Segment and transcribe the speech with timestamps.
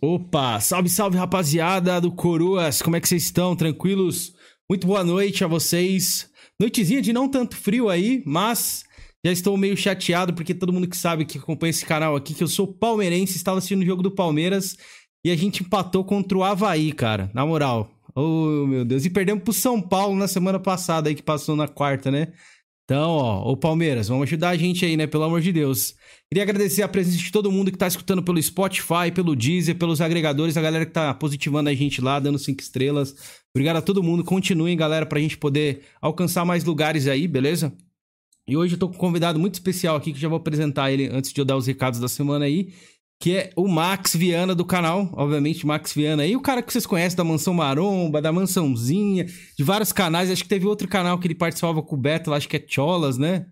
[0.00, 3.56] Opa, salve, salve rapaziada do Coroas, como é que vocês estão?
[3.56, 4.32] Tranquilos?
[4.70, 6.30] Muito boa noite a vocês.
[6.60, 8.84] Noitezinha de não tanto frio aí, mas
[9.26, 12.44] já estou meio chateado porque todo mundo que sabe que acompanha esse canal aqui, que
[12.44, 14.76] eu sou palmeirense, estava assistindo o jogo do Palmeiras
[15.24, 17.28] e a gente empatou contra o Havaí, cara.
[17.34, 17.90] Na moral.
[18.14, 19.04] Oh, meu Deus.
[19.04, 22.28] E perdemos pro São Paulo na semana passada aí, que passou na quarta, né?
[22.90, 25.06] Então, ó, ô Palmeiras, vamos ajudar a gente aí, né?
[25.06, 25.94] Pelo amor de Deus.
[26.26, 30.00] Queria agradecer a presença de todo mundo que tá escutando pelo Spotify, pelo Deezer, pelos
[30.00, 33.14] agregadores, a galera que tá positivando a gente lá, dando cinco estrelas.
[33.54, 34.24] Obrigado a todo mundo.
[34.24, 37.76] Continuem, galera, pra gente poder alcançar mais lugares aí, beleza?
[38.46, 41.08] E hoje eu tô com um convidado muito especial aqui que já vou apresentar ele
[41.08, 42.72] antes de eu dar os recados da semana aí
[43.20, 46.86] que é o Max Viana do canal, obviamente, Max Viana aí, o cara que vocês
[46.86, 51.26] conhecem da Mansão Maromba, da Mansãozinha, de vários canais, acho que teve outro canal que
[51.26, 53.46] ele participava com o Beto, acho que é Cholas, né?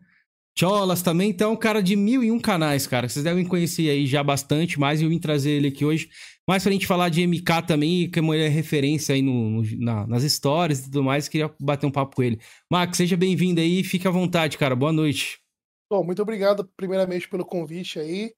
[0.59, 3.91] Cholas também, então é um cara de mil e um canais, cara, vocês devem conhecer
[3.91, 6.09] aí já bastante, mas eu vim trazer ele aqui hoje,
[6.49, 10.23] mais pra gente falar de MK também, que é referência aí no, no na, nas
[10.23, 12.41] histórias e tudo mais, queria bater um papo com ele.
[12.71, 15.39] Max, seja bem-vindo aí, fique à vontade, cara, boa noite.
[15.91, 18.33] Bom, muito obrigado primeiramente pelo convite aí.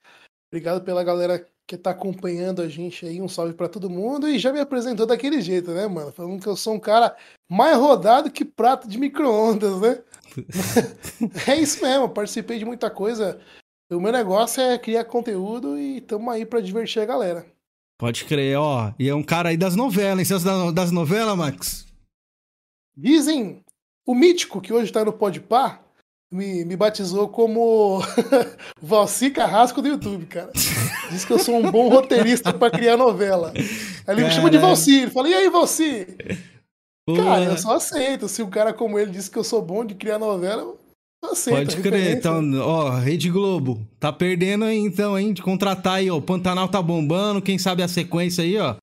[0.50, 3.20] Obrigado pela galera que tá acompanhando a gente aí.
[3.20, 4.26] Um salve para todo mundo.
[4.26, 6.10] E já me apresentou daquele jeito, né, mano?
[6.10, 7.14] Falando que eu sou um cara
[7.48, 10.02] mais rodado que prato de micro-ondas, né?
[11.46, 13.38] é isso mesmo, participei de muita coisa.
[13.90, 17.46] O meu negócio é criar conteúdo e tamo aí para divertir a galera.
[17.98, 18.92] Pode crer, ó.
[18.98, 20.38] E é um cara aí das novelas, hein?
[20.38, 21.86] Você das novelas, Max?
[22.96, 23.62] Dizem
[24.06, 25.80] o mítico que hoje tá no Podpah
[26.30, 28.02] me, me batizou como
[28.80, 30.50] Valci Carrasco do YouTube, cara.
[31.10, 33.52] Diz que eu sou um bom roteirista para criar novela.
[33.54, 35.02] Aí ele me chama de Valci.
[35.02, 36.06] Ele fala, e aí, Valci?
[37.16, 38.28] Cara, eu só aceito.
[38.28, 40.78] Se um cara como ele disse que eu sou bom de criar novela, eu
[41.30, 41.56] aceito.
[41.56, 42.16] Pode crer.
[42.16, 45.32] Então, ó, Rede Globo, tá perdendo aí então, hein?
[45.32, 46.16] De contratar aí, ó.
[46.16, 47.40] O Pantanal tá bombando.
[47.40, 48.76] Quem sabe a sequência aí, ó.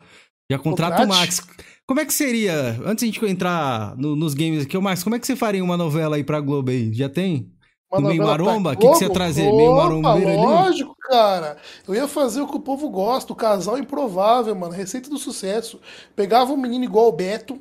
[0.51, 1.41] Já contrata o Max.
[1.87, 5.15] Como é que seria, antes de a gente entrar no, nos games aqui, Max, como
[5.15, 6.91] é que você faria uma novela aí pra Globo aí?
[6.91, 7.51] Já tem?
[7.91, 8.73] Uma no meio maromba?
[8.73, 9.47] O que, que você ia trazer?
[9.47, 11.09] Opa, meio marombeiro lógico, ali?
[11.09, 11.57] cara.
[11.87, 14.73] Eu ia fazer o que o povo gosta, o casal improvável, mano.
[14.73, 15.79] Receita do sucesso.
[16.15, 17.59] Pegava um menino igual o Beto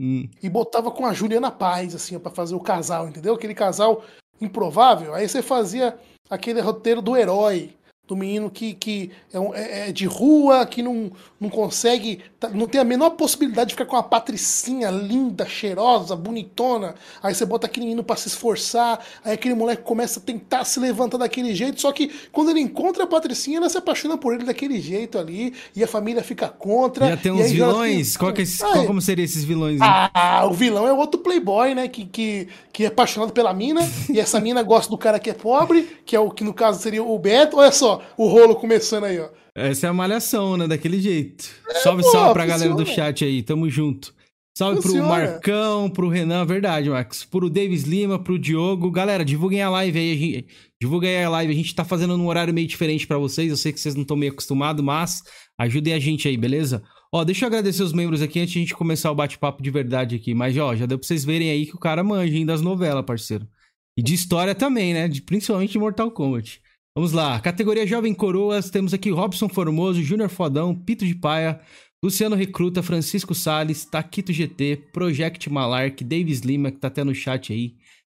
[0.00, 0.28] hum.
[0.40, 3.34] e botava com a Juliana Paz, assim, para fazer o casal, entendeu?
[3.34, 4.04] Aquele casal
[4.40, 5.14] improvável.
[5.14, 5.98] Aí você fazia
[6.30, 7.74] aquele roteiro do herói
[8.06, 11.10] do menino que, que é, é, é, de rua, que não,
[11.40, 16.14] não consegue, tá, não tem a menor possibilidade de ficar com uma patricinha linda, cheirosa,
[16.14, 16.94] bonitona.
[17.22, 20.78] Aí você bota aquele menino para se esforçar, aí aquele moleque começa a tentar se
[20.78, 24.44] levantar daquele jeito, só que quando ele encontra a patricinha, ela se apaixona por ele
[24.44, 27.08] daquele jeito ali, e a família fica contra.
[27.08, 28.16] Já tem uns vilões?
[28.18, 29.78] Qual, que é, ah, qual como seriam esses vilões?
[29.80, 34.20] Ah, o vilão é outro playboy, né, que, que, que é apaixonado pela mina, e
[34.20, 37.02] essa mina gosta do cara que é pobre, que é o que no caso seria
[37.02, 39.28] o Beto, olha só, o rolo começando aí, ó.
[39.54, 40.66] Essa é a malhação, né?
[40.66, 41.48] Daquele jeito.
[41.68, 42.64] É, salve, pô, salve pra funciona.
[42.64, 44.14] galera do chat aí, tamo junto.
[44.56, 45.00] Salve funciona.
[45.00, 47.24] pro Marcão, pro Renan, verdade, Max.
[47.24, 48.90] Pro Davis Lima, pro Diogo.
[48.90, 50.12] Galera, divulguem a live aí.
[50.12, 50.46] A gente,
[50.80, 51.52] divulguem aí a live.
[51.52, 53.50] A gente tá fazendo num horário meio diferente para vocês.
[53.50, 55.22] Eu sei que vocês não estão meio acostumados, mas
[55.58, 56.84] ajudem a gente aí, beleza?
[57.12, 59.70] Ó, deixa eu agradecer os membros aqui antes de a gente começar o bate-papo de
[59.70, 60.34] verdade aqui.
[60.34, 63.04] Mas, ó, já deu pra vocês verem aí que o cara manja hein, das novelas,
[63.04, 63.48] parceiro.
[63.96, 65.08] E de história também, né?
[65.08, 66.60] De, principalmente de Mortal Kombat.
[66.96, 71.60] Vamos lá, categoria Jovem Coroas, temos aqui Robson Formoso, Júnior Fodão, Pito de Paia,
[72.00, 77.52] Luciano Recruta, Francisco Sales, Taquito GT, Project Malark, Davis Lima, que tá até no chat
[77.52, 77.74] aí,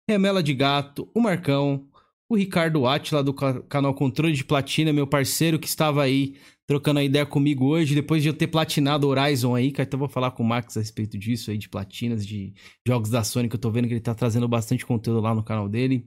[0.09, 1.89] Remela de Gato, o Marcão,
[2.31, 7.05] o Ricardo Atila do canal Controle de Platina, meu parceiro que estava aí trocando a
[7.05, 10.45] ideia comigo hoje, depois de eu ter platinado Horizon aí, que até vou falar com
[10.45, 12.55] o Max a respeito disso aí, de platinas, de
[12.87, 15.43] jogos da Sony, que eu tô vendo que ele tá trazendo bastante conteúdo lá no
[15.43, 16.07] canal dele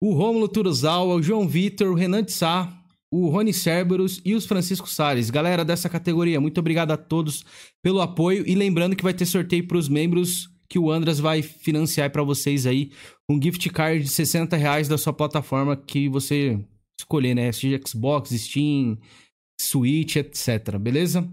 [0.00, 2.72] o Rômulo Turuzawa, o João Vitor, o Renan de Sá,
[3.10, 5.30] o Rony Cerberus e os Francisco Salles.
[5.30, 7.44] Galera dessa categoria, muito obrigado a todos
[7.82, 11.42] pelo apoio e lembrando que vai ter sorteio para os membros que o Andras vai
[11.42, 12.90] financiar para vocês aí
[13.30, 16.58] um gift card de 60 reais da sua plataforma que você
[16.98, 17.52] escolher, né?
[17.52, 18.98] Seja Xbox, Steam,
[19.60, 20.76] Switch, etc.
[20.78, 21.26] Beleza?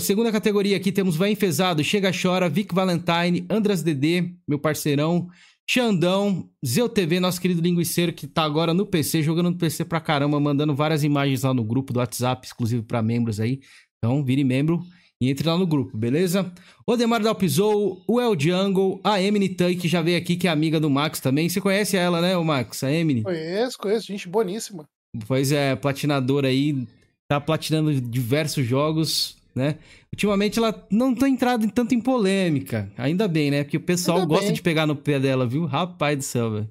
[0.00, 5.28] Segunda categoria aqui temos Vai Enfesado, Chega Chora, Vic Valentine, Andras DD, meu parceirão,
[5.68, 10.00] Xandão, Zeu TV, nosso querido linguiceiro que tá agora no PC, jogando no PC pra
[10.00, 13.60] caramba, mandando várias imagens lá no grupo do WhatsApp, exclusivo para membros aí.
[13.98, 14.80] Então, vire membro
[15.20, 16.52] e entre lá no grupo, beleza?
[16.84, 20.50] O Demar Dalpizou, o El Jungle, a Emily Tan, que já veio aqui, que é
[20.50, 21.48] amiga do Max também.
[21.48, 22.82] Você conhece ela, né, o Max?
[22.82, 23.22] A Emily?
[23.22, 24.84] Conheço, conheço, gente boníssima.
[25.28, 26.86] Pois é, platinadora aí,
[27.28, 29.78] tá platinando diversos jogos né?
[30.12, 32.90] Ultimamente ela não tá entrado tanto em polêmica.
[32.96, 33.64] Ainda bem, né?
[33.64, 34.54] Porque o pessoal Ainda gosta bem.
[34.54, 35.64] de pegar no pé dela, viu?
[35.64, 36.68] Rapaz do céu, velho.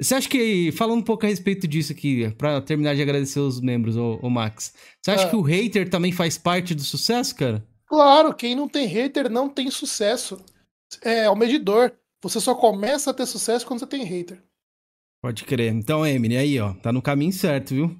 [0.00, 3.60] Você acha que, falando um pouco a respeito disso aqui, para terminar de agradecer os
[3.60, 5.30] membros, o, o Max, você acha é.
[5.30, 7.66] que o hater também faz parte do sucesso, cara?
[7.86, 10.38] Claro, quem não tem hater não tem sucesso.
[11.02, 11.92] É, o medidor.
[12.22, 14.42] Você só começa a ter sucesso quando você tem hater.
[15.22, 15.72] Pode crer.
[15.72, 17.96] Então, Emily, aí, ó, tá no caminho certo, viu?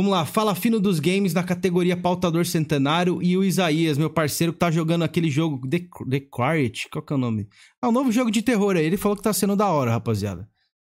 [0.00, 4.50] Vamos lá, fala fino dos games na categoria Pautador Centenário e o Isaías, meu parceiro,
[4.50, 7.46] que tá jogando aquele jogo The, The Quiet, qual que é o nome?
[7.82, 10.48] Ah, um novo jogo de terror aí, ele falou que tá sendo da hora, rapaziada.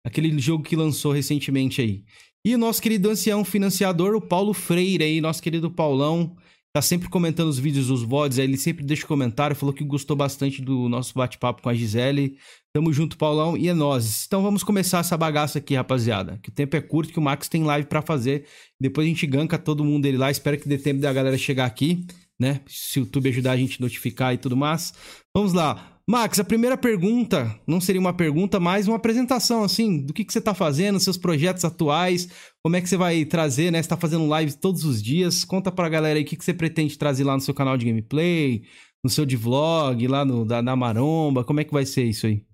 [0.03, 2.03] Aquele jogo que lançou recentemente aí.
[2.43, 6.35] E o nosso querido ancião financiador, o Paulo Freire aí, nosso querido Paulão,
[6.75, 10.17] tá sempre comentando os vídeos dos VODs, aí ele sempre deixa comentário, falou que gostou
[10.17, 12.37] bastante do nosso bate-papo com a Gisele.
[12.75, 14.25] Tamo junto, Paulão, e é nós.
[14.27, 16.37] Então vamos começar essa bagaça aqui, rapaziada.
[16.43, 18.47] Que o tempo é curto, que o Max tem live para fazer.
[18.81, 20.33] Depois a gente ganca todo mundo dele lá.
[20.33, 22.05] Espero que dê tempo da galera chegar aqui,
[22.41, 22.61] né?
[22.67, 24.93] Se o YouTube ajudar a gente a notificar e tudo mais.
[25.33, 25.94] Vamos lá.
[26.07, 30.33] Max, a primeira pergunta não seria uma pergunta, mas uma apresentação, assim, do que, que
[30.33, 32.29] você tá fazendo, seus projetos atuais,
[32.63, 33.83] como é que você vai trazer, né?
[33.83, 35.45] Você tá fazendo lives todos os dias.
[35.45, 37.87] Conta pra galera aí o que, que você pretende trazer lá no seu canal de
[37.87, 38.65] gameplay,
[39.03, 41.43] no seu de vlog, lá no, da, na Maromba.
[41.43, 42.45] Como é que vai ser isso aí?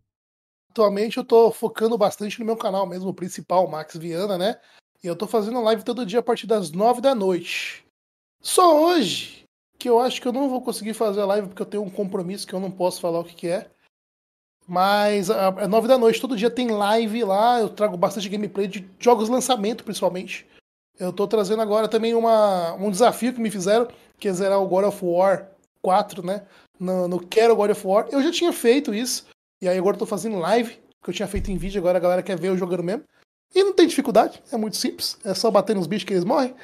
[0.70, 4.60] Atualmente eu tô focando bastante no meu canal mesmo, o principal, Max Viana, né?
[5.02, 7.84] E eu tô fazendo live todo dia a partir das nove da noite.
[8.40, 9.39] Só hoje
[9.80, 11.90] que eu acho que eu não vou conseguir fazer a live porque eu tenho um
[11.90, 13.70] compromisso que eu não posso falar o que, que é.
[14.68, 18.88] Mas é nove da noite, todo dia tem live lá, eu trago bastante gameplay de
[19.00, 20.46] jogos lançamento, principalmente.
[20.98, 23.88] Eu tô trazendo agora também uma, um desafio que me fizeram,
[24.18, 25.48] que é zerar o God of War
[25.80, 26.46] 4, né?
[26.78, 28.06] No, no Quero God of War.
[28.12, 29.26] Eu já tinha feito isso,
[29.62, 32.00] e aí agora eu tô fazendo live, que eu tinha feito em vídeo, agora a
[32.00, 33.02] galera quer ver eu jogando mesmo.
[33.54, 36.54] E não tem dificuldade, é muito simples, é só bater nos bichos que eles morrem.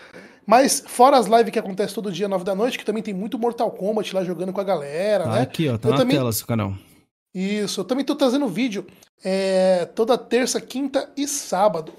[0.46, 3.38] Mas fora as lives que acontecem todo dia, 9 da noite, que também tem muito
[3.38, 5.40] Mortal Kombat lá jogando com a galera, ah, né?
[5.40, 6.16] Aqui, ó, tá eu na também...
[6.16, 6.72] tela seu canal.
[7.34, 8.86] Isso, eu também tô trazendo vídeo
[9.22, 11.92] é, toda terça, quinta e sábado.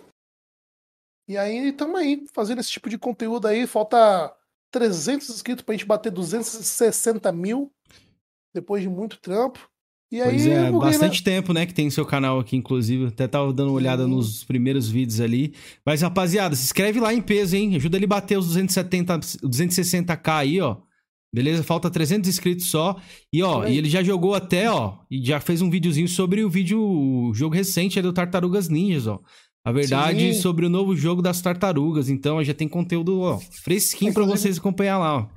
[1.28, 3.68] E aí estamos aí, fazendo esse tipo de conteúdo aí.
[3.68, 4.34] Falta
[4.72, 7.72] 300 inscritos pra gente bater 260 mil,
[8.54, 9.70] depois de muito trampo.
[10.10, 13.08] E aí, pois é, bastante tempo, né, que tem seu canal aqui, inclusive.
[13.08, 15.54] Até tava dando uma olhada nos primeiros vídeos ali.
[15.86, 17.76] Mas, rapaziada, se inscreve lá em peso, hein?
[17.76, 20.78] Ajuda ele a bater os 270, 260k aí, ó.
[21.34, 21.62] Beleza?
[21.62, 22.96] Falta 300 inscritos só.
[23.34, 26.50] E, ó, e ele já jogou até, ó, e já fez um videozinho sobre o
[26.50, 29.20] vídeo, o jogo recente do Tartarugas Ninjas, ó.
[29.66, 30.42] A verdade Sim.
[30.42, 32.08] sobre o novo jogo das tartarugas.
[32.08, 35.37] Então, já tem conteúdo, ó, fresquinho para vocês acompanhar lá, ó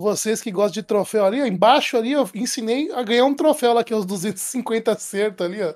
[0.00, 3.74] vocês que gostam de troféu ali, ó, embaixo ali eu ensinei a ganhar um troféu
[3.74, 5.74] lá, que é os 250 acertos ali, ó.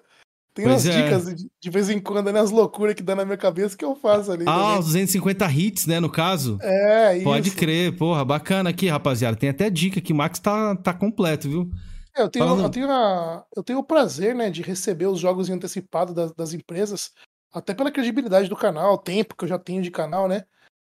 [0.54, 1.02] Tem pois umas é.
[1.02, 2.38] dicas de, de, vez em quando, né?
[2.38, 4.44] As loucuras que dá na minha cabeça que eu faço ali.
[4.46, 4.78] Ah, também.
[4.78, 5.98] os 250 hits, né?
[5.98, 6.58] No caso.
[6.62, 7.24] É, isso.
[7.24, 9.36] Pode crer, porra, bacana aqui, rapaziada.
[9.36, 11.70] Tem até dica que o Max tá, tá completo, viu?
[12.16, 12.62] É, eu tenho, Falando...
[12.62, 16.32] eu, tenho a, eu tenho o prazer, né, de receber os jogos em antecipado das,
[16.32, 17.10] das empresas,
[17.52, 20.44] até pela credibilidade do canal, o tempo que eu já tenho de canal, né?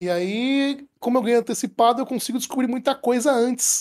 [0.02, 3.80] E aí, como eu ganhei antecipado, eu consigo descobrir muita coisa antes.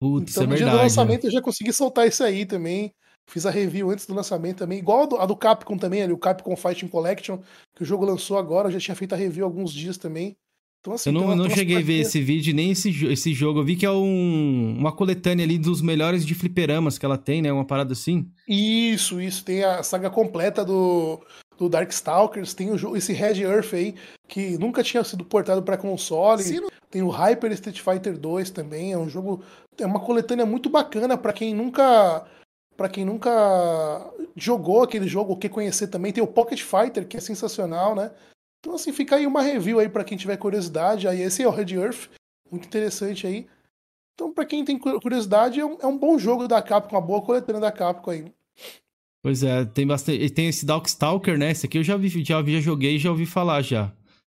[0.00, 2.92] Putz, então, é no verdade, dia do lançamento, eu já consegui soltar isso aí também.
[3.28, 6.12] Fiz a review antes do lançamento também, igual a do, a do Capcom também, ali,
[6.14, 7.38] o Capcom Fighting Collection,
[7.76, 10.34] que o jogo lançou agora, eu já tinha feito a review alguns dias também.
[10.80, 13.60] Então, assim, eu não, não cheguei a ver esse vídeo nem esse, esse jogo.
[13.60, 17.42] Eu vi que é um, uma coletânea ali dos melhores de fliperamas que ela tem,
[17.42, 17.52] né?
[17.52, 18.30] Uma parada assim.
[18.48, 19.44] Isso, isso.
[19.44, 21.20] Tem a saga completa do,
[21.58, 23.94] do Darkstalkers, tem o, esse Red Earth aí,
[24.28, 26.42] que nunca tinha sido portado para console.
[26.42, 26.66] Sim.
[26.90, 29.42] Tem o Hyper Street Fighter 2 também, é um jogo,
[29.76, 32.26] é uma coletânea muito bacana para quem nunca
[32.76, 37.16] para quem nunca jogou aquele jogo ou quer conhecer também, tem o Pocket Fighter, que
[37.16, 38.12] é sensacional, né?
[38.60, 41.08] Então assim, fica aí uma review aí para quem tiver curiosidade.
[41.08, 42.08] Aí esse é o Red Earth,
[42.48, 43.48] muito interessante aí.
[44.14, 47.22] Então, para quem tem curiosidade, é um, é um, bom jogo da Capcom, uma boa
[47.22, 48.32] coletânea da Capcom aí.
[49.28, 50.30] Pois é, tem bastante.
[50.30, 51.50] Tem esse Darkstalker, né?
[51.50, 53.92] Esse aqui eu já vi, já, já joguei e já ouvi falar já.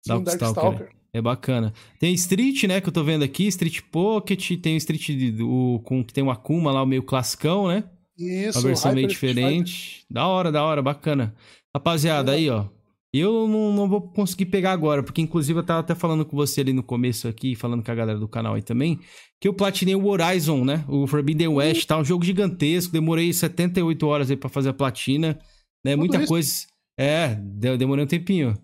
[0.04, 0.78] Darkstalker.
[0.80, 1.72] Dark é bacana.
[2.00, 2.80] Tem Street, né?
[2.80, 5.08] Que eu tô vendo aqui, Street Pocket, tem o Street
[5.42, 7.84] o, com que tem uma Akuma lá, o meio classicão, né?
[8.18, 10.04] Isso, Uma versão meio diferente.
[10.10, 11.36] Da hora, da hora, bacana.
[11.72, 12.34] Rapaziada, é.
[12.34, 12.64] aí, ó.
[13.12, 16.60] Eu não, não vou conseguir pegar agora, porque inclusive eu tava até falando com você
[16.60, 19.00] ali no começo aqui, falando com a galera do canal aí também,
[19.40, 20.84] que eu platinei o Horizon, né?
[20.88, 25.38] O Forbidden West, tá um jogo gigantesco, demorei 78 horas aí pra fazer a platina,
[25.84, 25.92] né?
[25.92, 26.28] Tudo Muita isso.
[26.28, 26.50] coisa.
[26.98, 28.56] É, demorei um tempinho.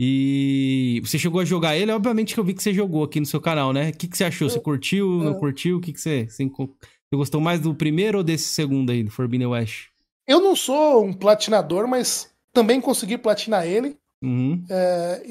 [0.00, 1.90] E você chegou a jogar ele?
[1.90, 3.88] Obviamente que eu vi que você jogou aqui no seu canal, né?
[3.88, 4.48] O que, que você achou?
[4.48, 5.78] Você curtiu, não curtiu?
[5.78, 9.10] O que, que você, você, você gostou mais do primeiro ou desse segundo aí, do
[9.10, 9.86] Forbidden West?
[10.26, 13.96] Eu não sou um platinador, mas também consegui platinar ele.
[14.22, 14.64] Uhum.
[14.68, 15.22] É,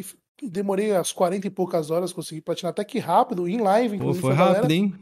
[0.43, 4.21] demorei as 40 e poucas horas, consegui platinar até que rápido, em live, inclusive.
[4.21, 4.73] Pô, foi rápido, galera.
[4.73, 4.93] hein?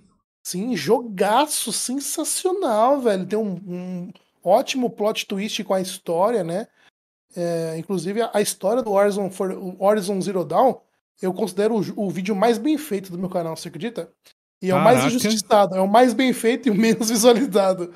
[0.44, 3.26] Sim, jogaço sensacional, velho.
[3.26, 4.12] Tem um, um,
[4.44, 6.68] ótimo plot twist com a história, né?
[7.36, 10.76] É, inclusive, a história do Horizon, for, Horizon Zero Dawn,
[11.22, 14.12] eu considero o, o, vídeo mais bem feito do meu canal, você acredita?
[14.62, 14.82] E é Caraca.
[14.82, 17.92] o mais injustiçado, é o mais bem feito e o menos visualizado.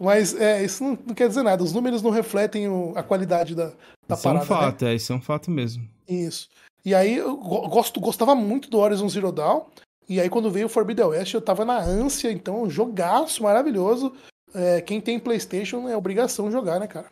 [0.00, 3.54] Mas é, isso não, não, quer dizer nada, os números não refletem o, a qualidade
[3.54, 3.72] da,
[4.06, 4.44] da isso parada.
[4.44, 4.90] Isso é um fato, né?
[4.90, 5.88] é, isso é um fato mesmo.
[6.08, 6.48] Isso.
[6.84, 9.62] E aí eu gosto, gostava muito do Horizon Zero Dawn.
[10.08, 14.12] E aí quando veio o Forbidden West eu tava na ânsia, então jogaço maravilhoso.
[14.54, 17.10] É, quem tem Playstation é obrigação jogar, né, cara?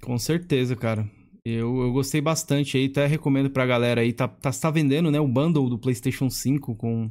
[0.00, 1.08] Com certeza, cara.
[1.44, 4.12] Eu, eu gostei bastante aí, até recomendo pra galera aí.
[4.12, 7.10] Tá, tá, tá vendendo, né, o bundle do PlayStation 5 com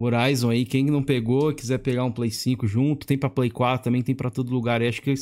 [0.00, 0.64] Horizon aí.
[0.64, 4.14] Quem não pegou, quiser pegar um Play 5 junto, tem pra Play 4 também, tem
[4.14, 4.82] pra todo lugar.
[4.82, 5.14] E acho que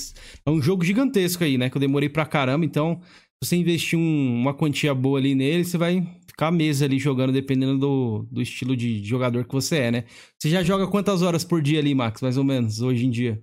[0.45, 1.71] é um jogo gigantesco aí, né?
[1.71, 2.65] Que eu demorei pra caramba.
[2.65, 3.01] Então,
[3.43, 7.33] se você investir um, uma quantia boa ali nele, você vai ficar meses ali jogando,
[7.33, 10.05] dependendo do, do estilo de jogador que você é, né?
[10.39, 13.43] Você já joga quantas horas por dia ali, Max, mais ou menos, hoje em dia?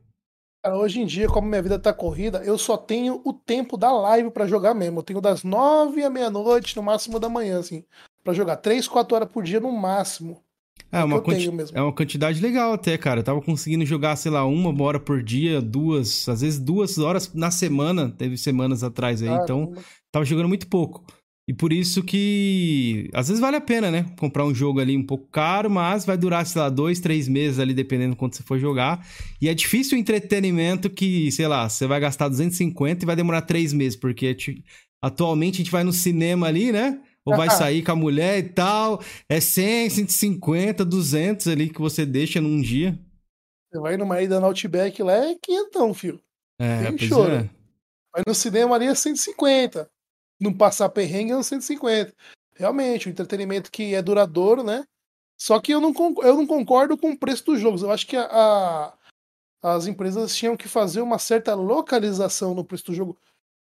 [0.63, 3.91] Cara, hoje em dia, como minha vida tá corrida, eu só tenho o tempo da
[3.91, 4.99] live para jogar mesmo.
[4.99, 7.85] Eu tenho das nove à meia-noite, no máximo da manhã, assim,
[8.23, 8.57] para jogar.
[8.57, 10.43] Três, quatro horas por dia no máximo.
[10.91, 11.49] É, é uma, quanti...
[11.73, 13.19] é uma quantidade legal até, cara.
[13.19, 17.33] Eu tava conseguindo jogar, sei lá, uma hora por dia, duas, às vezes duas horas
[17.33, 18.09] na semana.
[18.09, 19.73] Teve semanas atrás aí, então
[20.11, 21.03] tava jogando muito pouco.
[21.47, 24.05] E por isso que às vezes vale a pena, né?
[24.19, 27.57] Comprar um jogo ali um pouco caro, mas vai durar, sei lá, dois, três meses
[27.57, 29.03] ali, dependendo quanto você for jogar.
[29.41, 33.41] E é difícil o entretenimento que, sei lá, você vai gastar 250 e vai demorar
[33.41, 34.35] três meses, porque
[35.01, 36.99] atualmente a gente vai no cinema ali, né?
[37.25, 39.01] Ou vai sair com a mulher e tal.
[39.27, 42.97] É 100, 150, 200 ali que você deixa num dia.
[43.71, 46.19] Você vai numa ida no Outback lá, é quinhentão, filho.
[46.59, 47.35] É, Tem choro.
[47.35, 47.49] É.
[48.11, 49.87] Vai no cinema ali é 150
[50.39, 52.13] não passar perrengue é uns 150.
[52.55, 54.85] Realmente, o entretenimento que é duradouro, né?
[55.37, 57.81] Só que eu não, eu não concordo com o preço dos jogos.
[57.81, 58.93] Eu acho que a, a,
[59.61, 63.17] as empresas tinham que fazer uma certa localização no preço do jogo,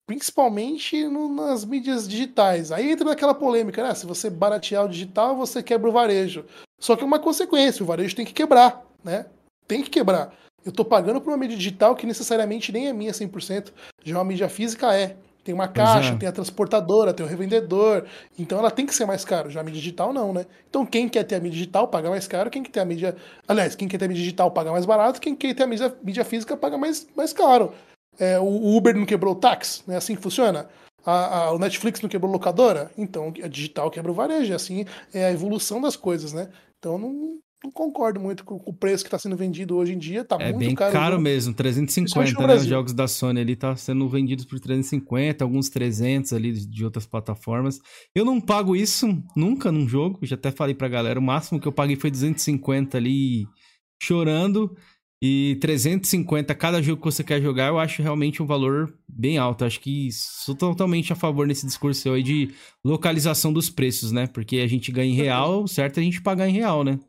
[0.06, 2.70] principalmente no, nas mídias digitais.
[2.70, 3.94] Aí entra naquela polêmica, né?
[3.94, 6.44] Se você baratear o digital, você quebra o varejo.
[6.78, 9.26] Só que é uma consequência, o varejo tem que quebrar, né?
[9.66, 10.32] Tem que quebrar.
[10.64, 13.72] Eu tô pagando por uma mídia digital que necessariamente nem é minha 100%,
[14.04, 15.16] já uma mídia física é.
[15.44, 16.16] Tem uma caixa, é.
[16.16, 18.04] tem a transportadora, tem o revendedor.
[18.36, 19.48] Então ela tem que ser mais caro.
[19.48, 20.44] Já a mídia digital não, né?
[20.68, 23.16] Então quem quer ter a mídia digital paga mais caro, quem quer ter a mídia.
[23.46, 25.96] Aliás, quem quer ter a mídia digital paga mais barato, quem quer ter a mídia,
[26.02, 27.72] mídia física paga mais, mais caro.
[28.18, 29.96] É, o Uber não quebrou o táxi, né?
[29.96, 30.68] Assim que funciona.
[31.04, 34.52] A, a, o Netflix não quebrou locadora, então a digital quebra o varejo.
[34.52, 36.48] Assim é a evolução das coisas, né?
[36.78, 40.24] Então não, não concordo muito com, o preço que está sendo vendido hoje em dia.
[40.24, 42.54] Tá é muito bem caro, caro mesmo, 350, né?
[42.54, 47.06] Os jogos da Sony ali tá sendo vendidos por 350, alguns 300 ali de outras
[47.06, 47.78] plataformas.
[48.14, 49.06] Eu não pago isso
[49.36, 52.96] nunca num jogo, já até falei pra galera, o máximo que eu paguei foi 250
[52.96, 53.46] ali
[54.02, 54.76] chorando.
[55.22, 59.64] E 350 cada jogo que você quer jogar, eu acho realmente um valor bem alto.
[59.64, 62.54] Acho que sou totalmente a favor nesse discurso aí de
[62.84, 64.26] localização dos preços, né?
[64.26, 67.00] Porque a gente ganha em real, certo é a gente pagar em real, né?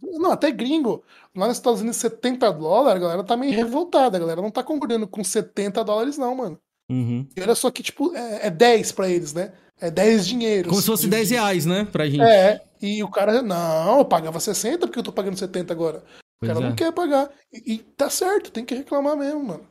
[0.00, 1.02] Não, até gringo.
[1.34, 4.16] Lá nos Estados Unidos, 70 dólares, a galera tá meio revoltada.
[4.16, 6.58] A galera não tá concordando com 70 dólares, não, mano.
[6.88, 7.26] Uhum.
[7.36, 9.52] E olha só que, tipo, é, é 10 pra eles, né?
[9.80, 10.70] É 10 dinheiros.
[10.70, 11.84] Como se fosse 10 reais, né?
[11.84, 12.20] Pra gente.
[12.20, 16.02] É, e o cara, não, eu pagava 60 porque eu tô pagando 70 agora.
[16.38, 16.68] Pois o cara é.
[16.68, 17.30] não quer pagar.
[17.52, 19.66] E, e, tá certo, tem que reclamar mesmo, mano.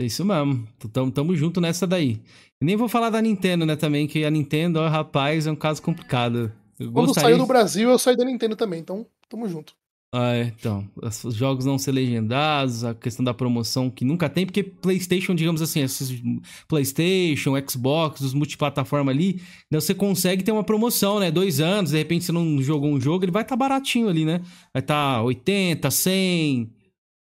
[0.00, 0.68] É isso mesmo.
[0.92, 2.20] Tamo, tamo junto nessa daí.
[2.60, 5.56] E nem vou falar da Nintendo, né, também, que a Nintendo, ó, rapaz, é um
[5.56, 6.52] caso complicado.
[6.78, 7.30] Eu Quando gostaria...
[7.30, 9.74] saiu do Brasil, eu saí da Nintendo também, então tamo junto.
[10.14, 10.88] Ah, então,
[11.24, 15.60] os jogos não ser legendados, a questão da promoção que nunca tem, porque PlayStation, digamos
[15.60, 16.22] assim, esses
[16.68, 21.30] PlayStation, Xbox, os multiplataforma ali, né, você consegue ter uma promoção, né?
[21.30, 24.24] Dois anos, de repente você não jogou um jogo, ele vai estar tá baratinho ali,
[24.24, 24.38] né?
[24.72, 26.72] Vai estar tá 80, 100,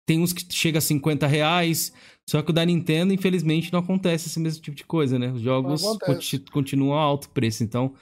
[0.07, 1.93] tem uns que chega a 50 reais.
[2.29, 5.31] Só que o da Nintendo, infelizmente, não acontece esse mesmo tipo de coisa, né?
[5.33, 5.83] Os jogos
[6.51, 7.63] continuam a alto preço.
[7.63, 7.95] Então,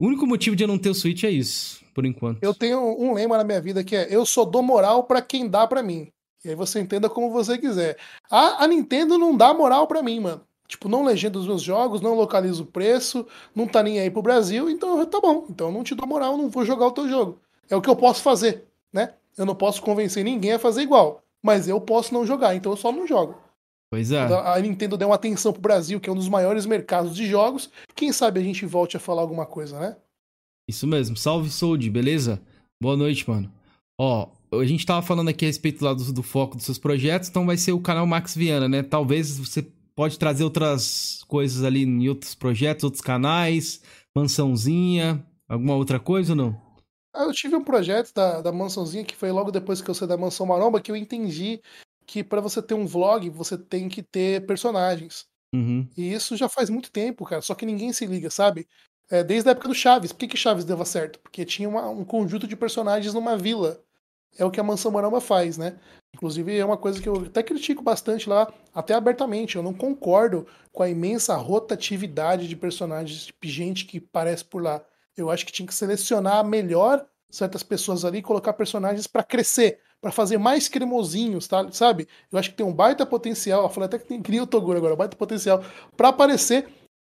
[0.00, 2.42] o único motivo de eu não ter o Switch é isso, por enquanto.
[2.42, 5.48] Eu tenho um lema na minha vida que é: eu sou do moral para quem
[5.48, 6.12] dá para mim.
[6.44, 7.96] E aí você entenda como você quiser.
[8.30, 10.42] A, a Nintendo não dá moral para mim, mano.
[10.68, 14.20] Tipo, não legenda os meus jogos, não localiza o preço, não tá nem aí pro
[14.20, 15.46] Brasil, então tá bom.
[15.48, 17.40] Então eu não te dou moral, não vou jogar o teu jogo.
[17.70, 19.14] É o que eu posso fazer, né?
[19.38, 22.76] Eu não posso convencer ninguém a fazer igual, mas eu posso não jogar, então eu
[22.76, 23.36] só não jogo.
[23.90, 24.20] Pois é.
[24.20, 27.70] A Nintendo deu uma atenção pro Brasil, que é um dos maiores mercados de jogos.
[27.94, 29.96] Quem sabe a gente volte a falar alguma coisa, né?
[30.68, 31.16] Isso mesmo.
[31.16, 32.42] Salve, Sold, beleza?
[32.82, 33.52] Boa noite, mano.
[33.98, 37.28] Ó, a gente tava falando aqui a respeito lá do, do, foco dos seus projetos,
[37.28, 38.82] então vai ser o canal Max Viana, né?
[38.82, 39.62] Talvez você
[39.94, 43.80] pode trazer outras coisas ali em outros projetos, outros canais,
[44.14, 46.66] mansãozinha, alguma outra coisa ou não?
[47.14, 50.06] Ah, eu tive um projeto da, da mansãozinha que foi logo depois que eu saí
[50.06, 51.60] da mansão maromba que eu entendi
[52.06, 55.24] que para você ter um vlog, você tem que ter personagens.
[55.54, 55.88] Uhum.
[55.96, 57.40] E isso já faz muito tempo, cara.
[57.40, 58.68] Só que ninguém se liga, sabe?
[59.10, 60.12] É, desde a época do Chaves.
[60.12, 61.18] Por que, que Chaves dava certo?
[61.20, 63.80] Porque tinha uma, um conjunto de personagens numa vila.
[64.38, 65.78] É o que a Mansão Maromba faz, né?
[66.14, 69.56] Inclusive, é uma coisa que eu até critico bastante lá, até abertamente.
[69.56, 74.84] Eu não concordo com a imensa rotatividade de personagens, de gente que parece por lá.
[75.16, 79.78] Eu acho que tinha que selecionar melhor certas pessoas ali e colocar personagens para crescer,
[80.00, 81.70] para fazer mais cremosinhos, tá?
[81.72, 82.08] sabe?
[82.30, 83.64] Eu acho que tem um baita potencial.
[83.64, 85.62] Eu falei até que tem cria o Toguro agora, baita potencial
[85.96, 86.66] para aparecer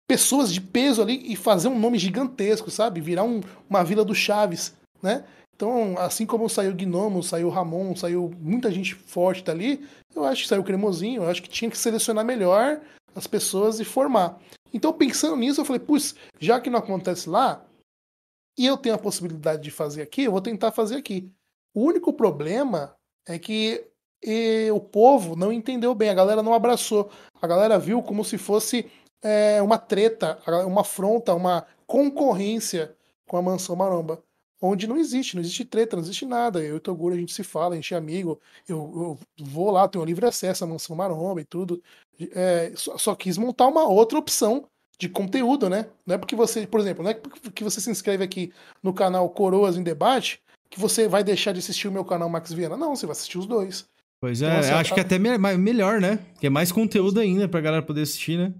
[0.08, 3.00] pessoas de peso ali e fazer um nome gigantesco, sabe?
[3.00, 5.24] Virar um, uma vila do Chaves, né?
[5.54, 10.48] Então, assim como saiu Gnomo, saiu Ramon, saiu muita gente forte dali, eu acho que
[10.48, 12.80] saiu Cremosinho, eu acho que tinha que selecionar melhor
[13.14, 14.40] as pessoas e formar.
[14.72, 17.64] Então, pensando nisso, eu falei, putz, já que não acontece lá,
[18.56, 21.30] e eu tenho a possibilidade de fazer aqui, eu vou tentar fazer aqui.
[21.74, 22.94] O único problema
[23.26, 23.84] é que
[24.24, 27.10] e, o povo não entendeu bem, a galera não abraçou.
[27.40, 28.90] A galera viu como se fosse
[29.22, 32.94] é, uma treta, uma afronta, uma concorrência
[33.26, 34.22] com a Mansão Maromba.
[34.60, 36.60] Onde não existe, não existe treta, não existe nada.
[36.60, 38.40] Eu e o Toguro, a gente se fala, a gente é amigo.
[38.68, 41.80] Eu, eu vou lá, tenho livre acesso à Mansão Maromba e tudo.
[42.32, 44.66] É, só, só quis montar uma outra opção
[44.98, 45.86] de conteúdo, né?
[46.04, 49.30] Não é porque você, por exemplo, não é porque você se inscreve aqui no canal
[49.30, 52.76] Coroas em Debate que você vai deixar de assistir o meu canal Max Viana.
[52.76, 53.86] Não, você vai assistir os dois.
[54.20, 54.94] Pois é, então, acho tá...
[54.96, 56.18] que até melhor, né?
[56.40, 58.52] Que é mais conteúdo ainda pra galera poder assistir, né?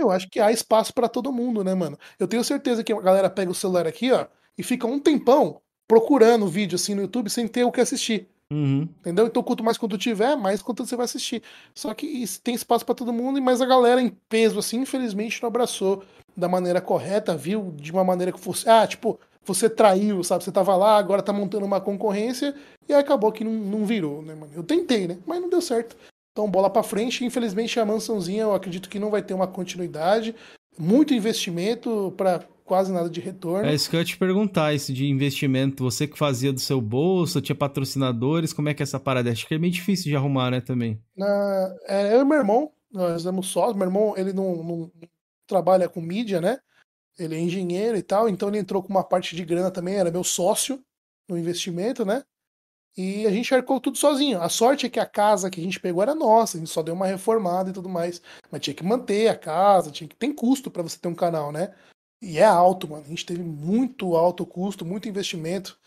[0.00, 1.98] Eu acho que há espaço para todo mundo, né, mano?
[2.18, 4.26] Eu tenho certeza que a galera pega o celular aqui, ó,
[4.56, 8.28] e fica um tempão procurando vídeo assim no YouTube sem ter o que assistir.
[8.52, 8.88] Uhum.
[9.00, 9.26] Entendeu?
[9.26, 11.42] Então, quanto mais conteúdo tiver, mais conteúdo você vai assistir.
[11.74, 15.48] Só que tem espaço para todo mundo, mas a galera em peso, assim, infelizmente, não
[15.48, 16.02] abraçou
[16.36, 18.68] da maneira correta, viu de uma maneira que fosse.
[18.68, 20.42] Ah, tipo, você traiu, sabe?
[20.42, 22.54] Você tava lá, agora tá montando uma concorrência
[22.88, 24.52] e acabou que não, não virou, né, mano?
[24.54, 25.18] Eu tentei, né?
[25.26, 25.96] Mas não deu certo.
[26.40, 27.22] Então, bola para frente.
[27.22, 30.34] Infelizmente, a mansãozinha eu acredito que não vai ter uma continuidade.
[30.78, 33.68] Muito investimento para quase nada de retorno.
[33.68, 35.84] É isso que eu ia te perguntar, isso de investimento.
[35.84, 39.30] Você que fazia do seu bolso, tinha patrocinadores, como é que é essa parada?
[39.30, 40.98] Acho que é meio difícil de arrumar, né, também.
[41.14, 43.76] Na, é, eu e meu irmão, nós somos sócios.
[43.76, 44.92] Meu irmão, ele não, não
[45.46, 46.58] trabalha com mídia, né?
[47.18, 50.10] Ele é engenheiro e tal, então ele entrou com uma parte de grana também, era
[50.10, 50.80] meu sócio
[51.28, 52.22] no investimento, né?
[52.96, 54.42] E a gente arcou tudo sozinho.
[54.42, 56.82] A sorte é que a casa que a gente pegou era nossa, a gente só
[56.82, 58.20] deu uma reformada e tudo mais.
[58.50, 61.52] Mas tinha que manter a casa, tinha que tem custo para você ter um canal,
[61.52, 61.74] né?
[62.22, 63.04] E é alto, mano.
[63.04, 65.78] A gente teve muito alto custo, muito investimento.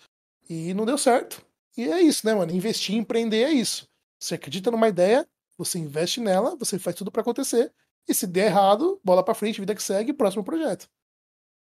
[0.49, 1.45] E não deu certo.
[1.77, 2.51] E é isso, né, mano?
[2.51, 3.87] Investir, empreender é isso.
[4.19, 7.71] Você acredita numa ideia, você investe nela, você faz tudo para acontecer.
[8.07, 10.89] E se der errado, bola para frente, vida que segue, próximo projeto.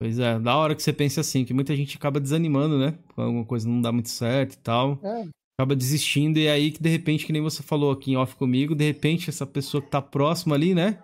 [0.03, 2.99] Pois é, da hora que você pensa assim, que muita gente acaba desanimando, né?
[3.17, 4.99] Alguma coisa não dá muito certo e tal.
[5.01, 5.29] É.
[5.57, 8.75] Acaba desistindo, e aí que de repente, que nem você falou aqui em off comigo,
[8.75, 10.99] de repente essa pessoa que tá próxima ali, né?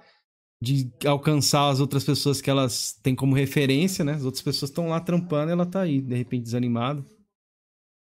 [0.61, 4.14] de alcançar as outras pessoas que elas têm como referência, né?
[4.14, 7.04] As outras pessoas estão lá trampando e ela tá aí, de repente, desanimada.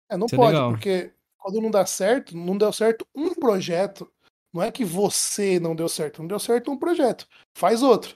[0.07, 3.33] É, não Isso é pode, é porque quando não dá certo, não deu certo um
[3.33, 4.07] projeto.
[4.53, 7.27] Não é que você não deu certo, não deu certo um projeto.
[7.57, 8.15] Faz outro.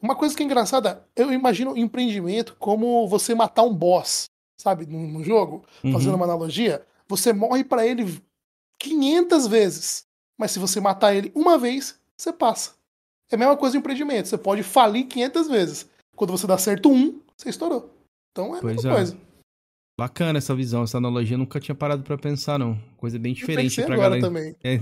[0.00, 5.22] Uma coisa que é engraçada, eu imagino empreendimento como você matar um boss, sabe, num,
[5.24, 5.92] jogo, uhum.
[5.92, 6.86] fazendo uma analogia.
[7.08, 8.22] Você morre para ele
[8.78, 10.06] 500 vezes,
[10.36, 12.72] mas se você matar ele uma vez, você passa.
[13.30, 14.28] É a mesma coisa em empreendimento.
[14.28, 15.88] Você pode falir 500 vezes.
[16.16, 17.90] Quando você dá certo um, você estourou.
[18.32, 18.94] Então é a mesma é.
[18.94, 19.16] coisa.
[19.98, 21.34] Bacana essa visão, essa analogia.
[21.34, 22.78] Eu nunca tinha parado para pensar, não.
[22.96, 24.20] Coisa bem diferente pra agora galera.
[24.20, 24.54] também.
[24.62, 24.78] É.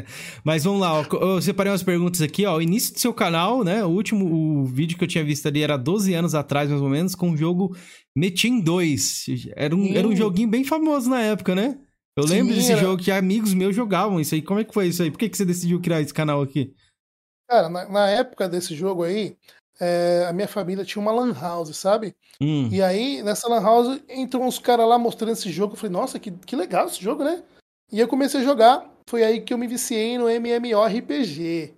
[0.42, 2.56] Mas vamos lá, eu separei umas perguntas aqui, ó.
[2.56, 3.84] O início do seu canal, né?
[3.84, 6.88] O último o vídeo que eu tinha visto ali era 12 anos atrás, mais ou
[6.88, 7.76] menos, com o jogo
[8.16, 9.50] Metin 2.
[9.54, 11.78] Era um, era um joguinho bem famoso na época, né?
[12.16, 12.80] Eu Sim, lembro desse era...
[12.80, 14.40] jogo que amigos meus jogavam isso aí.
[14.40, 15.10] Como é que foi isso aí?
[15.10, 16.74] Por que, que você decidiu criar esse canal aqui?
[17.50, 19.36] Cara, na, na época desse jogo aí,
[19.80, 22.14] é, a minha família tinha uma lan house, sabe?
[22.40, 22.68] Hum.
[22.70, 25.74] E aí, nessa lan house, entrou uns caras lá mostrando esse jogo.
[25.74, 27.42] Eu falei, nossa, que, que legal esse jogo, né?
[27.90, 28.88] E eu comecei a jogar.
[29.08, 31.74] Foi aí que eu me viciei no MMORPG.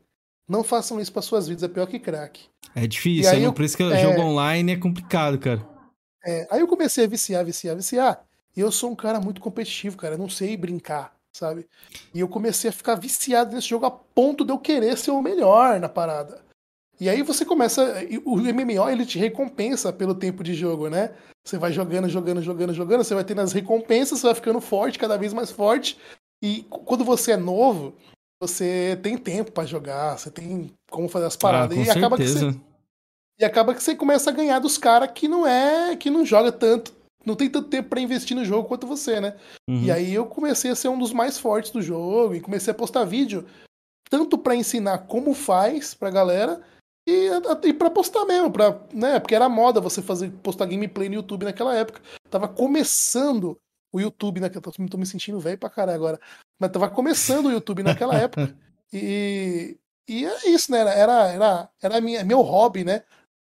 [0.49, 2.41] Não façam isso para suas vidas, é pior que crack.
[2.75, 5.67] É difícil, aí, é, eu, por isso que o é, jogo online é complicado, cara.
[6.25, 8.25] É, aí eu comecei a viciar, viciar, viciar.
[8.57, 10.15] E eu sou um cara muito competitivo, cara.
[10.15, 11.69] Eu não sei brincar sabe?
[12.15, 15.23] E eu comecei a ficar viciado nesse jogo a ponto de eu querer ser o
[15.23, 16.41] melhor na parada.
[17.01, 17.95] E aí você começa.
[18.25, 21.13] O MMO ele te recompensa pelo tempo de jogo, né?
[21.45, 24.99] Você vai jogando, jogando, jogando, jogando, você vai tendo as recompensas, você vai ficando forte,
[24.99, 25.99] cada vez mais forte.
[26.43, 27.95] E quando você é novo,
[28.41, 31.77] você tem tempo para jogar, você tem como fazer as paradas.
[31.79, 32.57] Ah, e acaba que você.
[33.39, 35.95] E acaba que você começa a ganhar dos caras que não é.
[35.97, 39.35] que não joga tanto não tem tanto tempo para investir no jogo quanto você, né?
[39.69, 39.83] Uhum.
[39.83, 42.75] E aí eu comecei a ser um dos mais fortes do jogo e comecei a
[42.75, 43.45] postar vídeo
[44.09, 46.63] tanto para ensinar como faz pra galera,
[47.09, 47.31] E,
[47.65, 49.21] e pra postar mesmo, pra, né?
[49.21, 52.01] Porque era moda você fazer, postar gameplay no YouTube naquela época.
[52.29, 53.57] Tava começando
[53.93, 54.61] o YouTube naquela.
[54.61, 56.21] Tô, tô me sentindo velho pra caralho agora.
[56.59, 58.57] Mas tava começando o YouTube naquela época.
[58.93, 59.77] E,
[60.09, 60.81] e é isso, né?
[60.81, 63.05] Era, era, era minha, meu hobby, né?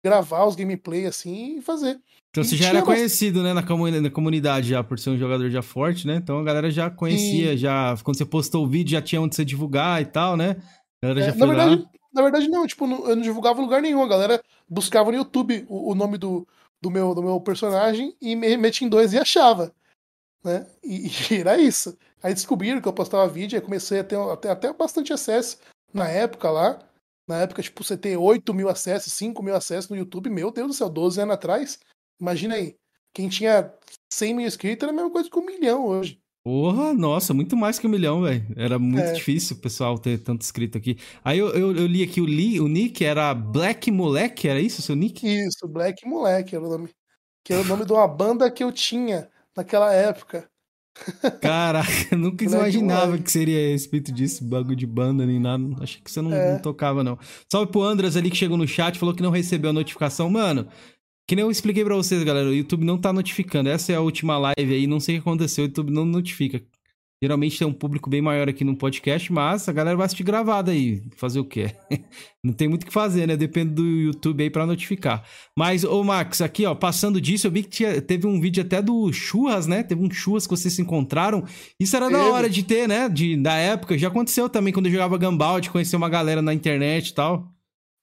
[0.06, 2.00] Gravar os gameplay assim e fazer.
[2.30, 3.64] Então você já era conhecido, né, na,
[4.02, 6.18] na comunidade já, por ser um jogador já forte, né?
[6.18, 7.58] Então a galera já conhecia, Sim.
[7.58, 7.96] já.
[8.04, 10.58] Quando você postou o vídeo, já tinha onde você divulgar e tal, né?
[11.02, 11.97] A galera é, já foi na verdade, lá.
[12.18, 14.02] Na verdade, não, tipo, eu não divulgava lugar nenhum.
[14.02, 16.48] A galera buscava no YouTube o, o nome do,
[16.82, 19.72] do, meu, do meu personagem e me metia em dois e achava.
[20.44, 20.66] Né?
[20.84, 21.96] E, e, era isso.
[22.24, 25.60] Aí descobriram que eu postava vídeo, aí comecei a ter, a ter até bastante acesso
[25.94, 26.80] na época lá.
[27.28, 30.70] Na época, tipo, você ter 8 mil acessos, 5 mil acessos no YouTube, meu Deus
[30.70, 31.80] do céu, 12 anos atrás.
[32.20, 32.76] Imagina aí.
[33.14, 33.72] Quem tinha
[34.12, 36.20] 100 mil inscritos era a mesma coisa que um milhão hoje.
[36.48, 38.42] Porra, nossa, muito mais que um milhão, velho.
[38.56, 39.12] Era muito é.
[39.12, 40.98] difícil o pessoal ter tanto inscrito aqui.
[41.22, 44.80] Aí eu, eu, eu li aqui o, li, o nick era Black Moleque, era isso
[44.80, 45.28] o seu nick?
[45.28, 46.90] Isso, Black Moleque era o nome.
[47.44, 50.50] Que era o nome de uma banda que eu tinha naquela época.
[51.42, 53.26] Caraca, nunca imaginava Moleque.
[53.26, 55.66] que seria respeito disso, bagulho de banda nem nada.
[55.82, 56.54] Achei que você não, é.
[56.54, 57.20] não tocava, não.
[57.52, 60.30] Salve pro Andras ali que chegou no chat, falou que não recebeu a notificação.
[60.30, 60.66] Mano,
[61.28, 63.70] que nem eu expliquei para vocês, galera, o YouTube não tá notificando.
[63.70, 66.62] Essa é a última live aí, não sei o que aconteceu, o YouTube não notifica.
[67.22, 70.72] Geralmente tem um público bem maior aqui no podcast, mas a galera vai assistir gravada
[70.72, 71.02] aí.
[71.18, 71.72] Fazer o quê?
[72.44, 73.36] não tem muito o que fazer, né?
[73.36, 75.28] Depende do YouTube aí para notificar.
[75.58, 78.84] Mas, ô Max, aqui, ó, passando disso, eu vi que tinha, teve um vídeo até
[78.84, 79.82] do Churras, né?
[79.82, 81.44] Teve um Churras que vocês se encontraram.
[81.80, 83.10] Isso era da hora de ter, né?
[83.10, 83.98] De, da época.
[83.98, 87.52] Já aconteceu também quando eu jogava Gambald, conhecer uma galera na internet e tal.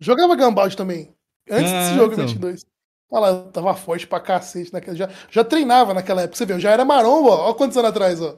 [0.00, 1.08] Jogava Gambald também.
[1.48, 2.26] Antes é, desse jogo então.
[2.26, 2.73] 22.
[3.10, 4.96] Olha lá, tava forte pra cacete naquele.
[4.96, 6.36] Já, já treinava naquela época.
[6.36, 7.46] Você viu, já era maromba, ó.
[7.46, 8.36] Olha quantos anos atrás, ó.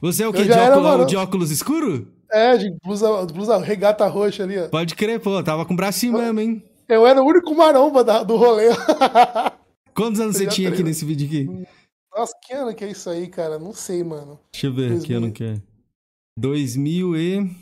[0.00, 0.44] Você é o que?
[0.44, 2.08] De óculos, de óculos escuro?
[2.30, 4.68] É, de blusa, blusa regata roxa ali, ó.
[4.68, 5.42] Pode crer, pô.
[5.42, 6.64] Tava com o bracinho eu, mesmo, hein?
[6.88, 8.68] Eu era o único maromba da, do rolê.
[9.94, 11.66] Quantos anos você tinha aqui nesse vídeo aqui?
[12.14, 13.58] Nossa, que ano que é isso aí, cara?
[13.58, 14.40] Não sei, mano.
[14.52, 15.06] Deixa eu ver 2000.
[15.06, 15.60] que ano que é.
[16.38, 17.61] 2000 e...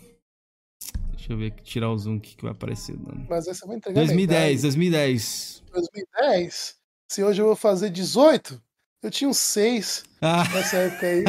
[1.30, 2.98] Deixa eu ver, tirar o zoom aqui que vai aparecer.
[2.98, 3.24] Mano.
[3.30, 5.62] Mas essa eu vou entregar 2010, 2010.
[5.72, 6.74] 2010?
[7.08, 8.60] Se hoje eu vou fazer 18,
[9.00, 10.42] eu tinha uns 6 ah.
[10.52, 11.24] nessa época aí.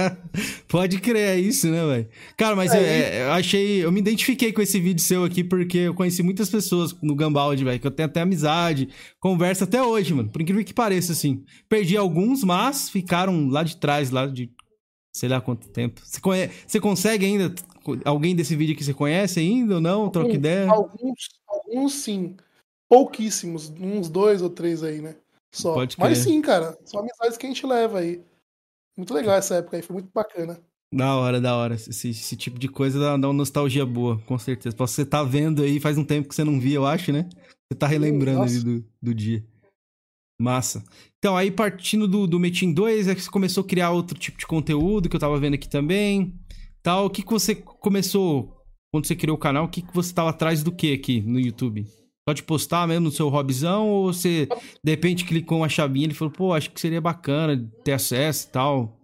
[0.66, 2.08] Pode crer, é isso, né, velho?
[2.38, 3.84] Cara, mas é, eu, eu, achei.
[3.84, 7.64] Eu me identifiquei com esse vídeo seu aqui porque eu conheci muitas pessoas no Gambaldi,
[7.64, 8.88] velho, que eu tenho até amizade,
[9.20, 10.30] conversa até hoje, mano.
[10.30, 11.44] Por incrível que pareça, assim.
[11.68, 14.50] Perdi alguns, mas ficaram lá de trás, lá de
[15.14, 16.00] sei lá quanto tempo.
[16.02, 16.50] Você, conhe...
[16.66, 17.54] você consegue ainda
[18.04, 20.10] alguém desse vídeo que você conhece ainda ou não?
[20.10, 20.70] Troca ideia?
[20.70, 22.36] Alguns, alguns sim.
[22.88, 23.72] Pouquíssimos.
[23.80, 25.16] Uns dois ou três aí, né?
[25.52, 25.74] Só.
[25.74, 26.78] Pode Mas sim, cara.
[26.84, 28.22] São amizades que a gente leva aí.
[28.96, 30.60] Muito legal essa época aí, foi muito bacana.
[30.92, 31.74] Da hora, da hora.
[31.74, 34.76] Esse, esse tipo de coisa dá, dá, uma nostalgia boa, com certeza.
[34.76, 37.28] Você tá vendo aí, faz um tempo que você não via, eu acho, né?
[37.68, 39.44] Você tá relembrando ali do, do dia.
[40.40, 40.84] Massa.
[41.18, 44.38] Então, aí partindo do, do Metin 2, é que você começou a criar outro tipo
[44.38, 46.38] de conteúdo que eu tava vendo aqui também
[46.84, 47.06] tal.
[47.06, 48.54] O que, que você começou
[48.92, 49.64] quando você criou o canal?
[49.64, 51.84] O que, que você estava atrás do que aqui no YouTube?
[52.28, 53.88] Só de postar mesmo no seu hobbyzão?
[53.88, 54.46] Ou você,
[54.82, 58.50] de repente, clicou uma chavinha e falou, pô, acho que seria bacana ter acesso e
[58.52, 59.00] tal?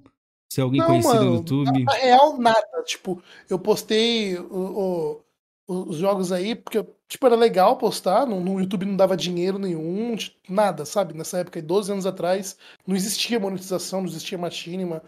[0.53, 1.85] Ser alguém Não, conhecido mano, no YouTube?
[1.85, 2.83] Na real, nada.
[2.85, 5.23] Tipo, eu postei o,
[5.69, 8.27] o, os jogos aí porque, tipo, era legal postar.
[8.27, 10.17] No, no, YouTube não dava dinheiro nenhum,
[10.49, 11.15] nada, sabe?
[11.15, 15.03] Nessa época, 12 anos atrás, não existia monetização, não existia machinima.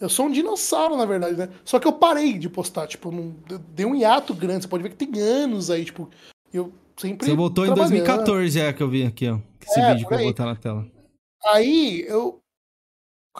[0.00, 1.50] Eu sou um dinossauro, na verdade, né?
[1.62, 3.36] Só que eu parei de postar, tipo, não,
[3.74, 4.62] deu um hiato grande.
[4.62, 6.08] Você pode ver que tem anos aí, tipo,
[6.52, 7.26] eu sempre.
[7.26, 9.38] Você voltou em 2014, é, que eu vi aqui, ó.
[9.60, 10.86] Esse é, vídeo que eu vou botar na tela.
[11.52, 12.40] Aí eu.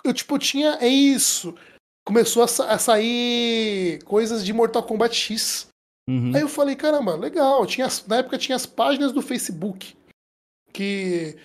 [0.05, 0.77] Eu, tipo, tinha.
[0.83, 1.55] É isso.
[2.07, 5.69] Começou a, a sair coisas de Mortal Kombat X.
[6.07, 6.33] Uhum.
[6.35, 7.65] Aí eu falei, caramba, legal.
[7.65, 9.97] Tinha, na época tinha as páginas do Facebook
[10.73, 11.37] que,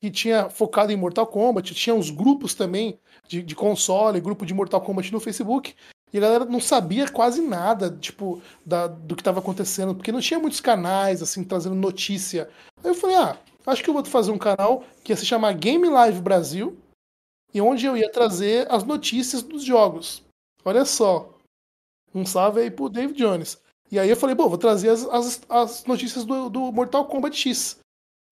[0.00, 1.74] que tinha focado em Mortal Kombat.
[1.74, 2.98] Tinha uns grupos também
[3.30, 5.76] de, de console, grupo de Mortal Kombat no Facebook.
[6.12, 10.20] E a galera não sabia quase nada, tipo, da, do que estava acontecendo, porque não
[10.20, 12.50] tinha muitos canais, assim, trazendo notícia.
[12.82, 15.54] Aí eu falei, ah, acho que eu vou fazer um canal que ia se chamar
[15.54, 16.76] Game Live Brasil,
[17.54, 20.24] e onde eu ia trazer as notícias dos jogos.
[20.64, 21.32] Olha só.
[22.12, 23.56] Um salve aí pro Dave Jones.
[23.92, 27.36] E aí eu falei, bom, vou trazer as, as, as notícias do, do Mortal Kombat
[27.36, 27.78] X.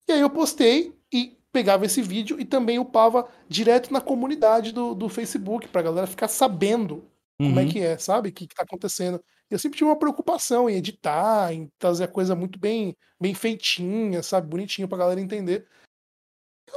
[0.09, 4.93] E aí eu postei e pegava esse vídeo e também upava direto na comunidade do,
[4.93, 7.03] do Facebook, pra galera ficar sabendo
[7.39, 7.49] uhum.
[7.49, 7.69] como é uhum.
[7.69, 8.29] que é, sabe?
[8.29, 9.23] O que, que tá acontecendo.
[9.49, 14.21] Eu sempre tive uma preocupação em editar, em trazer a coisa muito bem, bem feitinha,
[14.21, 14.47] sabe?
[14.47, 15.65] Bonitinho pra galera entender.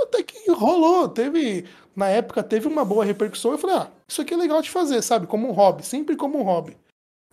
[0.02, 1.66] Até que rolou, teve.
[1.94, 3.52] Na época teve uma boa repercussão.
[3.52, 5.26] Eu falei, ah, isso aqui é legal de fazer, sabe?
[5.26, 6.76] Como um hobby, sempre como um hobby.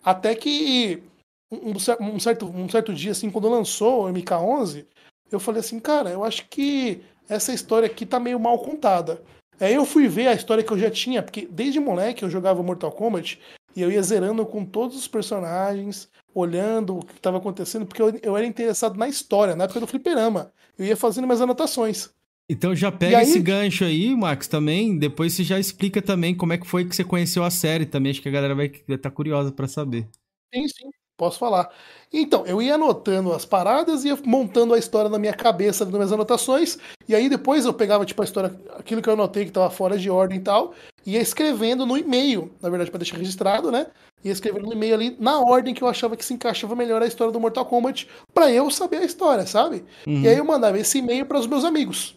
[0.04, 1.02] Até que
[1.50, 4.86] um, um, certo, um certo dia, assim, quando lançou o MK11,
[5.30, 9.22] eu falei assim, cara, eu acho que essa história aqui tá meio mal contada.
[9.60, 12.62] Aí eu fui ver a história que eu já tinha, porque desde moleque eu jogava
[12.62, 13.38] Mortal Kombat
[13.76, 18.18] e eu ia zerando com todos os personagens, olhando o que estava acontecendo, porque eu,
[18.22, 20.52] eu, era interessado na história, na época do fliperama.
[20.78, 22.10] Eu ia fazendo minhas anotações.
[22.48, 23.22] Então já pega aí...
[23.22, 24.98] esse gancho aí, Max, também.
[24.98, 28.10] Depois você já explica também como é que foi que você conheceu a série também.
[28.10, 30.08] Acho que a galera vai estar tá curiosa para saber.
[30.52, 30.90] Sim, sim.
[31.20, 31.68] Posso falar.
[32.10, 35.92] Então, eu ia anotando as paradas e ia montando a história na minha cabeça, nas
[35.92, 39.50] minhas anotações, e aí depois eu pegava, tipo, a história, aquilo que eu anotei que
[39.50, 40.72] estava fora de ordem e tal,
[41.04, 43.88] e ia escrevendo no e-mail, na verdade, para deixar registrado, né?
[44.24, 47.06] Ia escrevendo no e-mail ali na ordem que eu achava que se encaixava melhor a
[47.06, 49.84] história do Mortal Kombat, para eu saber a história, sabe?
[50.06, 50.22] Uhum.
[50.22, 52.16] E aí eu mandava esse e-mail para os meus amigos.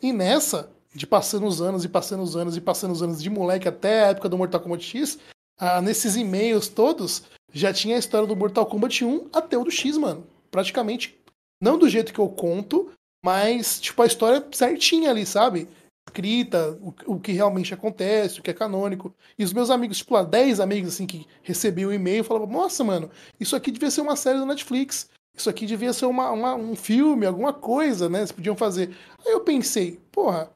[0.00, 3.28] E nessa, de passando os anos e passando os anos e passando os anos de
[3.28, 5.18] moleque até a época do Mortal Kombat X,
[5.60, 9.70] ah, nesses e-mails todos, já tinha a história do Mortal Kombat 1 até o do
[9.70, 10.26] X, mano.
[10.50, 11.18] Praticamente,
[11.60, 12.90] não do jeito que eu conto,
[13.24, 15.68] mas, tipo, a história certinha ali, sabe?
[16.08, 19.14] Escrita, o, o que realmente acontece, o que é canônico.
[19.38, 22.82] E os meus amigos, tipo, lá, 10 amigos, assim, que recebiam o e-mail, falavam, nossa,
[22.82, 25.08] mano, isso aqui devia ser uma série da Netflix.
[25.36, 28.18] Isso aqui devia ser uma, uma, um filme, alguma coisa, né?
[28.18, 28.96] Vocês podiam fazer.
[29.24, 30.50] Aí eu pensei, porra,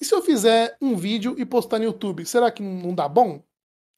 [0.00, 2.24] e se eu fizer um vídeo e postar no YouTube?
[2.26, 3.42] Será que não dá bom?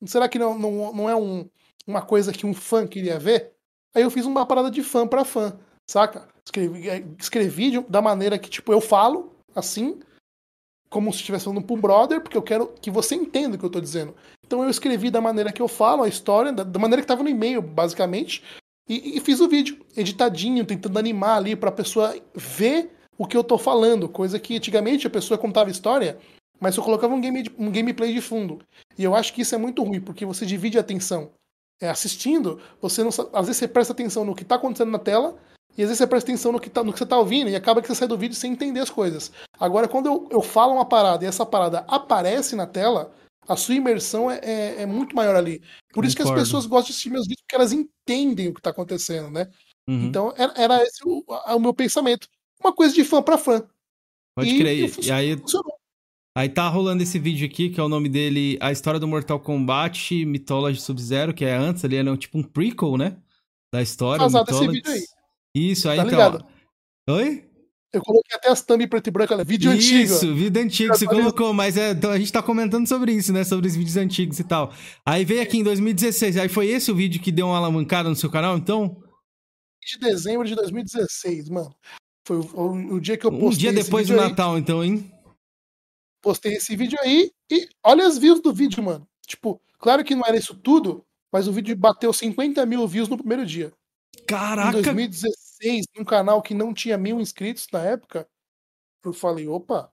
[0.07, 1.49] Será que não, não, não é um,
[1.87, 3.53] uma coisa que um fã queria ver,
[3.95, 6.29] aí eu fiz uma parada de fã para fã, saca?
[6.45, 10.01] Escrevi, é, escrevi de, da maneira que, tipo, eu falo, assim,
[10.89, 13.71] como se estivesse falando um brother, porque eu quero que você entenda o que eu
[13.71, 14.15] tô dizendo.
[14.45, 17.23] Então eu escrevi da maneira que eu falo a história, da, da maneira que tava
[17.23, 18.43] no e-mail, basicamente,
[18.89, 23.45] e, e, fiz o vídeo, editadinho, tentando animar ali pra pessoa ver o que eu
[23.45, 26.19] tô falando, coisa que antigamente a pessoa contava história,
[26.59, 28.59] mas eu colocava um, game, um gameplay de fundo.
[28.99, 31.31] E eu acho que isso é muito ruim, porque você divide a atenção
[31.81, 35.37] é, assistindo, você não às vezes você presta atenção no que está acontecendo na tela
[35.79, 37.57] e às vezes você presta atenção no que, tá, no que você está ouvindo e
[37.57, 39.33] acaba que você sai do vídeo sem entender as coisas.
[39.59, 43.15] Agora, quando eu, eu falo uma parada e essa parada aparece na tela,
[43.49, 45.59] a sua imersão é, é, é muito maior ali.
[45.59, 46.09] Por Concordo.
[46.09, 48.71] isso que as pessoas gostam de assistir meus vídeos, porque elas entendem o que está
[48.71, 49.49] acontecendo, né?
[49.89, 50.05] Uhum.
[50.05, 52.29] Então, era, era esse o, o, meu pensamento.
[52.63, 53.67] Uma coisa de fã para fã.
[54.37, 55.05] Pode e, crer.
[55.05, 55.80] E aí, funcionou.
[56.37, 59.41] Aí tá rolando esse vídeo aqui, que é o nome dele, A História do Mortal
[59.41, 63.17] Kombat Mythology Sub-Zero, que é antes ali, é tipo um prequel, né?
[63.73, 64.25] Da história.
[64.25, 65.05] Esse vídeo aí.
[65.55, 66.19] Isso, aí tá então...
[66.19, 66.47] Ligado?
[67.09, 67.51] Oi?
[67.93, 69.43] Eu coloquei até as thumb preto e branco, né?
[69.43, 70.15] vídeo isso, antigo.
[70.15, 73.43] Isso, vídeo antigo, você colocou, mas é, então a gente tá comentando sobre isso, né?
[73.43, 74.73] Sobre os vídeos antigos e tal.
[75.05, 78.15] Aí veio aqui em 2016, aí foi esse o vídeo que deu uma alavancada no
[78.15, 79.03] seu canal, então?
[79.83, 81.75] De dezembro de 2016, mano.
[82.25, 83.49] Foi o, o, o dia que eu postei.
[83.49, 84.61] Um dia depois do Natal, aí.
[84.61, 85.11] então, hein?
[86.21, 89.09] Postei esse vídeo aí e olha as views do vídeo, mano.
[89.27, 93.19] Tipo, claro que não era isso tudo, mas o vídeo bateu 50 mil views no
[93.19, 93.73] primeiro dia.
[94.27, 94.79] Caraca!
[94.79, 98.29] Em 2016, num canal que não tinha mil inscritos na época,
[99.05, 99.91] eu falei, opa.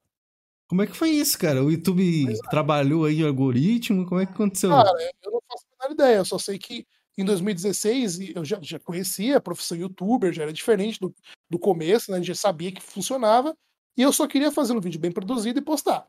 [0.68, 1.64] Como é que foi isso, cara?
[1.64, 2.50] O YouTube é.
[2.50, 4.06] trabalhou aí o algoritmo?
[4.06, 4.70] Como é que aconteceu?
[4.70, 4.92] Cara,
[5.24, 6.86] eu não faço a menor ideia, eu só sei que
[7.18, 11.16] em 2016 eu já, já conhecia a profissão youtuber, já era diferente do,
[11.50, 12.18] do começo, né?
[12.18, 13.56] A gente já sabia que funcionava,
[13.96, 16.08] e eu só queria fazer um vídeo bem produzido e postar.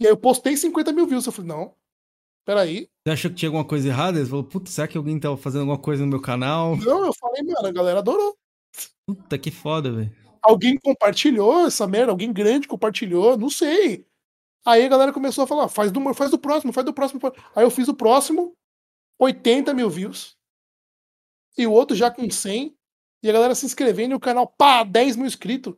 [0.00, 1.26] E aí eu postei 50 mil views.
[1.26, 1.74] Eu falei, não,
[2.44, 2.88] peraí.
[3.04, 4.18] Você achou que tinha alguma coisa errada?
[4.18, 6.76] Você falou, puta, será que alguém tava fazendo alguma coisa no meu canal?
[6.78, 8.36] Não, eu falei, mano, a galera adorou.
[9.06, 10.16] Puta, que foda, velho.
[10.42, 14.06] Alguém compartilhou essa merda, alguém grande compartilhou, não sei.
[14.64, 17.20] Aí a galera começou a falar, faz do, faz do próximo, faz do próximo.
[17.54, 18.56] Aí eu fiz o próximo,
[19.18, 20.34] 80 mil views.
[21.58, 22.74] E o outro já com 100.
[23.22, 25.74] E a galera se inscrevendo e o canal, pá, 10 mil inscritos.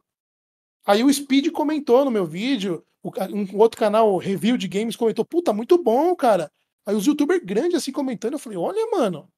[0.87, 5.53] Aí o Speed comentou no meu vídeo, um outro canal, review de games, comentou, puta,
[5.53, 6.51] muito bom, cara.
[6.85, 9.29] Aí os youtubers grandes assim comentando, eu falei, olha, mano,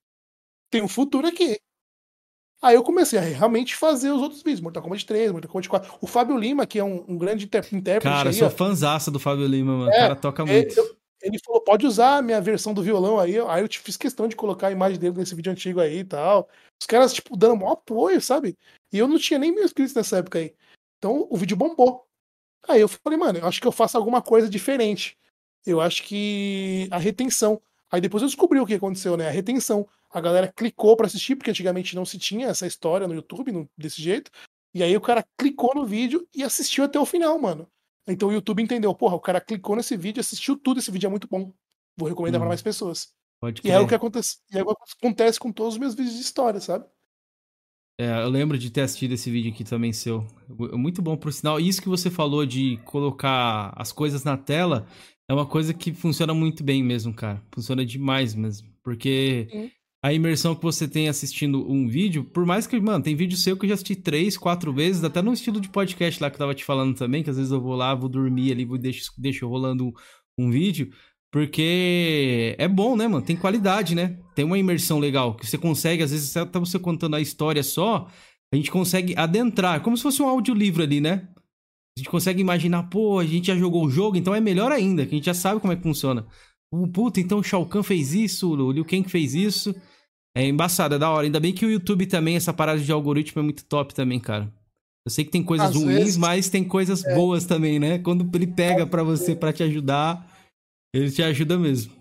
[0.71, 1.59] tem um futuro aqui.
[2.63, 5.99] Aí eu comecei a realmente fazer os outros vídeos, Mortal Kombat 3, Mortal Kombat 4.
[6.01, 8.01] O Fábio Lima, que é um, um grande intérprete.
[8.01, 9.91] Cara, aí, sou fãzaça do Fábio Lima, mano.
[9.91, 10.79] É, o cara toca é, muito.
[10.79, 13.39] Eu, ele falou, pode usar a minha versão do violão aí.
[13.49, 16.49] Aí eu fiz questão de colocar a imagem dele nesse vídeo antigo aí e tal.
[16.81, 18.57] Os caras, tipo, dando maior apoio, sabe?
[18.91, 20.55] E eu não tinha nem mil inscritos nessa época aí.
[21.05, 22.07] Então o vídeo bombou.
[22.67, 25.19] Aí eu falei, mano, eu acho que eu faço alguma coisa diferente.
[25.67, 27.61] Eu acho que a retenção.
[27.91, 29.29] Aí depois eu descobri o que aconteceu, né?
[29.29, 29.87] A retenção.
[30.11, 33.69] A galera clicou para assistir, porque antigamente não se tinha essa história no YouTube no,
[33.77, 34.31] desse jeito.
[34.73, 37.69] E aí o cara clicou no vídeo e assistiu até o final, mano.
[38.09, 41.11] Então o YouTube entendeu, porra, o cara clicou nesse vídeo, assistiu tudo, esse vídeo é
[41.11, 41.53] muito bom.
[41.99, 42.45] Vou recomendar hum.
[42.45, 43.13] para mais pessoas.
[43.41, 45.95] Pode e é o que acontece, e é o que acontece com todos os meus
[45.95, 46.87] vídeos de história, sabe?
[47.99, 50.27] É, eu lembro de ter assistido esse vídeo aqui também seu.
[50.73, 51.61] Muito bom, por sinal.
[51.61, 54.87] Isso que você falou de colocar as coisas na tela
[55.29, 57.43] é uma coisa que funciona muito bem mesmo, cara.
[57.55, 58.69] Funciona demais mesmo.
[58.83, 59.71] Porque
[60.05, 63.57] a imersão que você tem assistindo um vídeo, por mais que, mano, tem vídeo seu
[63.57, 66.41] que eu já assisti três, quatro vezes, até no estilo de podcast lá que eu
[66.41, 69.11] tava te falando também, que às vezes eu vou lá, vou dormir ali, vou deixo,
[69.17, 69.93] deixo rolando um,
[70.37, 70.91] um vídeo,
[71.35, 73.27] porque é bom, né, mano?
[73.27, 74.17] Tem qualidade, né?
[74.37, 78.09] Tem uma imersão legal, que você consegue, às vezes, até você contando a história só,
[78.53, 81.27] a gente consegue adentrar, como se fosse um audiolivro ali, né?
[81.99, 85.05] A gente consegue imaginar, pô, a gente já jogou o jogo, então é melhor ainda,
[85.05, 86.25] que a gente já sabe como é que funciona.
[86.93, 89.75] Puta, então o Shao Kahn fez isso, o Liu Kang fez isso.
[90.37, 91.27] É embaçado, é da hora.
[91.27, 94.53] Ainda bem que o YouTube também, essa parada de algoritmo é muito top também, cara.
[95.05, 96.17] Eu sei que tem coisas Às ruins, vezes...
[96.17, 97.13] mas tem coisas é.
[97.13, 97.99] boas também, né?
[97.99, 100.33] Quando ele pega para você para te ajudar,
[100.95, 101.93] ele te ajuda mesmo.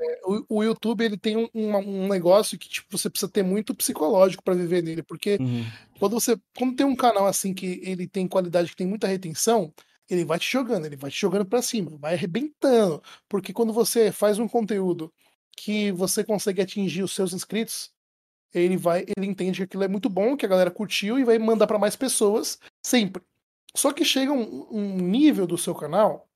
[0.00, 3.74] É, o, o, YouTube ele tem um, um, negócio que tipo, você precisa ter muito
[3.74, 5.64] psicológico para viver nele, porque uhum.
[5.98, 9.72] quando você quando tem um canal assim que ele tem qualidade, que tem muita retenção,
[10.10, 14.12] ele vai te jogando, ele vai te jogando para cima, vai arrebentando, porque quando você
[14.12, 15.12] faz um conteúdo
[15.56, 17.92] que você consegue atingir os seus inscritos,
[18.52, 21.38] ele vai, ele entende que aquilo é muito bom, que a galera curtiu e vai
[21.38, 23.22] mandar para mais pessoas sempre.
[23.76, 26.28] Só que chega um, um, nível do seu canal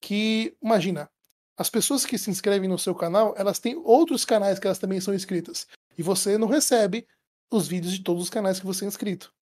[0.00, 1.10] que, imagina,
[1.58, 5.00] as pessoas que se inscrevem no seu canal, elas têm outros canais que elas também
[5.00, 5.66] são inscritas.
[5.98, 7.04] E você não recebe
[7.50, 9.34] os vídeos de todos os canais que você é inscrito.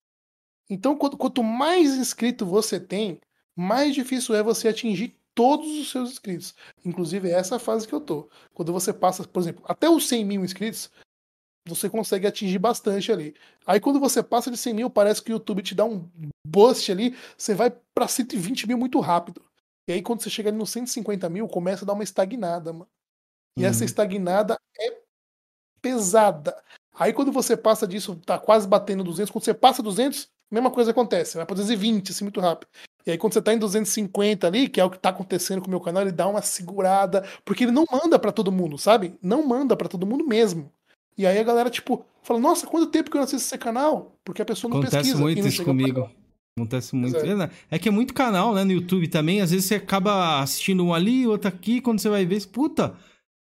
[0.68, 3.20] Então, quanto, mais inscrito você tem,
[3.54, 6.54] mais difícil é você atingir todos os seus inscritos.
[6.84, 8.30] Inclusive, é essa fase que eu tô.
[8.54, 10.90] Quando você passa, por exemplo, até os 100 mil inscritos,
[11.66, 13.34] você consegue atingir bastante ali.
[13.66, 16.08] Aí quando você passa de 100 mil, parece que o YouTube te dá um
[16.46, 19.45] boost ali, você vai para 120 mil muito rápido.
[19.86, 22.88] E aí quando você chega ali nos 150 mil, começa a dar uma estagnada, mano.
[23.56, 23.68] E uhum.
[23.68, 24.98] essa estagnada é
[25.80, 26.60] pesada.
[26.94, 30.90] Aí quando você passa disso, tá quase batendo 200, quando você passa 200, mesma coisa
[30.90, 32.68] acontece, vai para 220 assim muito rápido.
[33.06, 35.68] E aí, quando você tá em 250 ali, que é o que tá acontecendo com
[35.68, 39.16] o meu canal, ele dá uma segurada, porque ele não manda para todo mundo, sabe?
[39.22, 40.72] Não manda para todo mundo mesmo.
[41.16, 44.18] E aí a galera, tipo, fala, nossa, quanto tempo que eu não assisto esse canal?
[44.24, 45.20] Porque a pessoa não Acontece pesquisa.
[45.20, 46.10] muito isso comigo.
[46.58, 47.16] Acontece muito.
[47.16, 47.50] É.
[47.70, 47.78] é.
[47.78, 49.40] que é muito canal, né, no YouTube também.
[49.40, 52.96] Às vezes você acaba assistindo um ali, outro aqui, quando você vai ver, puta,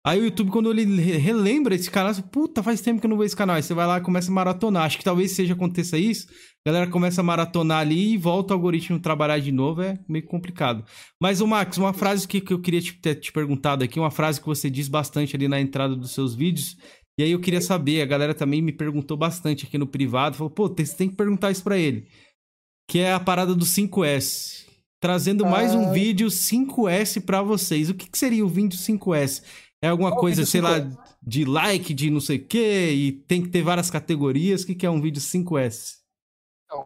[0.08, 0.86] Aí o YouTube, quando ele
[1.18, 3.58] relembra esse canal, você, puta, faz tempo que eu não vejo esse canal.
[3.58, 4.86] Aí você vai lá e começa a maratonar.
[4.86, 6.28] Acho que talvez seja aconteça isso.
[6.66, 9.82] A galera começa a maratonar ali e volta o algoritmo trabalhar de novo.
[9.82, 10.86] É meio complicado.
[11.22, 14.10] Mas, o Max, uma frase que, que eu queria te, ter te perguntado aqui, uma
[14.10, 16.78] frase que você diz bastante ali na entrada dos seus vídeos.
[17.20, 20.38] E aí eu queria saber, a galera também me perguntou bastante aqui no privado.
[20.38, 22.08] Falou, pô, você tem que perguntar isso pra ele.
[22.88, 24.66] Que é a parada do 5S.
[25.00, 27.90] Trazendo mais um vídeo 5S para vocês.
[27.90, 29.44] O que, que seria o vídeo 5S?
[29.82, 30.80] É alguma Qual coisa, sei lá,
[31.22, 34.64] de like, de não sei o quê, e tem que ter várias categorias.
[34.64, 35.98] O que, que é um vídeo 5S?
[36.72, 36.86] Não.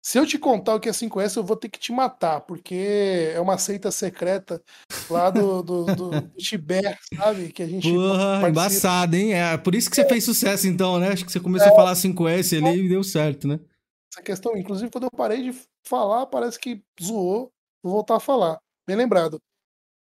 [0.00, 3.32] Se eu te contar o que é 5S, eu vou ter que te matar, porque
[3.34, 4.62] é uma seita secreta
[5.10, 7.48] lá do, do, do, do Tibete, sabe?
[7.52, 7.92] Que a gente.
[7.92, 9.34] Porra, embaçado, hein?
[9.34, 10.08] É por isso que você é.
[10.08, 11.08] fez sucesso, então, né?
[11.08, 11.72] Acho que você começou é.
[11.72, 13.58] a falar 5S ali e deu certo, né?
[14.12, 17.50] Essa questão, inclusive, quando eu parei de falar, parece que zoou.
[17.82, 18.60] Vou voltar a falar.
[18.86, 19.40] Bem lembrado.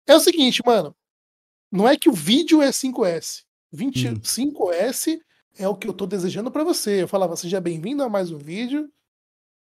[0.06, 0.94] É o seguinte, mano.
[1.72, 3.46] Não é que o vídeo é 5S.
[3.74, 5.22] 25S hum.
[5.58, 7.04] é o que eu tô desejando para você.
[7.04, 8.92] Eu falava, seja bem-vindo a mais um vídeo.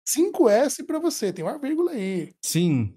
[0.09, 2.35] 5S para você, tem uma vírgula aí.
[2.43, 2.97] Sim.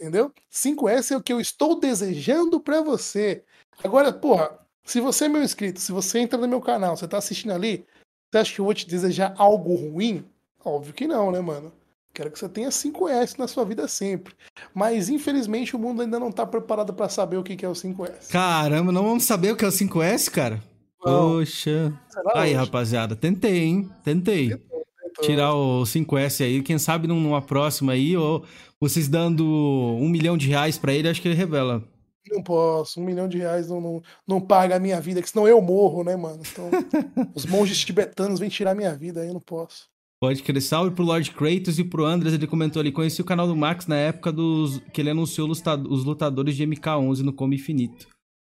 [0.00, 0.32] Entendeu?
[0.50, 3.44] 5S é o que eu estou desejando para você.
[3.84, 7.18] Agora, porra, se você é meu inscrito, se você entra no meu canal, você tá
[7.18, 7.86] assistindo ali,
[8.32, 10.26] você acha que eu vou te desejar algo ruim?
[10.64, 11.72] Óbvio que não, né, mano?
[12.12, 14.34] Quero que você tenha 5S na sua vida sempre.
[14.74, 18.30] Mas infelizmente o mundo ainda não está preparado para saber o que é o 5S.
[18.30, 20.62] Caramba, não vamos saber o que é o 5S, cara?
[21.04, 21.30] Não.
[21.30, 21.92] Poxa.
[22.34, 22.54] Aí, hoje?
[22.54, 23.90] rapaziada, tentei, hein?
[24.04, 24.50] Tentei.
[24.50, 25.24] Tentou, tentou.
[25.24, 28.44] Tirar o 5S aí, quem sabe numa próxima aí, ou
[28.80, 31.82] vocês dando um milhão de reais para ele, acho que ele revela.
[32.30, 35.48] Não posso, um milhão de reais não, não, não paga a minha vida, que senão
[35.48, 36.42] eu morro, né, mano?
[36.42, 36.70] Então,
[37.34, 39.88] os monges tibetanos vêm tirar minha vida, aí eu não posso.
[40.20, 40.60] Pode crer.
[40.60, 42.34] Salve pro Lord Kratos e pro Andres.
[42.34, 46.04] Ele comentou ali: conheci o canal do Max na época dos que ele anunciou os
[46.04, 48.06] lutadores de MK11 no Combo Infinito.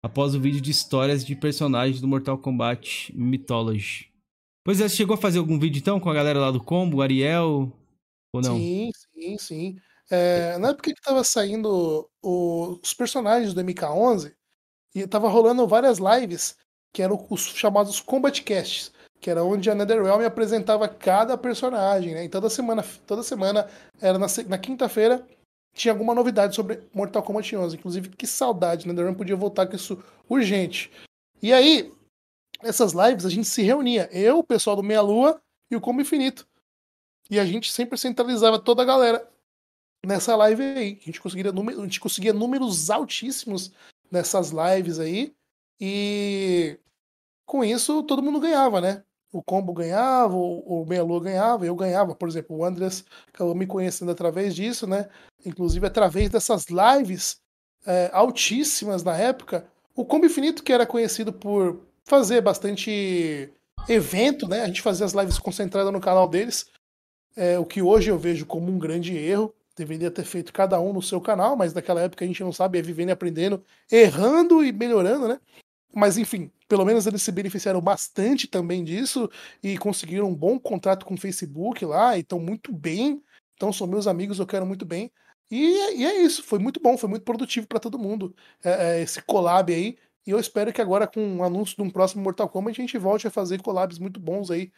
[0.03, 4.13] Após o vídeo de histórias de personagens do Mortal Kombat Mythology.
[4.65, 7.03] Pois é, você chegou a fazer algum vídeo então com a galera lá do Combo,
[7.03, 7.73] Ariel?
[8.33, 8.57] Ou não?
[8.57, 9.77] Sim, sim, sim.
[10.09, 14.33] É, na época que tava saindo o, os personagens do MK11,
[14.95, 16.57] e tava rolando várias lives
[16.93, 22.25] que eram os chamados Combat Casts que era onde a NetherRealm apresentava cada personagem, né?
[22.25, 23.69] E toda semana, toda semana
[24.01, 25.27] era na, na quinta-feira
[25.77, 27.77] tinha alguma novidade sobre Mortal Kombat 11.
[27.77, 28.93] Inclusive, que saudade, né?
[28.93, 30.91] NetherRealm podia voltar com isso urgente.
[31.43, 31.93] E aí,
[32.63, 35.41] nessas lives a gente se reunia, eu, o pessoal do Meia Lua
[35.71, 36.49] e o Como Infinito.
[37.31, 39.29] E a gente sempre centralizava toda a galera
[40.05, 40.99] nessa live aí.
[41.03, 43.73] A gente conseguia, a gente conseguia números altíssimos
[44.11, 45.35] nessas lives aí.
[45.79, 46.79] E
[47.45, 49.05] com isso todo mundo ganhava, né?
[49.33, 53.67] O combo ganhava, o, o Meia-Lua ganhava, eu ganhava, por exemplo, o Andres acabou me
[53.67, 55.09] conhecendo através disso, né?
[55.45, 57.41] Inclusive através dessas lives
[57.85, 59.67] é, altíssimas na época.
[59.95, 63.53] O Combo Infinito, que era conhecido por fazer bastante
[63.89, 64.63] evento, né?
[64.63, 66.67] A gente fazia as lives concentradas no canal deles,
[67.37, 69.55] é, o que hoje eu vejo como um grande erro.
[69.77, 72.79] Deveria ter feito cada um no seu canal, mas naquela época a gente não sabe,
[72.79, 73.63] é vivendo e aprendendo,
[73.93, 75.39] errando e melhorando, né?
[75.97, 79.31] Mas enfim, pelo menos eles se beneficiaram bastante também disso
[79.63, 83.23] e conseguiram um bom contrato com o Facebook lá, estão muito bem.
[83.55, 85.11] Então são meus amigos, eu quero muito bem.
[85.51, 85.57] E,
[85.97, 89.23] e é isso, foi muito bom, foi muito produtivo para todo mundo é, é, esse
[89.23, 89.97] collab aí.
[90.27, 92.99] E eu espero que agora, com o anúncio de um próximo Mortal Kombat, a gente
[92.99, 94.71] volte a fazer collabs muito bons aí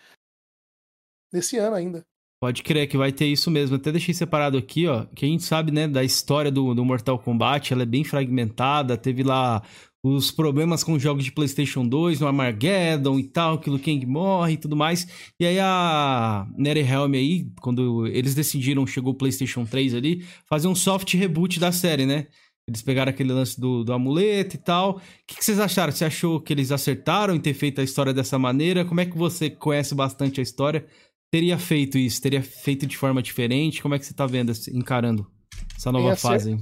[1.33, 2.07] nesse ano ainda.
[2.41, 3.75] Pode crer que vai ter isso mesmo.
[3.75, 7.19] Até deixei separado aqui, ó, que a gente sabe, né, da história do, do Mortal
[7.19, 9.61] Kombat, ela é bem fragmentada, teve lá
[10.03, 14.53] os problemas com jogos de PlayStation 2, no Armageddon e tal, que o Kang morre
[14.53, 15.07] e tudo mais.
[15.41, 20.75] E aí a NetherRealm aí, quando eles decidiram, chegou o PlayStation 3 ali, fazer um
[20.75, 22.29] soft reboot da série, né?
[22.69, 24.97] Eles pegaram aquele lance do, do amuleto e tal.
[24.97, 25.91] O que, que, vocês acharam?
[25.91, 28.85] Você achou que eles acertaram em ter feito a história dessa maneira?
[28.85, 30.87] Como é que você conhece bastante a história?
[31.33, 32.21] Teria feito isso?
[32.21, 33.81] Teria feito de forma diferente?
[33.81, 35.27] Como é que você tá vendo, encarando
[35.75, 36.59] essa nova fase?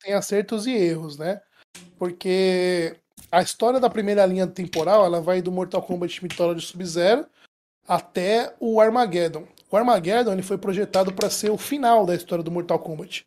[0.00, 1.40] Tem acertos e erros, né?
[2.00, 2.96] Porque
[3.30, 7.26] a história da primeira linha temporal ela vai do Mortal Kombat Mythology Sub-Zero
[7.86, 9.46] até o Armageddon.
[9.70, 13.26] O Armageddon ele foi projetado para ser o final da história do Mortal Kombat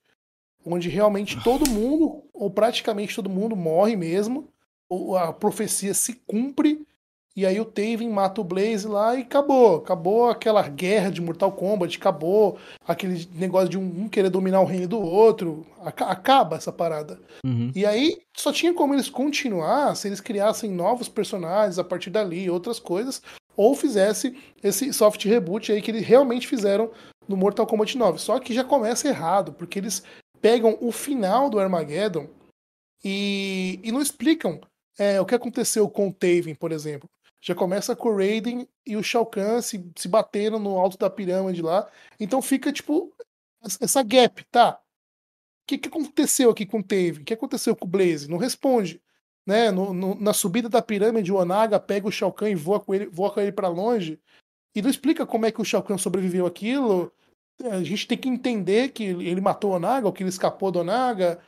[0.66, 4.48] onde realmente todo mundo, ou praticamente todo mundo, morre mesmo,
[5.20, 6.88] a profecia se cumpre,
[7.36, 9.78] e aí o Taven mata o Blaze lá e acabou.
[9.78, 14.88] Acabou aquela guerra de Mortal Kombat, acabou aquele negócio de um, querer dominar o reino
[14.88, 15.66] do outro.
[15.82, 17.20] Acaba essa parada.
[17.44, 17.72] Uhum.
[17.76, 22.50] E aí só tinha como eles continuar se eles criassem novos personagens a partir dali,
[22.52, 23.20] outras coisas,
[23.58, 26.92] ou fizesse esse soft reboot aí que eles realmente fizeram
[27.28, 28.20] no Mortal Kombat 9.
[28.20, 30.04] Só que já começa errado, porque eles
[30.40, 32.28] pegam o final do Armageddon
[33.04, 34.62] e, e não explicam
[35.00, 37.10] é, o que aconteceu com o Taven, por exemplo.
[37.44, 41.10] Já começa com o Raiden e o Shao Kahn se, se batendo no alto da
[41.10, 41.89] pirâmide lá.
[42.18, 43.14] Então fica, tipo,
[43.82, 44.80] essa gap, tá?
[45.64, 47.22] O que, que aconteceu aqui com o Taven?
[47.22, 48.30] O que aconteceu com o Blaze?
[48.30, 49.02] Não responde.
[49.46, 49.72] Né?
[49.72, 52.96] No, no, na subida da pirâmide, o Onaga pega o Shao Kahn e voa com
[52.96, 54.18] ele, voa com ele para longe.
[54.74, 57.12] E não explica como é que o Shao Kahn sobreviveu aquilo
[57.62, 60.80] a gente tem que entender que ele matou o Onaga, ou que ele escapou do
[60.80, 61.39] Onaga,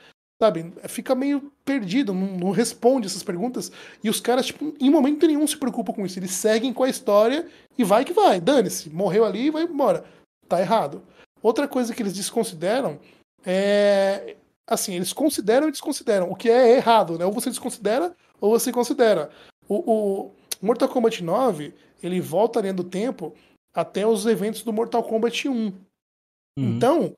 [0.42, 0.74] sabe?
[0.88, 3.72] Fica meio perdido, não, não, responde essas perguntas.
[4.04, 6.20] E os caras, tipo, em momento nenhum se preocupam com isso.
[6.20, 8.40] Eles seguem com a história e vai que vai.
[8.40, 10.06] Dane-se, morreu ali e vai embora.
[10.48, 11.04] Tá errado.
[11.42, 13.00] Outra coisa que eles desconsideram
[13.46, 14.36] é.
[14.68, 16.32] Assim, eles consideram e desconsideram.
[16.32, 17.26] O que é errado, né?
[17.26, 19.30] Ou você desconsidera ou você considera.
[19.68, 20.32] O, o
[20.62, 23.34] Mortal Kombat 9, ele volta além do tempo
[23.74, 25.54] até os eventos do Mortal Kombat 1.
[25.54, 25.74] Uhum.
[26.58, 27.14] Então,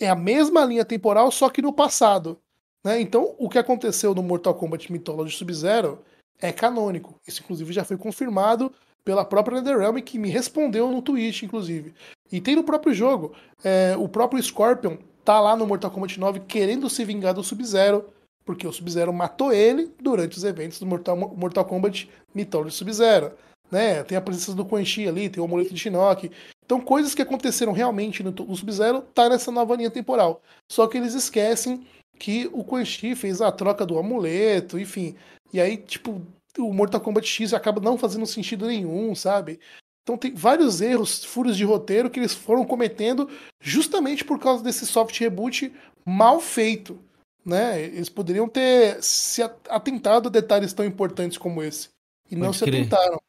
[0.00, 2.38] é a mesma linha temporal, só que no passado.
[2.86, 3.00] Né?
[3.00, 5.98] Então, o que aconteceu no Mortal Kombat Mythology Sub-Zero
[6.40, 7.18] é canônico.
[7.26, 8.72] Isso, inclusive, já foi confirmado
[9.04, 11.92] pela própria NetherRealm, que me respondeu no Twitch, inclusive.
[12.30, 13.34] E tem no próprio jogo.
[13.64, 18.08] É, o próprio Scorpion tá lá no Mortal Kombat 9 querendo se vingar do Sub-Zero,
[18.44, 23.32] porque o Sub-Zero matou ele durante os eventos do Mortal, Mortal Kombat Mythology Sub-Zero.
[23.68, 24.04] Né?
[24.04, 26.30] Tem a presença do Quan Chi ali, tem o amuleto de Shinnok.
[26.64, 30.40] Então, coisas que aconteceram realmente no, no Sub-Zero tá nessa nova linha temporal.
[30.70, 31.84] Só que eles esquecem
[32.18, 35.14] que o Quan Chi fez a troca do amuleto, enfim.
[35.52, 36.20] E aí, tipo,
[36.58, 39.60] o Mortal Kombat X acaba não fazendo sentido nenhum, sabe?
[40.02, 43.28] Então tem vários erros, furos de roteiro que eles foram cometendo
[43.60, 45.72] justamente por causa desse soft reboot
[46.04, 46.98] mal feito.
[47.44, 47.82] Né?
[47.82, 51.88] Eles poderiam ter se atentado a detalhes tão importantes como esse.
[52.30, 52.82] E Pode não se crer.
[52.82, 53.20] atentaram.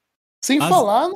[0.43, 0.69] Sem As...
[0.69, 1.09] falar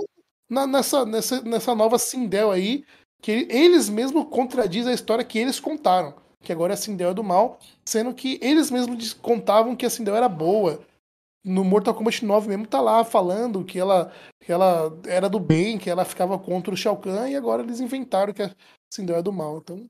[0.49, 2.83] na, nessa, nessa, nessa nova Sindel aí,
[3.21, 6.15] que eles mesmos contradizem a história que eles contaram.
[6.41, 10.15] Que agora a Sindel é do mal, sendo que eles mesmos contavam que a Sindel
[10.15, 10.81] era boa.
[11.43, 15.77] No Mortal Kombat 9 mesmo tá lá falando que ela, que ela era do bem,
[15.77, 18.55] que ela ficava contra o Shao Kahn, e agora eles inventaram que a
[18.91, 19.57] Sindel é do mal.
[19.57, 19.89] Então,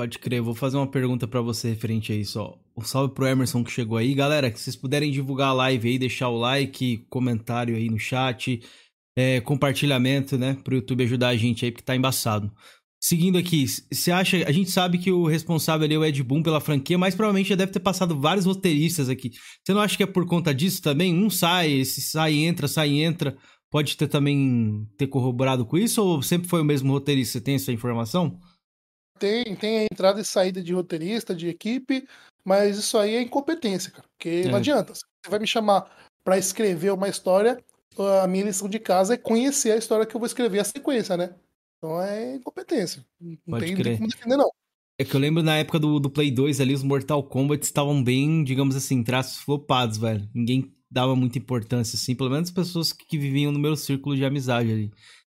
[0.00, 2.56] Pode crer, vou fazer uma pergunta para você referente a isso, ó.
[2.74, 4.14] Um salve pro Emerson que chegou aí.
[4.14, 8.62] Galera, que vocês puderem divulgar a live aí, deixar o like, comentário aí no chat,
[9.14, 12.50] é, compartilhamento, né, pro YouTube ajudar a gente aí, porque tá embaçado.
[13.02, 14.36] Seguindo aqui, você acha.
[14.46, 17.48] A gente sabe que o responsável ali é o Ed Boon pela franquia, mas provavelmente
[17.48, 19.30] já deve ter passado vários roteiristas aqui.
[19.64, 21.14] Você não acha que é por conta disso também?
[21.14, 23.34] Um sai, esse sai, entra, sai, entra.
[23.70, 27.38] Pode ter também ter corroborado com isso ou sempre foi o mesmo roteirista?
[27.38, 28.38] Você tem essa informação?
[29.18, 32.06] Tem, tem a entrada e saída de roteirista, de equipe,
[32.44, 34.08] mas isso aí é incompetência, cara.
[34.16, 34.48] Porque é.
[34.48, 34.92] não adianta.
[34.92, 35.90] Você vai me chamar
[36.22, 37.62] para escrever uma história,
[38.22, 41.16] a minha lição de casa é conhecer a história que eu vou escrever a sequência,
[41.16, 41.34] né?
[41.80, 43.04] Então é incompetência.
[43.18, 43.96] Não Pode tem, crer.
[43.96, 44.50] como defender, não.
[44.98, 48.04] É que eu lembro na época do, do Play 2 ali, os Mortal Kombat estavam
[48.04, 50.28] bem, digamos assim, traços flopados, velho.
[50.34, 54.24] Ninguém dava muita importância, assim, pelo menos as pessoas que viviam no meu círculo de
[54.26, 54.90] amizade ali.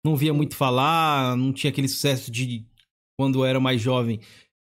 [0.05, 2.67] Não via muito falar, não tinha aquele sucesso de
[3.17, 4.19] quando eu era mais jovem,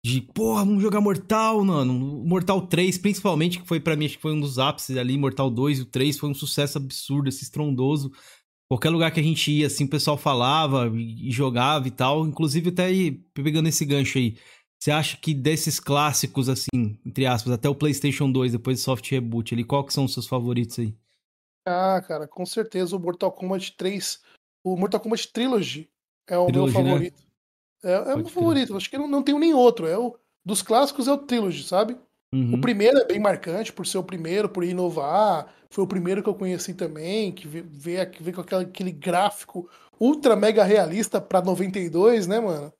[0.05, 1.93] de, porra, vamos jogar Mortal, mano.
[1.93, 5.17] Mortal 3, principalmente, que foi para mim, acho que foi um dos ápices ali.
[5.17, 8.11] Mortal 2 e o 3 foi um sucesso absurdo, esse estrondoso.
[8.67, 12.25] Qualquer lugar que a gente ia, assim, o pessoal falava e jogava e tal.
[12.25, 14.37] Inclusive, até aí, pegando esse gancho aí.
[14.79, 19.09] Você acha que desses clássicos, assim, entre aspas, até o PlayStation 2, depois do soft
[19.09, 20.95] reboot ali, qual que são os seus favoritos aí?
[21.67, 24.21] Ah, cara, com certeza o Mortal Kombat 3,
[24.63, 25.89] o Mortal Kombat Trilogy
[26.27, 26.89] é o Trilogy, meu né?
[26.89, 27.23] favorito.
[27.83, 27.91] Né?
[27.91, 28.77] É, é o meu favorito.
[28.77, 29.87] Acho que não, não tenho nem outro.
[29.87, 31.97] É o dos clássicos é o Trilogy, sabe?
[32.35, 32.55] Uhum.
[32.55, 35.47] O primeiro é bem marcante por ser o primeiro, por inovar.
[35.69, 37.65] Foi o primeiro que eu conheci também, que veio,
[38.19, 42.73] veio com aquele, aquele gráfico ultra mega realista pra 92, né, mano?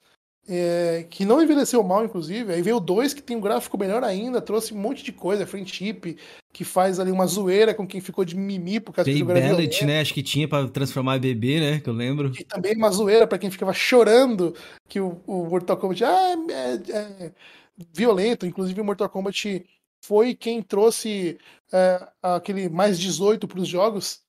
[0.48, 2.54] É, que não envelheceu mal, inclusive.
[2.54, 5.48] Aí veio o 2, que tem um gráfico melhor ainda, trouxe um monte de coisa,
[5.48, 6.18] friendship,
[6.54, 9.86] que faz ali uma zoeira com quem ficou de mimi por causa do jogo Bellet,
[9.86, 10.02] né?
[10.02, 11.80] Acho que tinha para transformar bebê, né?
[11.80, 12.32] Que eu lembro.
[12.38, 14.54] E também uma zoeira para quem ficava chorando
[14.88, 17.32] que o, o Mortal Kombat ah, é, é, é
[17.78, 18.46] violento.
[18.46, 19.66] Inclusive, o Mortal Kombat
[20.04, 21.40] foi quem trouxe
[21.72, 24.24] é, aquele mais 18 para os jogos.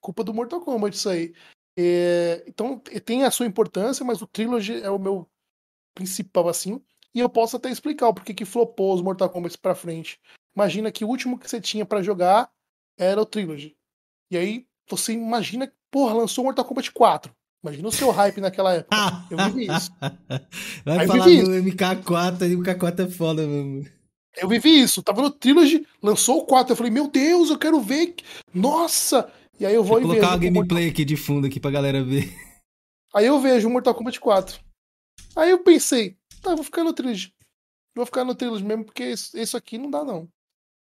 [0.00, 1.34] Culpa do Mortal Kombat, isso aí.
[1.76, 5.28] É, então tem a sua importância, mas o Trilogy é o meu
[5.94, 6.82] principal, assim.
[7.14, 10.20] E eu posso até explicar o porquê que flopou os Mortal Kombat pra frente.
[10.54, 12.50] Imagina que o último que você tinha para jogar
[12.96, 13.76] era o Trilogy.
[14.30, 17.34] E aí você imagina, porra, lançou Mortal Kombat 4.
[17.62, 18.96] Imagina o seu hype naquela época.
[19.30, 19.90] Eu vivi isso.
[20.84, 21.50] Vai aí falar do isso.
[21.50, 23.86] MK4, o MK4 é foda mesmo.
[24.36, 25.02] Eu vivi isso.
[25.02, 26.72] Tava no Trilogy, lançou o 4.
[26.72, 28.14] Eu falei, meu Deus, eu quero ver.
[28.54, 29.30] Nossa!
[29.58, 30.90] E aí eu vou e colocar a gameplay Mortal...
[30.92, 32.32] aqui de fundo aqui pra galera ver.
[33.12, 34.60] Aí eu vejo o Mortal Kombat 4.
[35.34, 37.32] Aí eu pensei, tá, vou ficar no Trilogy.
[37.94, 40.28] Vou ficar no Trilogy mesmo, porque isso aqui não dá, não.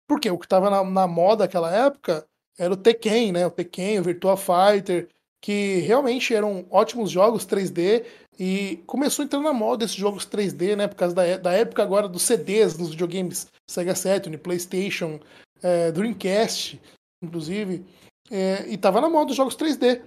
[0.07, 2.25] Porque o que tava na, na moda naquela época
[2.57, 3.45] era o Tekken, né?
[3.45, 5.09] O Tekken, o Virtua Fighter,
[5.43, 8.05] que realmente eram ótimos jogos 3D
[8.39, 10.87] e começou entrando na moda esses jogos 3D, né?
[10.87, 15.19] Por causa da, da época agora dos CDs nos videogames Sega Saturn, PlayStation,
[15.61, 16.81] é, Dreamcast,
[17.21, 17.83] inclusive.
[18.31, 19.99] É, e tava na moda os jogos 3D.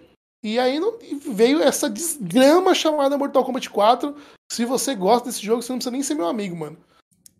[0.42, 0.94] E aí não,
[1.30, 4.16] veio essa desgrama chamada Mortal Kombat 4.
[4.50, 6.78] Se você gosta desse jogo, você não precisa nem ser meu amigo, mano.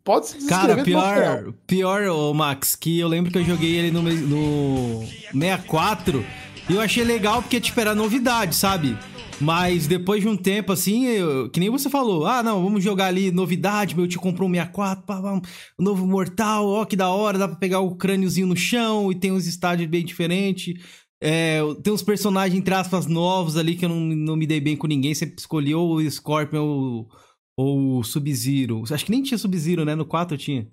[0.04, 4.02] Pode se Cara, pior, pior, ô Max, que eu lembro que eu joguei ele no,
[4.02, 5.00] no
[5.32, 6.22] 64
[6.68, 8.96] e eu achei legal porque, tipo, era novidade, sabe?
[9.40, 13.06] Mas depois de um tempo, assim, eu, que nem você falou, ah, não, vamos jogar
[13.06, 17.10] ali novidade, meu tio comprou um 64, pá, pá, um novo Mortal, ó, que da
[17.10, 20.74] hora, dá pra pegar o crâniozinho no chão e tem uns estádios bem diferentes.
[21.20, 24.76] É, tem uns personagens, entre aspas, novos ali que eu não, não me dei bem
[24.76, 25.14] com ninguém.
[25.14, 27.08] Sempre escolhi ou o Scorpion ou,
[27.56, 28.82] ou o Sub-Zero.
[28.90, 29.94] Acho que nem tinha Sub-Zero, né?
[29.94, 30.62] No 4 tinha.
[30.62, 30.70] Acho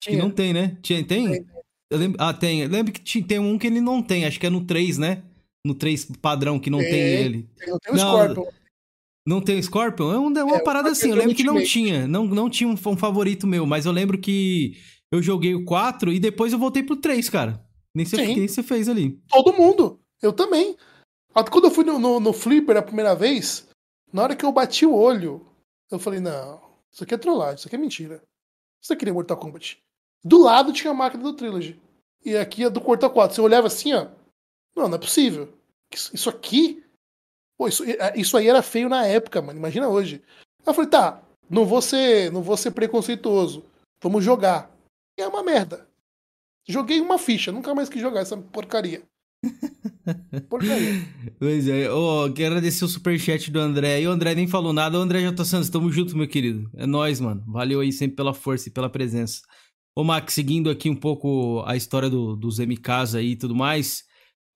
[0.00, 0.16] tinha.
[0.16, 0.76] que não tem, né?
[0.82, 1.44] Tinha, tem?
[1.90, 2.62] Eu lembro, ah, tem.
[2.62, 4.24] Eu lembro que tinha, tem um que ele não tem.
[4.24, 5.22] Acho que é no 3, né?
[5.66, 7.48] No 3 padrão que não tem, tem ele.
[7.66, 8.52] Não tem o não, Scorpion.
[9.26, 10.12] Não tem o Scorpion?
[10.12, 11.10] É uma, uma é, parada assim.
[11.10, 12.06] Eu lembro que não tinha.
[12.06, 14.76] Não, não tinha um, um favorito meu, mas eu lembro que
[15.10, 17.64] eu joguei o 4 e depois eu voltei pro 3, cara.
[17.94, 19.18] Nem você, nem você fez ali.
[19.28, 20.00] Todo mundo.
[20.20, 20.76] Eu também.
[21.50, 23.68] Quando eu fui no, no, no Flipper a primeira vez,
[24.12, 25.44] na hora que eu bati o olho,
[25.90, 26.60] eu falei, não,
[26.92, 28.22] isso aqui é trollagem, isso aqui é mentira.
[28.82, 29.78] Isso aqui é Mortal Kombat.
[30.24, 31.80] Do lado tinha a máquina do Trilogy.
[32.24, 33.34] E aqui é do Mortal 4.
[33.34, 34.08] Você olhava assim, ó.
[34.76, 35.52] Não, não é possível.
[35.92, 36.84] Isso, aqui.
[37.56, 39.58] Pô, isso, é, isso aí era feio na época, mano.
[39.58, 40.22] Imagina hoje.
[40.66, 43.64] Eu falei, tá, não vou ser, não vou ser preconceituoso.
[44.02, 44.70] Vamos jogar.
[45.18, 45.86] E é uma merda.
[46.66, 49.02] Joguei uma ficha, nunca mais quis jogar essa porcaria.
[50.48, 51.06] porcaria.
[51.38, 54.00] Pois é, oh, quero agradecer o superchat do André.
[54.00, 54.98] E o André nem falou nada.
[54.98, 56.70] O André tá Santos, tamo junto, meu querido.
[56.74, 57.44] É nóis, mano.
[57.46, 59.42] Valeu aí sempre pela força e pela presença.
[59.94, 64.04] Ô, Max, seguindo aqui um pouco a história do, dos MKs aí e tudo mais.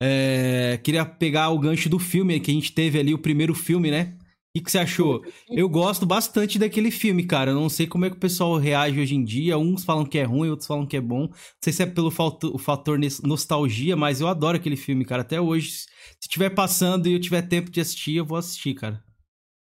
[0.01, 3.91] É, queria pegar o gancho do filme que a gente teve ali, o primeiro filme,
[3.91, 4.17] né?
[4.55, 5.23] O que, você achou?
[5.47, 7.51] Eu gosto bastante daquele filme, cara.
[7.51, 9.59] Eu não sei como é que o pessoal reage hoje em dia.
[9.59, 11.27] Uns falam que é ruim, outros falam que é bom.
[11.27, 11.33] Não
[11.63, 15.21] sei se é pelo o fator nostalgia, mas eu adoro aquele filme, cara.
[15.21, 15.87] Até hoje, se
[16.23, 19.03] estiver passando e eu tiver tempo de assistir, eu vou assistir, cara.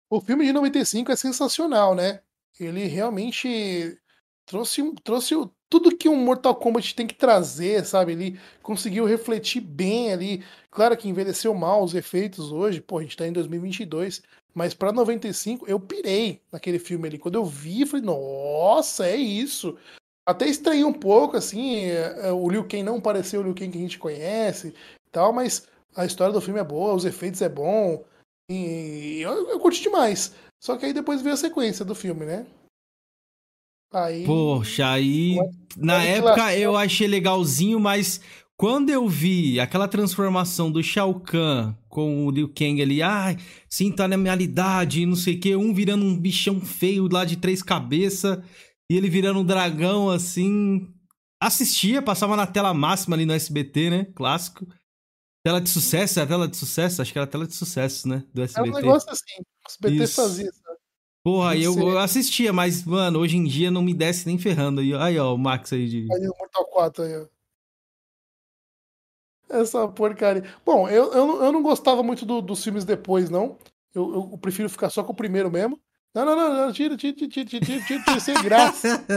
[0.09, 2.21] O filme de 95 é sensacional, né?
[2.59, 3.95] Ele realmente
[4.45, 5.35] trouxe, trouxe
[5.73, 8.11] tudo que um Mortal Kombat tem que trazer, sabe?
[8.11, 10.43] Ele conseguiu refletir bem ali.
[10.69, 14.21] Claro que envelheceu mal os efeitos hoje, pô, a gente tá em 2022,
[14.53, 17.17] mas para 95 eu pirei naquele filme ali.
[17.17, 19.75] Quando eu vi, eu falei, nossa, é isso.
[20.27, 23.71] Até estranhei um pouco, assim, é, é, o Liu Kang não pareceu o Liu Kang
[23.71, 24.75] que a gente conhece
[25.11, 28.05] tal, mas a história do filme é boa, os efeitos é bom.
[28.47, 30.35] E eu, eu curti demais.
[30.59, 32.45] Só que aí depois veio a sequência do filme, né?
[33.93, 34.25] Aí.
[34.25, 35.37] Poxa, aí.
[35.77, 38.19] Na época eu achei legalzinho, mas
[38.57, 43.37] quando eu vi aquela transformação do Shao Kahn com o Liu Kang ali, ai,
[43.69, 47.25] sim, tá na minha idade, não sei o que, um virando um bichão feio lá
[47.25, 48.39] de três cabeças
[48.89, 50.87] e ele virando um dragão assim.
[51.41, 54.07] Assistia, passava na tela máxima ali no SBT, né?
[54.15, 54.65] Clássico.
[55.45, 57.01] Tela de sucesso, é a tela de sucesso?
[57.01, 58.23] Acho que era a tela de sucesso, né?
[58.33, 58.69] Do SBT.
[58.69, 60.15] É um negócio assim, o SBT Isso.
[60.15, 60.62] fazia, sabe?
[61.23, 64.81] Porra, eu, eu, assistia, mas, mano, hoje em dia não me desce nem ferrando.
[64.81, 66.07] Aí, aí ó, o Max aí de.
[66.11, 67.25] Aí o Mortal 4 aí, ó.
[69.49, 70.43] Essa porcaria.
[70.65, 73.57] Bom, eu, eu, eu não gostava muito do, dos filmes depois, não.
[73.95, 75.79] Eu, eu prefiro ficar só com o primeiro mesmo.
[76.13, 79.03] Não, não, não, não tira, tira, tira, tira, tira, tira, tira sem graça.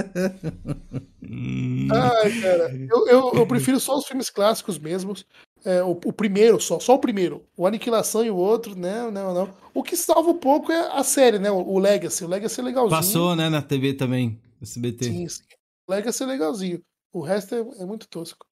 [1.92, 2.70] Ai, cara.
[2.88, 5.26] Eu, eu, eu, prefiro só os filmes clássicos mesmos.
[5.66, 7.44] É, o, o, primeiro só, só o primeiro.
[7.56, 9.10] O Aniquilação e o outro, né?
[9.10, 9.52] Não, não.
[9.74, 11.50] O que salva um pouco é a série, né?
[11.50, 12.24] O, o Legacy.
[12.24, 12.96] O Legacy é legalzinho.
[12.96, 15.06] Passou, né, na TV também, SBT.
[15.06, 15.42] Sim, sim.
[15.88, 16.80] O Legacy é legalzinho.
[17.12, 18.46] O resto é, é muito tosco.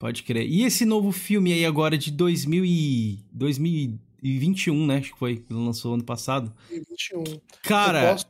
[0.00, 0.44] Pode crer.
[0.44, 3.24] E esse novo filme aí agora de 2000 e...
[3.30, 4.96] 2021, né?
[4.96, 6.52] Acho que foi, lançou ano passado.
[6.68, 7.40] 2021.
[7.62, 8.26] Cara, posso...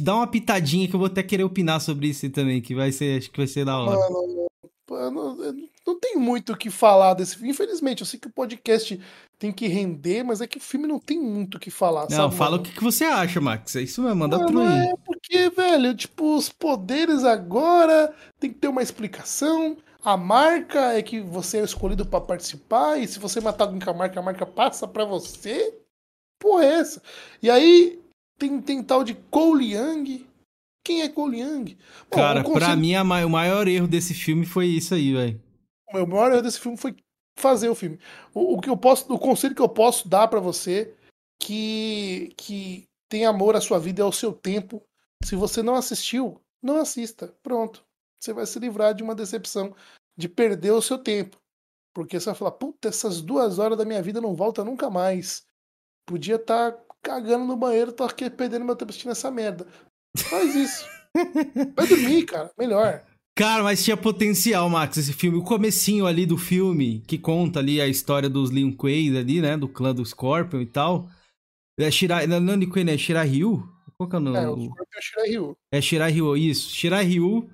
[0.00, 3.18] dá uma pitadinha que eu vou até querer opinar sobre isso também, que vai ser,
[3.18, 3.98] acho que vai ser da hora.
[3.98, 4.46] Mano,
[4.92, 7.50] mano, não tem muito o que falar desse filme.
[7.50, 9.00] Infelizmente, eu sei que o podcast
[9.38, 12.02] tem que render, mas é que o filme não tem muito o que falar.
[12.02, 12.62] Não, sabe, fala mano?
[12.62, 13.74] o que, que você acha, Max.
[13.74, 14.86] É isso mesmo, manda mano, tudo aí.
[14.86, 19.76] É porque, velho, tipo, os poderes agora tem que ter uma explicação.
[20.04, 23.90] A marca é que você é escolhido para participar, e se você matar alguém com
[23.90, 25.74] a marca, a marca passa para você?
[26.40, 27.02] Porra, é essa?
[27.40, 28.00] E aí
[28.38, 30.26] tem, tem tal de Cole Young.
[30.84, 31.76] Quem é Cole Young?
[32.10, 32.58] Bom, Cara, consigo...
[32.58, 35.40] pra mim, o maior erro desse filme foi isso aí, velho.
[35.92, 36.96] O maior erro desse filme foi
[37.38, 37.98] fazer o filme.
[38.34, 40.94] O, o que eu posso, o conselho que eu posso dar para você
[41.40, 44.82] que que tem amor à sua vida é o seu tempo.
[45.22, 47.34] Se você não assistiu, não assista.
[47.42, 47.84] Pronto
[48.22, 49.74] você vai se livrar de uma decepção,
[50.16, 51.36] de perder o seu tempo.
[51.94, 55.44] Porque você vai falar, puta, essas duas horas da minha vida não volta nunca mais.
[56.06, 59.66] Podia estar tá cagando no banheiro, tô aqui perdendo meu tempo assistindo essa merda.
[60.16, 60.86] Faz isso.
[61.76, 62.50] vai dormir, cara.
[62.58, 63.04] Melhor.
[63.34, 65.38] Cara, mas tinha potencial, Max, esse filme.
[65.38, 69.56] O comecinho ali do filme, que conta ali a história dos Lin Kuei ali, né?
[69.56, 71.08] Do clã do Scorpion e tal.
[71.78, 72.26] É Shirai...
[72.26, 72.94] Não, não é Lin Kuei, né?
[72.94, 73.66] É Shirahyu?
[73.96, 74.36] Qual que é o nome?
[74.36, 75.56] É, o Scorpion é Shirahyu.
[75.72, 76.70] É Shirahyu, isso.
[76.70, 77.50] Shirahyu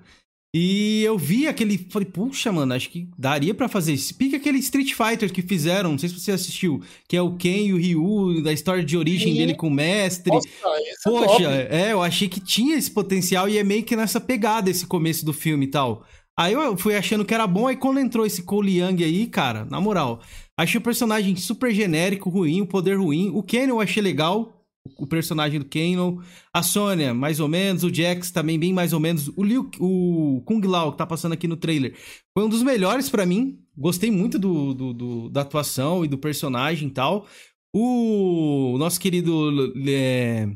[0.53, 1.77] e eu vi aquele.
[1.89, 4.15] Falei, puxa, mano, acho que daria para fazer isso.
[4.15, 7.67] Pica aquele Street Fighter que fizeram, não sei se você assistiu, que é o Ken
[7.67, 9.37] e o Ryu, da história de origem Sim.
[9.37, 10.33] dele com o mestre.
[10.33, 13.95] Nossa, é poxa, é, é, eu achei que tinha esse potencial e é meio que
[13.95, 16.03] nessa pegada esse começo do filme e tal.
[16.35, 19.65] Aí eu fui achando que era bom, aí quando entrou esse Cole Young aí, cara,
[19.65, 20.21] na moral,
[20.57, 23.29] achei o personagem super genérico, ruim, o poder ruim.
[23.35, 24.58] O Ken eu achei legal,
[24.97, 26.21] o personagem do Kano.
[26.53, 27.83] A Sônia, mais ou menos.
[27.83, 29.29] O Jax também bem mais ou menos.
[29.35, 31.95] O, Liu, o Kung Lao, que tá passando aqui no trailer,
[32.33, 33.59] foi um dos melhores para mim.
[33.77, 37.27] Gostei muito do, do, do, da atuação e do personagem e tal.
[37.73, 40.49] O nosso querido é,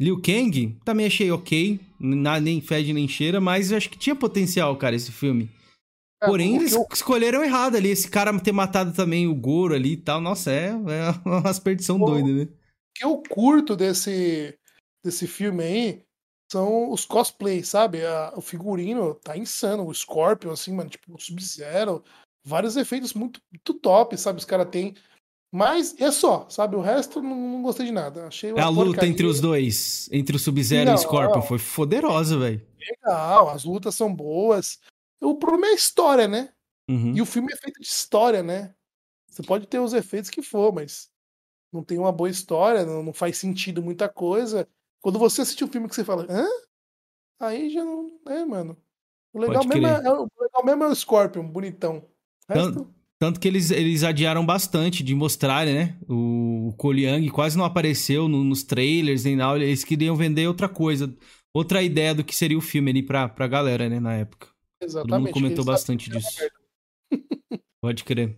[0.00, 1.78] Liu Kang, também achei ok.
[2.00, 5.50] nem fede nem cheira, mas eu acho que tinha potencial, cara, esse filme.
[6.22, 6.86] É, Porém, eles eu...
[6.92, 7.90] escolheram errado ali.
[7.90, 10.20] Esse cara ter matado também o Goro ali e tal.
[10.20, 12.48] Nossa, é, é uma perdição doida, né?
[13.00, 14.58] Que eu curto desse,
[15.02, 16.04] desse filme aí
[16.52, 18.04] são os cosplays, sabe?
[18.04, 22.04] A, o figurino tá insano, o Scorpion, assim, mano, tipo, o Sub-Zero,
[22.44, 24.38] vários efeitos muito, muito top, sabe?
[24.38, 24.94] Os caras têm.
[25.52, 26.76] Mas é só, sabe?
[26.76, 28.26] O resto não, não gostei de nada.
[28.26, 29.10] Achei a luta porcaria.
[29.10, 32.64] entre os dois, entre o Sub-Zero e o Scorpion, foi foderosa, velho.
[32.78, 34.78] Legal, as lutas são boas.
[35.20, 36.52] O problema é a história, né?
[36.88, 37.16] Uhum.
[37.16, 38.74] E o filme é feito de história, né?
[39.28, 41.09] Você pode ter os efeitos que for, mas
[41.72, 44.68] não tem uma boa história, não, não faz sentido muita coisa.
[45.00, 46.46] Quando você assiste um filme que você fala, hã?
[47.40, 48.10] Aí já não.
[48.28, 48.76] É, mano.
[49.32, 52.04] O legal, mesmo é, é, o legal mesmo é o Scorpion, bonitão.
[52.48, 52.72] Resto...
[52.72, 55.98] Tanto, tanto, que eles, eles adiaram bastante de mostrarem, né?
[56.08, 59.62] O, o Koliang quase não apareceu no, nos trailers nem nada.
[59.62, 61.14] Eles queriam vender outra coisa,
[61.54, 64.00] outra ideia do que seria o filme ali pra, pra galera, né?
[64.00, 64.48] Na época.
[64.82, 65.10] Exatamente.
[65.10, 66.28] Todo mundo comentou bastante disso.
[67.80, 68.36] Pode crer.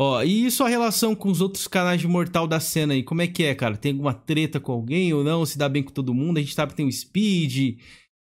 [0.00, 3.26] Ó, e sua relação com os outros canais de Mortal da cena aí, como é
[3.26, 3.76] que é, cara?
[3.76, 5.44] Tem alguma treta com alguém ou não?
[5.44, 6.38] Se dá bem com todo mundo?
[6.38, 7.80] A gente sabe que tem o Speed,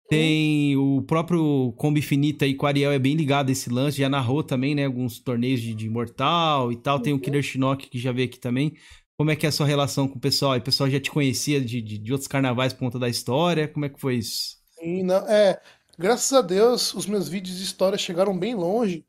[0.08, 3.98] tem o próprio Combi Finita aí com o Ariel é bem ligado a esse lance,
[3.98, 6.98] já narrou também, né, alguns torneios de, de Mortal e tal.
[6.98, 8.72] Tem o Killer Shinnok que já veio aqui também.
[9.18, 10.56] Como é que é a sua relação com o pessoal?
[10.56, 13.68] O pessoal já te conhecia de, de, de outros carnavais por conta da história?
[13.68, 14.56] Como é que foi isso?
[14.80, 15.62] Sim, não, é,
[16.00, 19.04] graças a Deus, os meus vídeos de história chegaram bem longe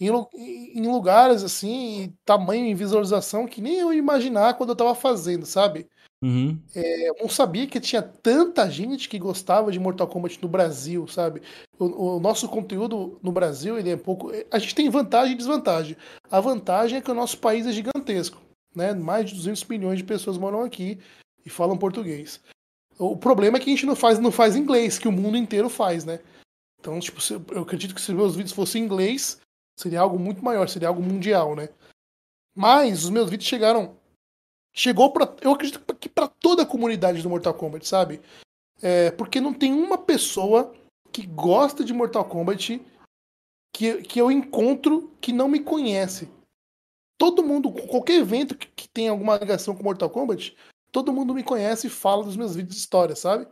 [0.00, 4.94] em, em lugares assim, tamanho e visualização que nem eu ia imaginar quando eu tava
[4.94, 5.88] fazendo, sabe?
[6.22, 6.58] Uhum.
[6.74, 11.06] É, eu não sabia que tinha tanta gente que gostava de Mortal Kombat no Brasil,
[11.06, 11.42] sabe?
[11.78, 14.32] O, o, nosso conteúdo no Brasil, ele é um pouco.
[14.50, 15.96] A gente tem vantagem e desvantagem.
[16.30, 18.40] A vantagem é que o nosso país é gigantesco,
[18.74, 18.94] né?
[18.94, 20.98] Mais de 200 milhões de pessoas moram aqui
[21.44, 22.40] e falam português.
[22.98, 25.68] O problema é que a gente não faz, não faz inglês, que o mundo inteiro
[25.68, 26.20] faz, né?
[26.80, 27.20] Então, tipo,
[27.50, 29.40] eu acredito que se meus vídeos fossem em inglês,
[29.76, 31.68] seria algo muito maior, seria algo mundial, né?
[32.54, 33.96] Mas os meus vídeos chegaram
[34.72, 38.20] chegou para eu acredito que para toda a comunidade do Mortal Kombat, sabe?
[38.82, 40.74] É, porque não tem uma pessoa
[41.12, 42.84] que gosta de Mortal Kombat
[43.72, 46.28] que, que eu encontro que não me conhece.
[47.16, 50.56] Todo mundo, qualquer evento que, que tem alguma ligação com Mortal Kombat,
[50.90, 53.46] todo mundo me conhece e fala dos meus vídeos de história, sabe?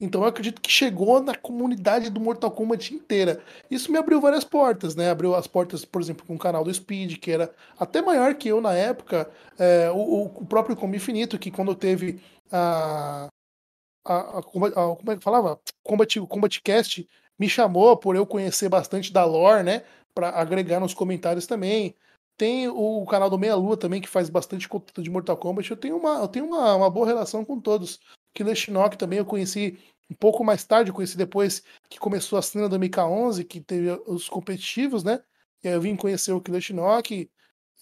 [0.00, 3.42] Então eu acredito que chegou na comunidade do Mortal Kombat inteira.
[3.68, 5.10] Isso me abriu várias portas, né?
[5.10, 8.48] Abriu as portas, por exemplo, com o canal do Speed, que era até maior que
[8.48, 9.28] eu na época.
[9.58, 12.20] É, o, o, próprio Combo Infinito, que quando teve
[12.52, 13.28] a.
[14.04, 14.66] a, a, a como
[15.10, 15.60] é que falava?
[15.82, 19.82] Combat, Combat Cast me chamou por eu conhecer bastante da lore, né?
[20.14, 21.94] Para agregar nos comentários também.
[22.36, 25.68] Tem o canal do Meia Lua também, que faz bastante conteúdo de Mortal Kombat.
[25.72, 27.98] Eu tenho uma, eu tenho uma, uma boa relação com todos.
[28.38, 29.76] Killer Shinnok também eu conheci
[30.08, 34.28] um pouco mais tarde, conheci depois que começou a cena do MK11, que teve os
[34.28, 35.20] competitivos, né?
[35.62, 37.28] E aí eu vim conhecer o Killer Shinnok.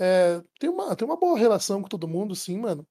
[0.00, 2.86] É, tem, uma, tem uma boa relação com todo mundo, sim, mano.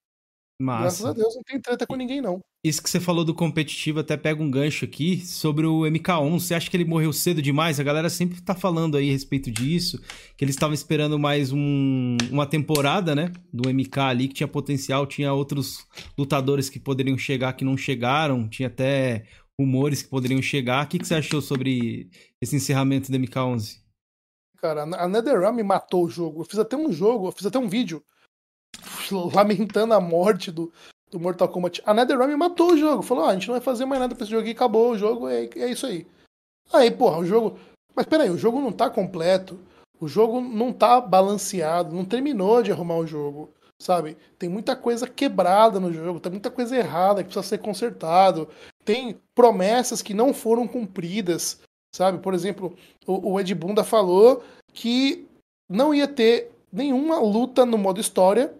[0.60, 0.82] Massa.
[0.82, 2.40] Graças a Deus não tem treta com ninguém, não.
[2.64, 6.40] Isso que você falou do competitivo, até pega um gancho aqui sobre o MK1.
[6.40, 7.80] Você acha que ele morreu cedo demais?
[7.80, 10.02] A galera sempre tá falando aí a respeito disso,
[10.38, 13.32] que eles estavam esperando mais um, uma temporada, né?
[13.52, 15.86] Do MK ali, que tinha potencial, tinha outros
[16.18, 19.26] lutadores que poderiam chegar que não chegaram, tinha até
[19.60, 20.86] rumores que poderiam chegar.
[20.86, 22.10] O que, que você achou sobre
[22.42, 23.78] esse encerramento do MK11?
[24.58, 26.42] Cara, a NetherRealm matou o jogo.
[26.42, 28.02] Eu fiz até um jogo, eu fiz até um vídeo
[29.34, 30.72] lamentando a morte do,
[31.12, 31.82] do Mortal Kombat.
[31.86, 33.02] A NetherRealm matou o jogo.
[33.02, 34.98] Falou, ah, a gente não vai fazer mais nada pra esse jogo e acabou o
[34.98, 36.06] jogo, é, é isso aí.
[36.74, 37.58] Aí, porra, o jogo...
[37.96, 39.60] Mas peraí, o jogo não tá completo.
[40.00, 44.18] O jogo não tá balanceado, não terminou de arrumar o jogo, sabe?
[44.38, 48.50] Tem muita coisa quebrada no jogo, tem muita coisa errada que precisa ser consertado.
[48.84, 51.62] Tem promessas que não foram cumpridas,
[51.94, 52.20] sabe?
[52.20, 52.76] Por exemplo,
[53.08, 54.44] o, o Ed Bunda falou
[54.74, 55.28] que
[55.70, 58.54] não ia ter nenhuma luta no modo história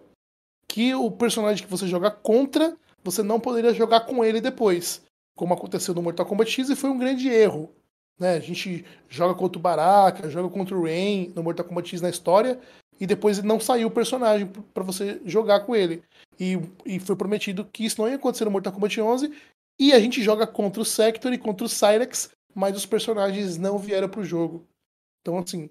[0.68, 5.02] que o personagem que você joga contra, você não poderia jogar com ele depois.
[5.36, 7.70] Como aconteceu no Mortal Kombat X e foi um grande erro.
[8.18, 8.34] Né?
[8.34, 12.10] A gente joga contra o Baraka, joga contra o Rain no Mortal Kombat X na
[12.10, 12.58] história,
[12.98, 16.02] e depois não saiu o personagem para você jogar com ele.
[16.40, 19.32] E, e foi prometido que isso não ia acontecer no Mortal Kombat 11,
[19.78, 23.78] e a gente joga contra o Sector e contra o Cyrex, mas os personagens não
[23.78, 24.66] vieram pro jogo.
[25.20, 25.68] Então, assim,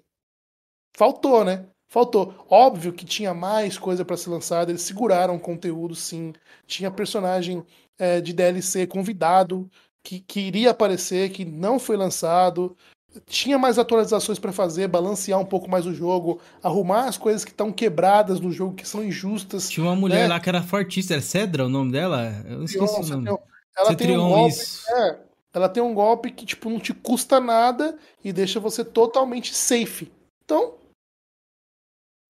[0.96, 1.66] faltou, né?
[1.96, 2.34] Faltou.
[2.50, 6.34] Óbvio que tinha mais coisa para ser lançada, eles seguraram conteúdo, sim.
[6.66, 7.64] Tinha personagem
[7.98, 9.66] é, de DLC convidado
[10.04, 12.76] que, que iria aparecer, que não foi lançado.
[13.24, 17.50] Tinha mais atualizações para fazer, balancear um pouco mais o jogo, arrumar as coisas que
[17.50, 19.70] estão quebradas no jogo, que são injustas.
[19.70, 20.34] Tinha uma mulher né?
[20.34, 22.44] lá que era fortíssima, era Cedra o nome dela?
[22.46, 23.38] Eu esqueci o nome.
[23.74, 25.18] Ela tem um golpe, é,
[25.54, 30.12] ela tem um golpe que tipo não te custa nada e deixa você totalmente safe.
[30.44, 30.74] Então,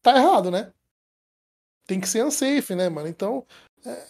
[0.07, 0.73] tá errado, né?
[1.87, 3.09] Tem que ser unsafe, né, mano?
[3.09, 3.45] Então,
[3.85, 4.07] é,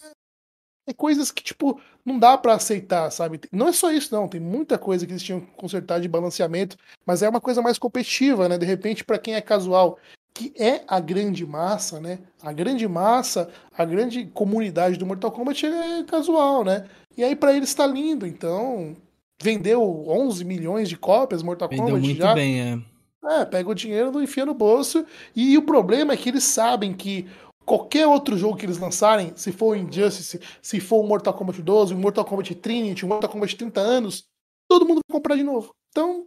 [0.88, 3.40] é coisas que, tipo, não dá para aceitar, sabe?
[3.50, 4.28] Não é só isso, não.
[4.28, 7.78] Tem muita coisa que eles tinham que consertar de balanceamento, mas é uma coisa mais
[7.78, 8.58] competitiva, né?
[8.58, 9.98] De repente, para quem é casual,
[10.34, 12.18] que é a grande massa, né?
[12.42, 16.86] A grande massa, a grande comunidade do Mortal Kombat é casual, né?
[17.16, 18.94] E aí para eles tá lindo, então
[19.42, 22.34] vendeu 11 milhões de cópias Mortal Vendeu Kombat muito já.
[22.34, 22.95] bem, é.
[23.28, 25.04] É, pega o dinheiro, enfia no bolso.
[25.34, 27.28] E o problema é que eles sabem que
[27.64, 31.60] qualquer outro jogo que eles lançarem, se for o Injustice, se for o Mortal Kombat
[31.60, 34.24] 12, o Mortal Kombat Trinity, o Mortal Kombat 30 anos,
[34.68, 35.74] todo mundo vai comprar de novo.
[35.90, 36.26] Então,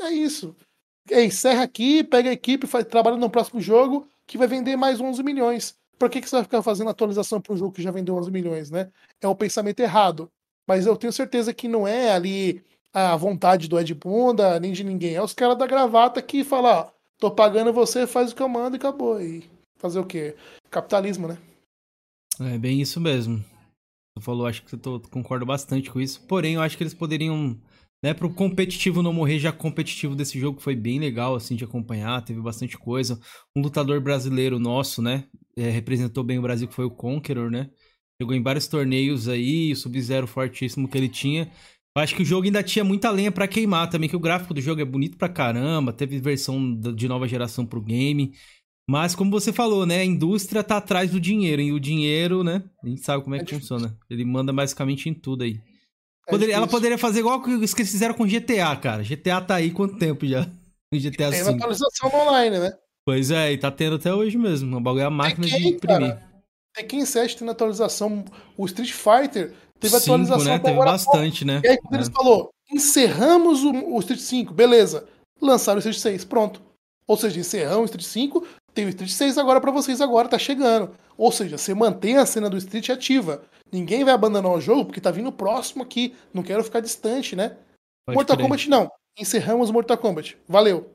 [0.00, 0.56] é isso.
[1.10, 5.00] É, encerra aqui, pega a equipe, faz, trabalha no próximo jogo, que vai vender mais
[5.00, 5.78] 11 milhões.
[5.98, 8.30] Por que, que você vai ficar fazendo atualização para um jogo que já vendeu 11
[8.30, 8.90] milhões, né?
[9.20, 10.30] É um pensamento errado.
[10.66, 14.84] Mas eu tenho certeza que não é ali a vontade do Ed Bunda, nem de
[14.84, 15.14] ninguém.
[15.14, 18.48] É os caras da gravata que falam, ó, tô pagando você, faz o que eu
[18.48, 19.20] mando e acabou.
[19.20, 19.44] E
[19.76, 20.34] fazer o quê?
[20.70, 21.38] Capitalismo, né?
[22.40, 23.44] É bem isso mesmo.
[24.16, 26.26] Você falou, acho que eu concordo bastante com isso.
[26.26, 27.56] Porém, eu acho que eles poderiam,
[28.02, 32.24] né, pro competitivo não morrer, já competitivo desse jogo foi bem legal, assim, de acompanhar,
[32.24, 33.20] teve bastante coisa.
[33.54, 35.24] Um lutador brasileiro nosso, né,
[35.56, 37.70] é, representou bem o Brasil, que foi o Conqueror, né?
[38.20, 41.50] Jogou em vários torneios aí, o Sub-Zero fortíssimo que ele tinha.
[42.00, 44.60] Acho que o jogo ainda tinha muita lenha para queimar também, que o gráfico do
[44.60, 48.32] jogo é bonito pra caramba, teve versão de nova geração pro game.
[48.88, 50.00] Mas, como você falou, né?
[50.00, 51.62] A indústria tá atrás do dinheiro.
[51.62, 52.60] E o dinheiro, né?
[52.82, 53.76] A gente sabe como é, é que difícil.
[53.76, 53.96] funciona.
[54.10, 55.60] Ele manda basicamente em tudo aí.
[56.26, 59.04] É poderia, ela poderia fazer igual que eles fizeram com GTA, cara.
[59.04, 60.42] GTA tá aí quanto tempo já?
[60.92, 62.72] GTA Tem atualização online, né?
[63.06, 64.76] Pois é, e tá tendo até hoje mesmo.
[64.76, 66.14] O bagulho é a máquina Tekken, de imprimir.
[66.14, 66.42] Cara,
[66.74, 68.24] Tekken 7 tendo atualização.
[68.56, 70.44] O Street Fighter teve Cinco, atualização.
[70.44, 70.58] Né?
[70.58, 71.60] Teve bastante, né?
[71.64, 71.96] E aí, quando é.
[71.96, 75.06] eles falou, encerramos o, o Street 5, beleza.
[75.40, 76.62] Lançaram o Street 6, pronto.
[77.06, 80.38] Ou seja, encerramos o Street 5, tem o Street 6 agora para vocês agora, tá
[80.38, 80.92] chegando.
[81.16, 83.42] Ou seja, você mantém a cena do Street ativa.
[83.72, 86.14] Ninguém vai abandonar o jogo porque tá vindo próximo aqui.
[86.32, 87.56] Não quero ficar distante, né?
[88.06, 88.44] Pode Mortal crer.
[88.44, 88.90] Kombat não.
[89.18, 90.36] Encerramos Mortal Kombat.
[90.48, 90.90] Valeu.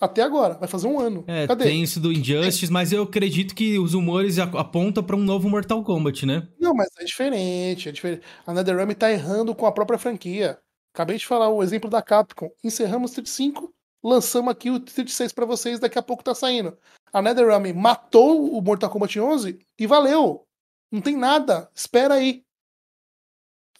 [0.00, 1.24] Até agora, vai fazer um ano.
[1.26, 1.64] É, Cadê?
[1.64, 5.82] tem isso do Injustice, mas eu acredito que os humores apontam para um novo Mortal
[5.82, 6.48] Kombat, né?
[6.58, 8.22] Não, mas é diferente, é diferente.
[8.46, 10.58] A NetherRealm tá errando com a própria franquia.
[10.94, 12.48] Acabei de falar o exemplo da Capcom.
[12.62, 16.78] Encerramos Street 5, lançamos aqui o Street 6 para vocês, daqui a pouco tá saindo.
[17.12, 20.46] A NetherRealm matou o Mortal Kombat 11 e valeu.
[20.92, 22.44] Não tem nada, espera aí.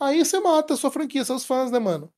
[0.01, 2.13] Aí você mata a sua franquia, seus fãs, né, mano?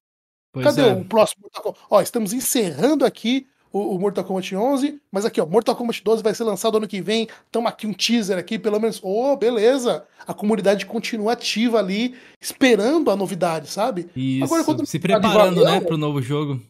[0.53, 0.92] Pois Cadê é.
[0.92, 1.86] o próximo Mortal Kombat?
[1.90, 6.23] Ó, estamos encerrando aqui o, o, Mortal Kombat 11, mas aqui, ó, Mortal Kombat 12
[6.23, 7.29] vai ser lançado ano que vem.
[7.53, 9.01] Tamo aqui um teaser aqui, pelo menos.
[9.03, 10.05] Ô, oh, beleza.
[10.27, 14.09] A comunidade continua ativa ali, esperando a novidade, sabe?
[14.14, 14.45] Isso.
[14.45, 16.61] Agora, quando se preparando, valeu, né, pro novo jogo.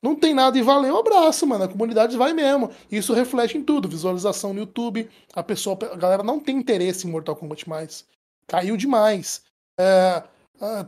[0.00, 1.64] Não tem nada e valeu, um abraço, mano.
[1.64, 2.70] A comunidade vai mesmo.
[2.90, 3.88] Isso reflete em tudo.
[3.88, 5.08] Visualização no YouTube.
[5.34, 8.04] A pessoa, a galera não tem interesse em Mortal Kombat mais.
[8.46, 9.42] Caiu demais.
[9.78, 10.22] É,
[10.62, 10.86] é,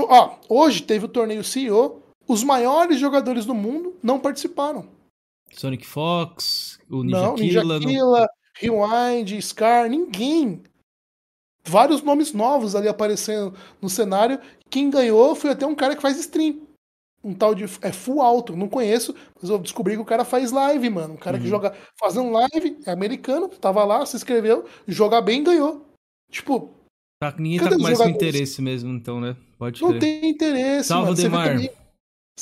[0.00, 4.88] ó, hoje teve o torneio CEO os maiores jogadores do mundo não participaram.
[5.52, 10.62] Sonic Fox, o Ninja não, Killa, Ninja Killa, Rewind, Scar, ninguém.
[11.64, 14.38] Vários nomes novos ali aparecendo no cenário.
[14.70, 16.62] Quem ganhou foi até um cara que faz stream.
[17.24, 17.64] Um tal de.
[17.82, 21.14] É full alto, não conheço, mas eu descobri que o cara faz live, mano.
[21.14, 21.42] Um cara uhum.
[21.42, 25.84] que joga fazendo live, é americano, tava lá, se inscreveu, joga bem ganhou.
[26.30, 26.70] Tipo.
[27.20, 29.36] Tá, ninguém tá com mais interesse mesmo, então, né?
[29.58, 31.16] Pode Não tem interesse, Salve, mano.
[31.16, 31.58] Demar.
[31.58, 31.85] Você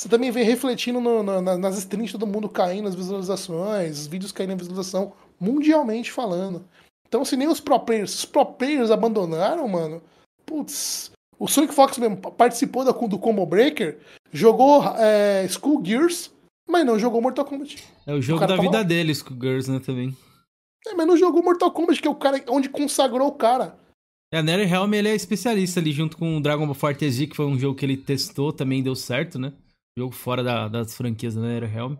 [0.09, 4.49] também vem refletindo no, no, nas streams, todo mundo caindo nas visualizações, os vídeos caindo
[4.49, 6.65] na visualização, mundialmente falando.
[7.07, 10.01] Então, se nem os pro players, os pro players abandonaram, mano,
[10.45, 11.11] putz.
[11.39, 13.99] O Sonic Fox mesmo participou da, do Combo Breaker,
[14.31, 16.31] jogou é, School Gears,
[16.67, 17.83] mas não jogou Mortal Kombat.
[18.05, 20.15] É o jogo o da vida dele, School Gears, né, também.
[20.87, 23.77] É, mas não jogou Mortal Kombat, que é o cara onde consagrou o cara.
[24.33, 27.45] É, a NetherRealm, ele é especialista ali, junto com o Dragon Ball FighterZ, que foi
[27.45, 29.53] um jogo que ele testou, também deu certo, né?
[29.97, 31.95] Jogo fora da, das franquias da NetherRealm.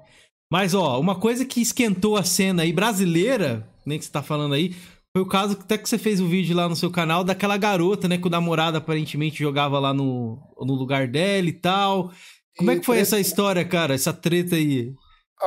[0.52, 4.54] Mas, ó, uma coisa que esquentou a cena aí brasileira, nem que você tá falando
[4.54, 4.76] aí,
[5.16, 7.56] foi o caso até que você fez o um vídeo lá no seu canal daquela
[7.56, 12.12] garota, né, que o namorado aparentemente jogava lá no, no lugar dela e tal.
[12.58, 13.96] Como é que foi essa história, cara?
[13.96, 14.94] Essa treta aí?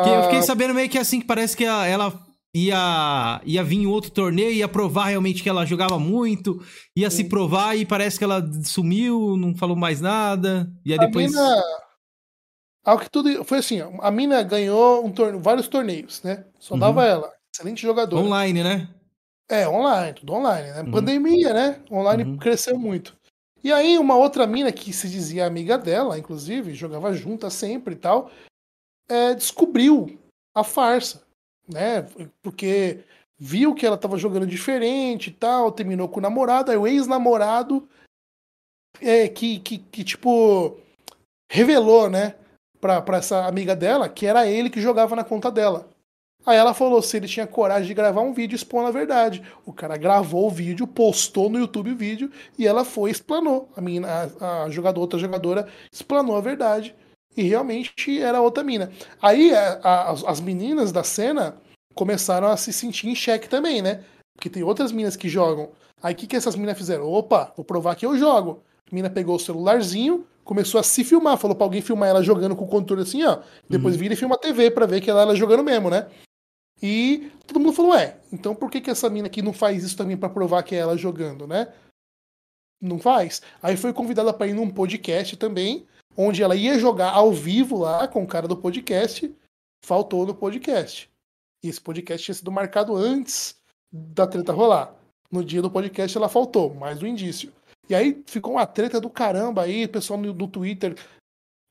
[0.03, 0.43] Que eu fiquei ah.
[0.43, 2.19] sabendo meio que assim, que parece que ela
[2.55, 6.63] ia, ia vir em outro torneio, ia provar realmente que ela jogava muito,
[6.97, 10.67] ia se provar e parece que ela sumiu, não falou mais nada.
[10.85, 11.35] E aí depois.
[11.35, 11.63] A mina
[12.85, 15.39] ao que tudo foi assim, a mina ganhou um torne...
[15.39, 16.45] vários torneios, né?
[16.59, 16.81] Só uhum.
[16.81, 18.19] dava ela, excelente jogador.
[18.19, 18.89] Online, né?
[19.51, 20.83] É, online, tudo online, né?
[20.83, 20.91] Uhum.
[20.91, 21.83] Pandemia, né?
[21.91, 22.37] Online uhum.
[22.37, 23.17] cresceu muito.
[23.63, 27.99] E aí uma outra mina que se dizia amiga dela, inclusive, jogava junta sempre e
[27.99, 28.31] tal,
[29.09, 30.19] é, descobriu
[30.55, 31.23] a farsa,
[31.69, 32.03] né?
[32.43, 33.01] Porque
[33.39, 37.89] viu que ela estava jogando diferente e tal, terminou com o namorado, aí o ex-namorado
[39.01, 40.77] é, que, que, que, tipo,
[41.51, 42.35] revelou, né?
[42.81, 45.89] Pra, pra essa amiga dela que era ele que jogava na conta dela.
[46.47, 49.43] Aí ela falou se ele tinha coragem de gravar um vídeo expondo a verdade.
[49.67, 53.69] O cara gravou o vídeo, postou no YouTube o vídeo e ela foi e explanou.
[53.77, 56.95] A, menina, a, a jogadora, outra jogadora explanou a verdade.
[57.37, 58.91] E realmente era outra mina.
[59.21, 61.57] Aí a, a, as meninas da cena
[61.95, 64.05] começaram a se sentir em xeque também, né?
[64.35, 65.71] Porque tem outras minas que jogam.
[66.03, 67.05] Aí o que, que essas minas fizeram?
[67.13, 68.63] Opa, vou provar que eu jogo.
[68.91, 72.57] A mina pegou o celularzinho, começou a se filmar, falou pra alguém filmar ela jogando
[72.57, 73.43] com o controle assim, ó.
[73.69, 74.01] Depois uhum.
[74.01, 76.09] vira e filma a TV pra ver que ela, ela jogando mesmo, né?
[76.83, 79.95] E todo mundo falou, ué, então por que, que essa mina aqui não faz isso
[79.95, 81.71] também para provar que é ela jogando, né?
[82.81, 83.43] Não faz.
[83.63, 85.87] Aí foi convidada para ir num podcast também,
[86.17, 89.31] onde ela ia jogar ao vivo lá com o cara do podcast,
[89.85, 91.11] faltou no podcast.
[91.63, 93.55] E esse podcast tinha sido marcado antes
[93.93, 94.95] da treta rolar.
[95.31, 97.53] No dia do podcast ela faltou, mais um indício.
[97.89, 100.95] E aí ficou uma treta do caramba aí, o pessoal no, no Twitter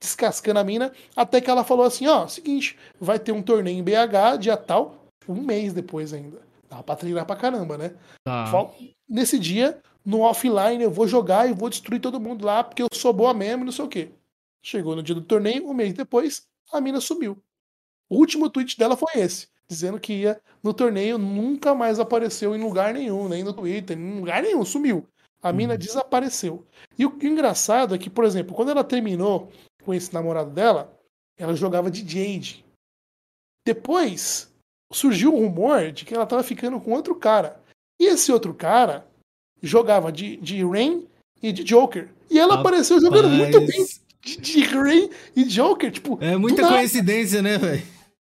[0.00, 3.82] descascando a mina, até que ela falou assim, ó, seguinte, vai ter um torneio em
[3.82, 6.40] BH, dia tal, um mês depois ainda.
[6.68, 7.94] Dá pra treinar pra caramba, né?
[8.26, 8.70] Ah.
[9.08, 12.88] Nesse dia, no offline eu vou jogar e vou destruir todo mundo lá porque eu
[12.92, 14.10] sou boa mesmo e não sei o quê.
[14.62, 16.42] Chegou no dia do torneio, um mês depois,
[16.72, 17.38] a mina sumiu.
[18.08, 22.62] O último tweet dela foi esse, dizendo que ia no torneio, nunca mais apareceu em
[22.62, 25.06] lugar nenhum, nem no Twitter, em lugar nenhum, sumiu.
[25.42, 25.78] A mina uhum.
[25.78, 26.66] desapareceu.
[26.98, 29.50] E o engraçado é que, por exemplo, quando ela terminou
[29.84, 30.92] com esse namorado dela,
[31.36, 32.64] ela jogava de Jade.
[33.64, 34.52] Depois
[34.92, 37.60] surgiu o rumor de que ela estava ficando com outro cara.
[38.00, 39.06] E esse outro cara
[39.62, 41.06] jogava de, de Rain
[41.42, 42.08] e de Joker.
[42.30, 42.66] E ela Rapaz.
[42.66, 43.86] apareceu jogando muito bem
[44.20, 45.90] de, de Rain e Joker.
[45.90, 47.82] Tipo, é muita coincidência, né, velho?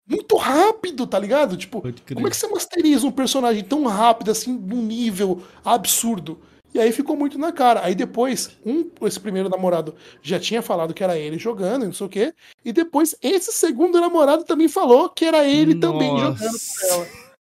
[0.07, 1.55] Muito rápido, tá ligado?
[1.55, 6.39] Tipo, como é que você masteriza um personagem tão rápido, assim, num nível absurdo?
[6.73, 7.81] E aí ficou muito na cara.
[7.83, 12.05] Aí depois, um, esse primeiro namorado já tinha falado que era ele jogando, não sei
[12.05, 12.33] o quê.
[12.63, 15.91] E depois, esse segundo namorado também falou que era ele Nossa.
[15.93, 17.07] também jogando com ela.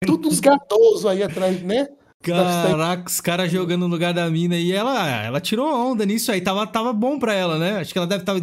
[0.06, 1.88] Tudo uns gatosos aí atrás, né?
[2.24, 6.40] Caraca, os caras jogando no lugar da mina e ela, ela tirou onda nisso aí,
[6.40, 7.78] tava, tava bom pra ela, né?
[7.78, 8.36] Acho que ela deve estar.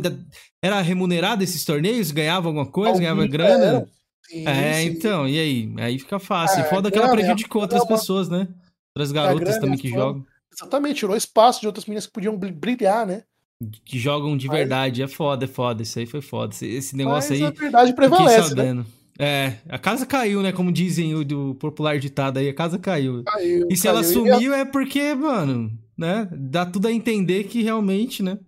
[0.63, 2.11] Era remunerada esses torneios?
[2.11, 2.91] Ganhava alguma coisa?
[2.91, 3.87] Algum ganhava grana?
[4.29, 4.89] Sim, é, sim.
[4.89, 5.73] então, e aí?
[5.79, 6.61] Aí fica fácil.
[6.61, 8.49] É, Foda que ela prejudicou outras pessoas, né?
[8.95, 10.27] Outras garotas também que jogam.
[10.61, 13.23] Exatamente, tirou espaço de outras meninas que podiam brilhar, né?
[13.85, 15.03] Que jogam de verdade.
[15.03, 15.83] É foda, é foda.
[15.83, 16.55] Isso aí foi foda.
[16.63, 17.47] Esse negócio Mas aí.
[17.47, 18.85] A verdade prevalece, né?
[19.21, 20.53] É, a casa caiu, né?
[20.53, 23.25] Como dizem o do popular ditado aí, a casa caiu.
[23.25, 23.97] caiu e se caiu.
[23.97, 26.29] ela sumiu é porque, mano, né?
[26.31, 28.39] Dá tudo a entender que realmente, né?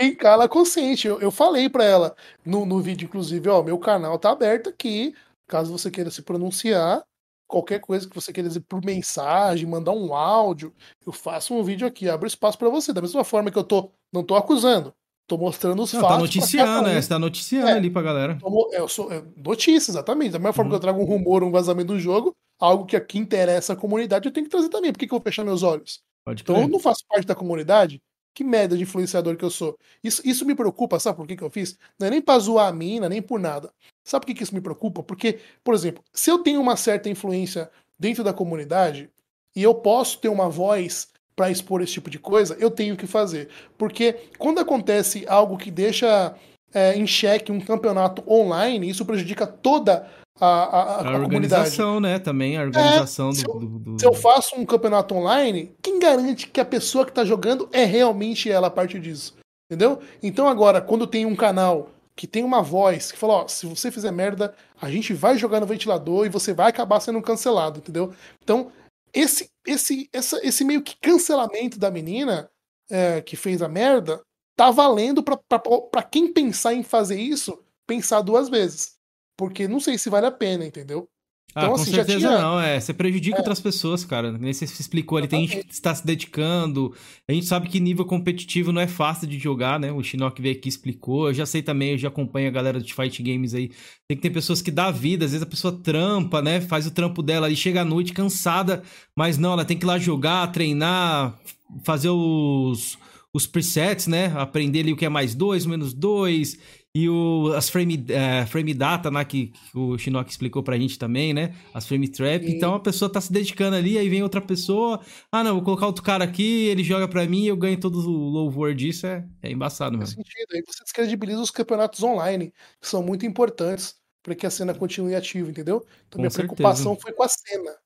[0.00, 1.06] Em cala consciente.
[1.06, 5.14] Eu, eu falei para ela no, no vídeo, inclusive, ó, meu canal tá aberto aqui.
[5.46, 7.04] Caso você queira se pronunciar,
[7.46, 10.74] qualquer coisa que você queira dizer por mensagem, mandar um áudio,
[11.06, 12.92] eu faço um vídeo aqui, abro espaço para você.
[12.92, 14.92] Da mesma forma que eu tô, não tô acusando,
[15.26, 16.16] tô mostrando os não, tá fatos.
[16.16, 17.00] Tá noticiando, né?
[17.00, 18.38] Você tá noticiando é, ali pra galera.
[18.72, 20.32] Eu sou, é, notícia, exatamente.
[20.32, 20.72] Da mesma forma uhum.
[20.72, 24.26] que eu trago um rumor, um vazamento do jogo, algo que aqui interessa a comunidade,
[24.26, 24.92] eu tenho que trazer também.
[24.92, 26.00] Por que, que eu vou fechar meus olhos?
[26.24, 28.00] Pode então eu não faço parte da comunidade.
[28.34, 29.78] Que merda de influenciador que eu sou.
[30.02, 31.78] Isso, isso me preocupa, sabe por que, que eu fiz?
[31.98, 33.72] Não é nem pra zoar a mina, nem por nada.
[34.02, 35.02] Sabe por que, que isso me preocupa?
[35.02, 39.08] Porque, por exemplo, se eu tenho uma certa influência dentro da comunidade
[39.54, 43.06] e eu posso ter uma voz para expor esse tipo de coisa, eu tenho que
[43.06, 43.48] fazer.
[43.78, 46.34] Porque quando acontece algo que deixa
[46.72, 52.18] é, em xeque um campeonato online, isso prejudica toda a, a, a, a organização, né?
[52.18, 55.74] Também a organização é, do, se eu, do, do, Se eu faço um campeonato online,
[55.80, 59.36] quem garante que a pessoa que está jogando é realmente ela a partir disso?
[59.70, 60.00] Entendeu?
[60.22, 63.90] Então agora, quando tem um canal que tem uma voz que fala, ó, se você
[63.90, 68.14] fizer merda, a gente vai jogar no ventilador e você vai acabar sendo cancelado, entendeu?
[68.42, 68.70] Então,
[69.12, 72.50] esse esse essa, esse meio que cancelamento da menina
[72.90, 74.20] é, que fez a merda
[74.56, 78.93] tá valendo para quem pensar em fazer isso, pensar duas vezes.
[79.36, 81.08] Porque não sei se vale a pena, entendeu?
[81.54, 82.38] Ah, então, ah, com assim, certeza tinha...
[82.38, 82.80] não, é.
[82.80, 83.38] Você prejudica é.
[83.38, 84.32] outras pessoas, cara.
[84.32, 86.92] Nem você explicou ali, tem gente que está se dedicando.
[87.28, 89.92] A gente sabe que nível competitivo não é fácil de jogar, né?
[89.92, 91.28] O Shinnok veio aqui e explicou.
[91.28, 93.70] Eu já sei também, eu já acompanho a galera de Fight Games aí.
[94.08, 96.60] Tem que ter pessoas que dá vida, às vezes a pessoa trampa, né?
[96.60, 98.82] Faz o trampo dela e chega à noite cansada,
[99.16, 101.38] mas não, ela tem que ir lá jogar, treinar,
[101.84, 102.98] fazer os,
[103.32, 104.32] os presets, né?
[104.36, 106.58] Aprender ali o que é mais dois, menos dois
[106.96, 110.96] e o, as frame, é, frame data né, que, que o Shinnok explicou pra gente
[110.96, 111.52] também, né?
[111.74, 112.44] As frame trap.
[112.44, 112.52] Sim.
[112.52, 115.00] Então a pessoa tá se dedicando ali, aí vem outra pessoa.
[115.32, 118.28] Ah, não, vou colocar outro cara aqui, ele joga pra mim eu ganho todo o
[118.28, 119.08] louvor disso.
[119.08, 120.14] É, é embaçado mesmo.
[120.14, 120.46] Faz sentido.
[120.52, 125.16] Aí você descredibiliza os campeonatos online, que são muito importantes para que a cena continue
[125.16, 125.84] ativa, entendeu?
[126.06, 126.54] Então com minha certeza.
[126.54, 127.76] preocupação foi com a cena.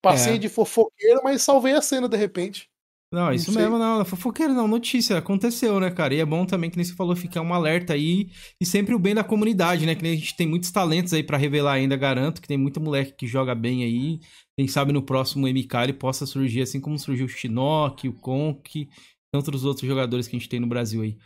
[0.00, 0.38] Passei é.
[0.38, 2.69] de fofoqueiro, mas salvei a cena de repente.
[3.12, 4.04] Não, isso não mesmo, não.
[4.04, 5.18] Fofoqueiro não, notícia.
[5.18, 6.14] Aconteceu, né, cara?
[6.14, 8.30] E é bom também, que nem você falou, ficar um alerta aí.
[8.60, 9.96] E sempre o bem da comunidade, né?
[9.96, 12.40] Que nem a gente tem muitos talentos aí para revelar ainda, garanto.
[12.40, 14.20] Que tem muito moleque que joga bem aí.
[14.56, 18.88] Quem sabe no próximo MK ele possa surgir, assim como surgiu o Shinnok, o Conk,
[19.32, 21.16] tantos outros jogadores que a gente tem no Brasil aí.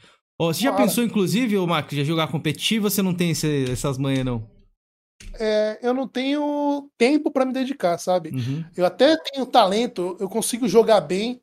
[0.40, 0.84] Você já Cara.
[0.84, 4.48] pensou, inclusive, ô Max, já jogar competitivo ou você não tem esse, essas manhas, não?
[5.38, 8.30] É, eu não tenho tempo para me dedicar, sabe?
[8.30, 8.64] Uhum.
[8.76, 11.40] Eu até tenho talento, eu consigo jogar bem,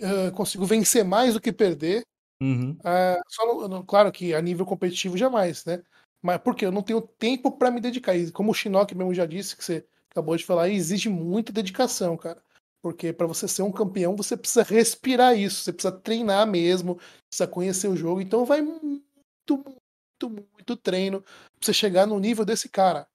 [0.00, 2.02] uh, consigo vencer mais do que perder.
[2.42, 2.72] Uhum.
[2.72, 5.82] Uh, só no, claro que a nível competitivo jamais, né?
[6.22, 8.16] Mas porque eu não tenho tempo para me dedicar.
[8.16, 12.16] E como o Shinnok mesmo já disse, que você acabou de falar, exige muita dedicação,
[12.16, 12.42] cara.
[12.82, 17.46] Porque para você ser um campeão, você precisa respirar isso, você precisa treinar mesmo, precisa
[17.46, 18.20] conhecer o jogo.
[18.20, 19.02] Então vai muito,
[19.48, 23.06] muito, muito treino pra você chegar no nível desse cara.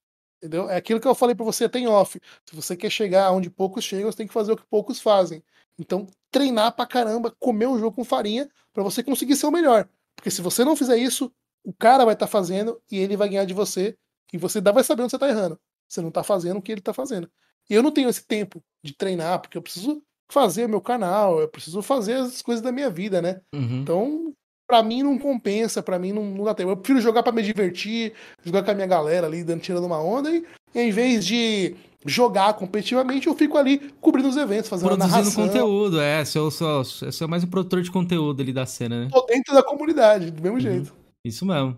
[0.41, 0.69] Entendeu?
[0.69, 2.19] É aquilo que eu falei para você até em off.
[2.47, 5.43] Se você quer chegar onde poucos chegam, você tem que fazer o que poucos fazem.
[5.79, 9.87] Então, treinar pra caramba, comer o jogo com farinha, para você conseguir ser o melhor.
[10.15, 11.31] Porque se você não fizer isso,
[11.63, 13.95] o cara vai estar tá fazendo e ele vai ganhar de você.
[14.33, 15.59] E você vai saber onde você tá errando.
[15.87, 17.29] Você não tá fazendo o que ele tá fazendo.
[17.69, 21.47] E eu não tenho esse tempo de treinar, porque eu preciso fazer meu canal, eu
[21.47, 23.41] preciso fazer as coisas da minha vida, né?
[23.53, 23.81] Uhum.
[23.81, 24.33] Então,
[24.67, 26.69] para mim não compensa, para mim não, não dá tempo.
[26.69, 28.13] Eu prefiro jogar para me divertir,
[28.43, 31.75] jogar com a minha galera ali, dando, tirando uma onda, e em vez de
[32.05, 35.47] jogar competitivamente, eu fico ali cobrindo os eventos, fazendo Produzindo narração.
[35.47, 36.23] conteúdo, é.
[36.23, 39.09] Seu, seu, seu é mais um produtor de conteúdo ali da cena, né?
[39.11, 40.61] Tô dentro da comunidade, do mesmo uhum.
[40.61, 40.93] jeito.
[41.25, 41.77] Isso mesmo.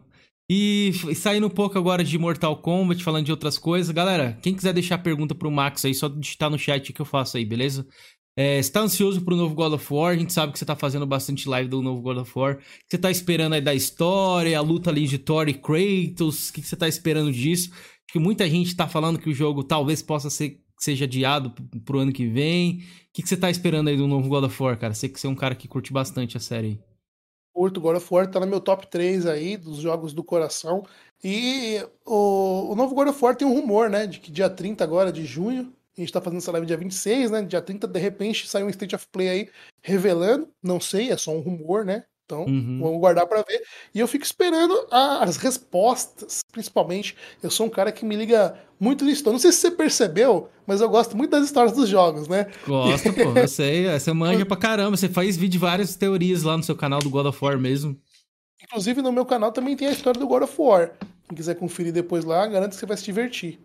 [0.50, 3.90] E saindo um pouco agora de Mortal Kombat, falando de outras coisas.
[3.90, 7.38] Galera, quem quiser deixar pergunta pro Max aí, só digitar no chat que eu faço
[7.38, 7.88] aí, beleza?
[8.38, 10.14] É, você tá ansioso pro novo God of War?
[10.14, 12.56] A gente sabe que você tá fazendo bastante live do novo God of War.
[12.56, 16.50] O que você tá esperando aí da história, a luta ali de Thor e Kratos?
[16.50, 17.72] O que você tá esperando disso?
[18.12, 21.54] Que muita gente tá falando que o jogo talvez possa ser seja adiado
[21.86, 22.80] pro ano que vem.
[22.80, 24.94] O que você tá esperando aí do novo God of War, cara?
[24.94, 26.80] Sei que você é um cara que curte bastante a série aí.
[27.54, 30.84] Curto, God of War tá no meu top 3 aí dos jogos do coração.
[31.24, 34.08] E o, o novo God of War tem um rumor, né?
[34.08, 37.32] De que dia 30 agora de junho a gente tá fazendo essa live dia 26,
[37.32, 37.42] né?
[37.44, 39.50] Dia 30, de repente, sai um State of Play aí
[39.82, 40.50] revelando.
[40.64, 42.06] Não sei, é só um rumor, né?
[42.32, 42.80] Então, uhum.
[42.80, 43.62] vamos guardar para ver.
[43.94, 47.14] E eu fico esperando as respostas, principalmente.
[47.44, 49.30] Eu sou um cara que me liga muito nisso.
[49.30, 52.48] Não sei se você percebeu, mas eu gosto muito das histórias dos jogos, né?
[52.66, 53.92] Gosto, pô, eu sei.
[53.92, 54.96] Você manja pra caramba.
[54.96, 58.00] Você faz vídeo de várias teorias lá no seu canal do God of War mesmo.
[58.64, 60.92] Inclusive, no meu canal também tem a história do God of War.
[61.28, 63.60] Quem quiser conferir depois lá, garanto que você vai se divertir.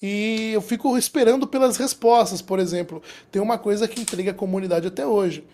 [0.00, 3.02] E eu fico esperando pelas respostas, por exemplo.
[3.30, 5.44] Tem uma coisa que intriga a comunidade até hoje.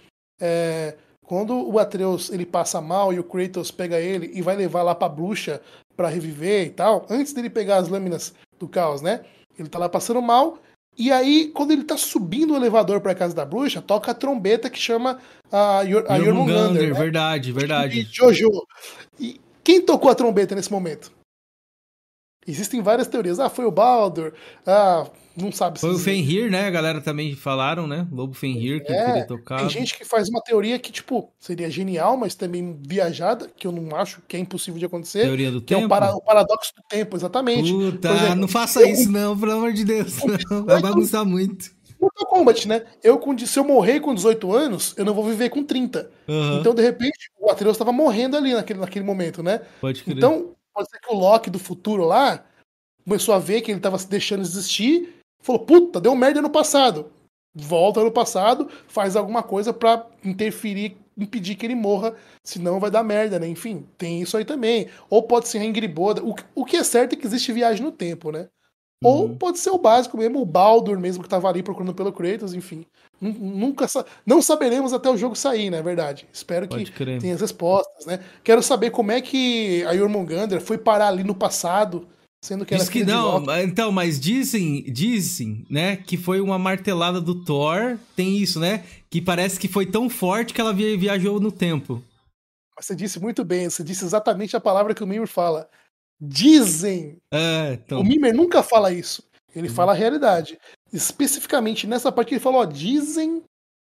[0.40, 0.94] É,
[1.26, 4.94] quando o Atreus ele passa mal e o Kratos pega ele e vai levar lá
[4.94, 5.60] pra bruxa
[5.96, 9.24] para reviver e tal, antes dele pegar as lâminas do caos, né?
[9.58, 10.58] Ele tá lá passando mal.
[10.98, 14.70] E aí, quando ele tá subindo o elevador pra casa da bruxa, toca a trombeta
[14.70, 15.18] que chama
[15.52, 16.80] a, Yor a Jormungandr.
[16.80, 16.92] Né?
[16.92, 18.00] Verdade, verdade.
[18.00, 18.48] E Jojo.
[19.20, 21.12] E quem tocou a trombeta nesse momento?
[22.46, 23.40] Existem várias teorias.
[23.40, 24.32] Ah, foi o Baldur.
[24.66, 25.06] Ah,
[25.36, 25.86] não sabe se.
[25.86, 26.66] Foi o Fenrir, né?
[26.66, 28.06] A galera também falaram, né?
[28.10, 29.62] Lobo Fenrir que é, teria tocado.
[29.62, 33.72] Tem gente que faz uma teoria que, tipo, seria genial, mas também viajada, que eu
[33.72, 35.22] não acho que é impossível de acontecer.
[35.22, 35.82] Teoria do que tempo?
[35.82, 37.70] é o, para, o, paradoxo do tempo, exatamente.
[37.70, 40.16] Puta, exemplo, não faça eu, isso, não, pelo amor de Deus.
[40.50, 40.64] Não.
[40.66, 41.76] Vai bagunçar muito.
[42.00, 42.84] Mortal Kombat, né?
[43.02, 46.10] Eu, se eu morrer com 18 anos, eu não vou viver com 30.
[46.28, 46.60] Uhum.
[46.60, 49.62] Então, de repente, o Atreus estava morrendo ali naquele, naquele momento, né?
[49.80, 50.16] Pode crer.
[50.16, 52.44] Então, pode ser que o Loki do futuro lá
[53.04, 57.10] começou a ver que ele estava se deixando existir, falou: puta, deu merda no passado.
[57.54, 62.14] Volta no passado, faz alguma coisa para interferir, impedir que ele morra,
[62.44, 63.48] senão vai dar merda, né?
[63.48, 64.88] Enfim, tem isso aí também.
[65.08, 66.22] Ou pode ser a Ingrid Boda.
[66.22, 68.48] O, o que é certo é que existe viagem no tempo, né?
[69.02, 69.10] Uhum.
[69.10, 72.52] Ou pode ser o básico mesmo, o Baldur mesmo que tava ali procurando pelo Kratos,
[72.52, 72.84] enfim.
[73.20, 73.86] Nunca
[74.26, 75.82] não saberemos até o jogo sair, na né?
[75.82, 76.28] verdade.
[76.32, 76.84] Espero que
[77.18, 78.20] tenha as respostas, né?
[78.44, 82.06] Quero saber como é que a Jormungandr foi parar ali no passado
[82.46, 87.44] Sendo que Diz que não, então, mas dizem, dizem, né, que foi uma martelada do
[87.44, 92.00] Thor, tem isso, né, que parece que foi tão forte que ela viajou no tempo.
[92.80, 95.68] Você disse muito bem, você disse exatamente a palavra que o Mimir fala.
[96.20, 97.16] Dizem.
[97.34, 98.00] É, então...
[98.00, 99.24] O Mimir nunca fala isso.
[99.52, 99.74] Ele uhum.
[99.74, 100.56] fala a realidade.
[100.92, 103.42] Especificamente nessa parte ele falou, ó, dizem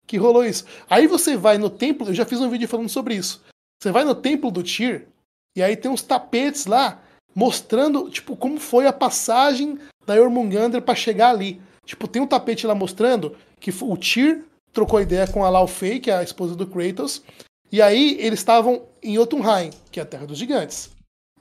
[0.05, 0.65] que rolou isso.
[0.89, 3.41] Aí você vai no templo, eu já fiz um vídeo falando sobre isso.
[3.81, 5.07] Você vai no templo do Tyr,
[5.55, 7.01] e aí tem uns tapetes lá
[7.39, 11.61] mostrando, tipo, como foi a passagem da Jormungandr para chegar ali.
[11.85, 16.11] Tipo, tem um tapete lá mostrando que o Tyr trocou ideia com a Laufey, que
[16.11, 17.23] é a esposa do Kratos,
[17.71, 20.89] e aí eles estavam em Jotunheim, que é a Terra dos Gigantes.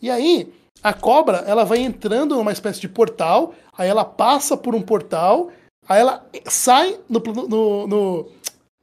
[0.01, 0.53] E aí,
[0.85, 5.51] a cobra, ela vai entrando numa espécie de portal, aí ela passa por um portal,
[5.89, 7.19] aí ela sai no,
[7.49, 8.29] no, no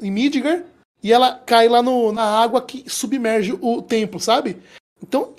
[0.01, 0.63] em Midgar,
[1.01, 4.61] e ela cai lá no, na água que submerge o templo, sabe?
[5.07, 5.33] Então,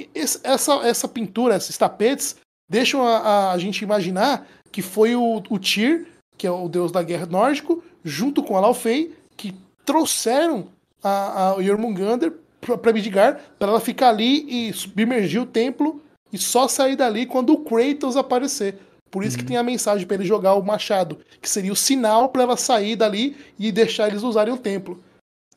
[0.44, 2.36] essa, essa pintura, esses tapetes,
[2.68, 6.06] deixam a, a gente imaginar que foi o, o Tyr,
[6.38, 9.52] que é o deus da guerra nórdico, junto com a Laufey, que
[9.84, 10.68] trouxeram
[11.02, 16.00] a, a Jormungandr para Midgard, para ela ficar ali e submergir o templo
[16.32, 18.78] e só sair dali quando o Kratos aparecer.
[19.10, 19.42] Por isso uhum.
[19.42, 22.56] que tem a mensagem para ele jogar o machado, que seria o sinal para ela
[22.56, 25.02] sair dali e deixar eles usarem o templo.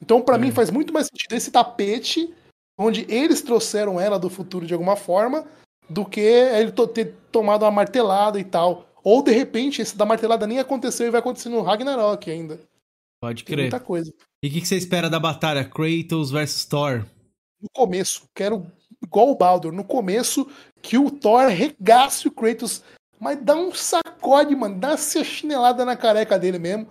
[0.02, 0.40] Então, para é.
[0.40, 2.34] mim, faz muito mais sentido esse tapete
[2.80, 5.46] onde eles trouxeram ela do futuro de alguma forma,
[5.90, 8.88] do que ele ter tomado uma martelada e tal.
[9.04, 12.60] Ou de repente, esse da martelada nem aconteceu e vai acontecer no Ragnarok ainda.
[13.22, 13.58] Pode crer.
[13.58, 14.14] Tem muita coisa.
[14.42, 17.06] E o que, que, você espera da batalha Kratos versus Thor?
[17.62, 18.66] No começo, quero
[19.04, 20.50] igual o Baldur, no começo
[20.82, 22.82] que o Thor regasse o Kratos,
[23.20, 26.88] mas dá um sacode, mano, dá uma chinelada na careca dele mesmo,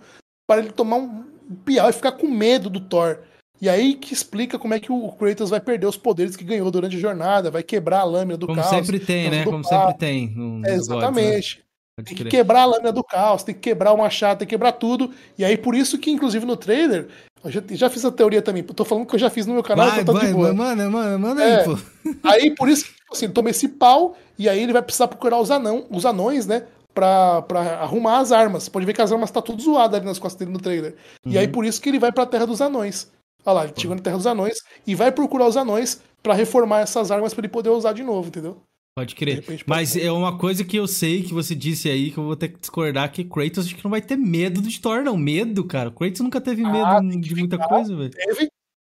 [0.47, 1.23] para ele tomar um
[1.65, 3.23] piau e ficar com medo do Thor.
[3.61, 6.71] E aí que explica como é que o Kratos vai perder os poderes que ganhou
[6.71, 9.43] durante a jornada, vai quebrar a lâmina do Como sempre tem, né?
[9.43, 10.29] Como sempre tem.
[10.29, 11.63] No, é, exatamente.
[12.03, 14.71] Tem que quebrar a lâmina do caos, tem que quebrar o machado, tem que quebrar
[14.73, 15.11] tudo.
[15.37, 17.07] E aí, por isso que, inclusive, no trailer,
[17.43, 18.63] eu já, já fiz a teoria também.
[18.63, 20.53] Tô falando que eu já fiz no meu canal, vai, então tá vai, de boa.
[20.53, 21.77] Manda, manda, manda é, aí, pô.
[22.23, 25.51] Aí, por isso, tipo assim, toma esse pau, e aí ele vai precisar procurar os,
[25.51, 26.63] anão, os anões, né?
[26.93, 28.67] Pra, pra arrumar as armas.
[28.67, 30.95] Pode ver que as armas tá tudo zoadas ali nas costas dele no trailer.
[31.25, 31.31] Uhum.
[31.33, 31.51] E aí, uhum.
[31.51, 33.09] por isso que ele vai pra Terra dos Anões.
[33.45, 36.81] Olha lá, ele chegou na Terra dos Anões e vai procurar os anões para reformar
[36.81, 38.61] essas armas para ele poder usar de novo, entendeu?
[38.97, 39.43] Pode crer.
[39.65, 42.49] Mas é uma coisa que eu sei que você disse aí, que eu vou ter
[42.49, 45.15] que discordar, que Kratos acho que não vai ter medo de Thor, não.
[45.15, 45.89] Medo, cara.
[45.89, 48.11] Kratos nunca teve medo ah, de muita coisa, velho.
[48.11, 48.49] Teve,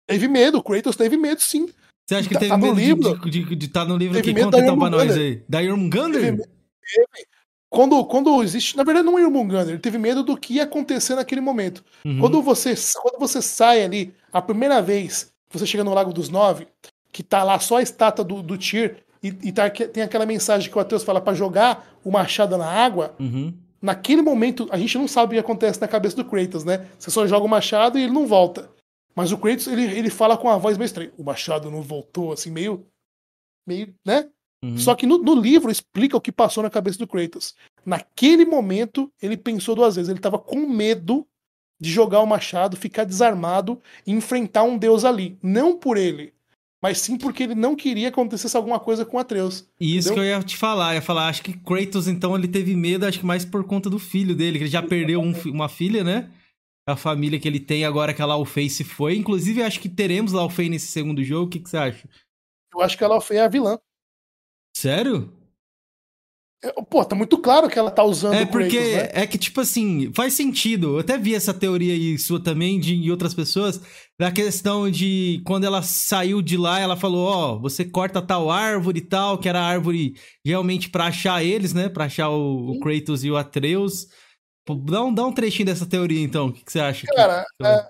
[0.07, 1.71] teve medo, Kratos teve medo, sim.
[2.07, 4.35] Você acha que tá, teve tá medo livro, de estar tá no livro aqui?
[4.35, 5.43] Conta então pra nós aí.
[5.49, 6.21] Da Jormungandr?
[6.21, 7.27] Teve, teve.
[7.71, 8.77] Quando, quando existe.
[8.77, 11.83] Na verdade, não é Jormungandr, ele teve medo do que ia acontecer naquele momento.
[12.05, 12.21] Uhum.
[12.21, 16.67] Quando, você, quando você sai ali, a primeira vez, você chega no Lago dos Nove,
[17.13, 20.69] que tá lá só a estátua do, do Tyr, e, e tá, tem aquela mensagem
[20.69, 23.15] que o Atreus fala para jogar o machado na água.
[23.21, 23.55] Uhum.
[23.81, 26.89] Naquele momento, a gente não sabe o que acontece na cabeça do Kratos, né?
[26.99, 28.69] Você só joga o machado e ele não volta.
[29.15, 31.13] Mas o Kratos, ele, ele fala com a voz meio estranha.
[31.17, 32.85] O machado não voltou, assim, meio.
[33.65, 34.29] meio, né?
[34.65, 34.77] Uhum.
[34.77, 37.55] Só que no, no, livro explica o que passou na cabeça do Kratos.
[37.87, 40.09] Naquele momento, ele pensou duas vezes.
[40.09, 41.25] Ele tava com medo
[41.81, 45.39] de jogar o machado, ficar desarmado e enfrentar um deus ali.
[45.43, 46.33] Não por ele,
[46.85, 49.67] mas sim porque ele não queria que acontecesse alguma coisa com Atreus.
[49.81, 50.15] E isso entendeu?
[50.15, 53.07] que eu ia te falar, eu ia falar, acho que Kratos então ele teve medo,
[53.07, 56.05] acho que mais por conta do filho dele, que ele já perdeu um, uma filha,
[56.05, 56.31] né?
[56.87, 59.17] A família que ele tem agora que a Laufey se foi.
[59.17, 61.47] Inclusive, acho que teremos Laufey nesse segundo jogo.
[61.47, 62.07] O que, que você acha?
[62.75, 63.79] Eu acho que a Laufey é a vilã.
[64.77, 65.33] Sério?
[66.65, 69.11] É, pô, tá muito claro que ela tá usando É porque Kratos, né?
[69.13, 70.95] é que, tipo assim, faz sentido.
[70.95, 73.79] Eu até vi essa teoria aí sua também, de outras pessoas,
[74.19, 78.51] da questão de quando ela saiu de lá, ela falou: Ó, oh, você corta tal
[78.51, 81.91] árvore e tal, que era a árvore realmente pra achar eles, né?
[81.91, 84.09] Pra achar o, o Kratos e o Atreus.
[84.67, 86.47] Dá um, dá um trechinho dessa teoria, então.
[86.47, 87.07] O que, que você acha?
[87.15, 87.67] Cara, que...
[87.67, 87.89] é,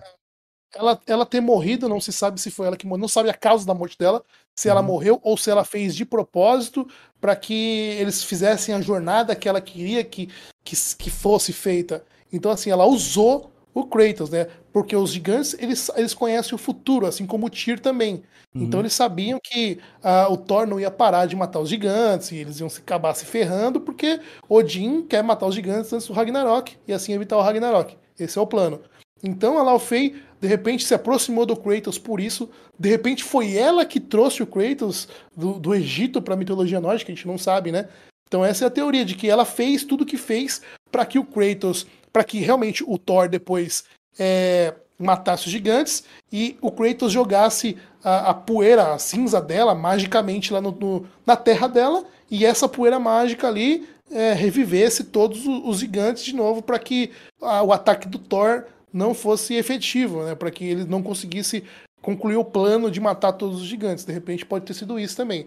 [0.75, 3.35] ela, ela ter morrido, não se sabe se foi ela que morreu, não sabe a
[3.35, 4.25] causa da morte dela,
[4.57, 4.87] se ela uhum.
[4.87, 6.87] morreu ou se ela fez de propósito
[7.21, 10.29] para que eles fizessem a jornada que ela queria que,
[10.63, 12.05] que, que fosse feita.
[12.33, 14.47] Então, assim, ela usou o Kratos, né?
[14.73, 18.23] Porque os gigantes, eles, eles conhecem o futuro, assim como o Tyr também.
[18.55, 18.63] Uhum.
[18.63, 22.37] Então eles sabiam que uh, o Thor não ia parar de matar os gigantes, e
[22.37, 26.77] eles iam se acabar se ferrando, porque Odin quer matar os gigantes antes do Ragnarok,
[26.87, 27.97] e assim evitar o Ragnarok.
[28.19, 28.81] Esse é o plano.
[29.23, 32.51] Então a Laufey, de repente, se aproximou do Kratos por isso.
[32.79, 37.11] De repente foi ela que trouxe o Kratos do, do Egito para a mitologia nórdica,
[37.11, 37.89] a gente não sabe, né?
[38.29, 40.61] Então essa é a teoria de que ela fez tudo o que fez
[40.93, 43.85] para que o Kratos, para que realmente o Thor depois
[44.19, 50.53] é, matasse os gigantes e o Kratos jogasse a, a poeira, a cinza dela, magicamente
[50.53, 55.79] lá no, no, na terra dela, e essa poeira mágica ali é, revivesse todos os,
[55.79, 60.37] gigantes de novo para que a, o ataque do Thor não fosse efetivo, né?
[60.37, 61.65] Para que ele não conseguisse
[62.01, 64.05] concluir o plano de matar todos os gigantes.
[64.05, 65.47] De repente pode ter sido isso também.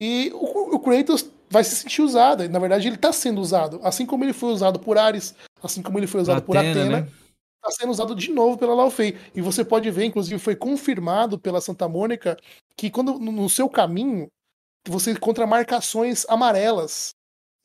[0.00, 2.48] E o, o Kratos vai se sentir usado.
[2.48, 3.78] Na verdade, ele está sendo usado.
[3.82, 6.98] Assim como ele foi usado por Ares, assim como ele foi usado Atena, por Atena,
[6.98, 7.76] está né?
[7.78, 9.16] sendo usado de novo pela Laufey.
[9.34, 12.36] E você pode ver, inclusive, foi confirmado pela Santa Mônica
[12.76, 14.28] que quando no seu caminho
[14.88, 17.15] você encontra marcações amarelas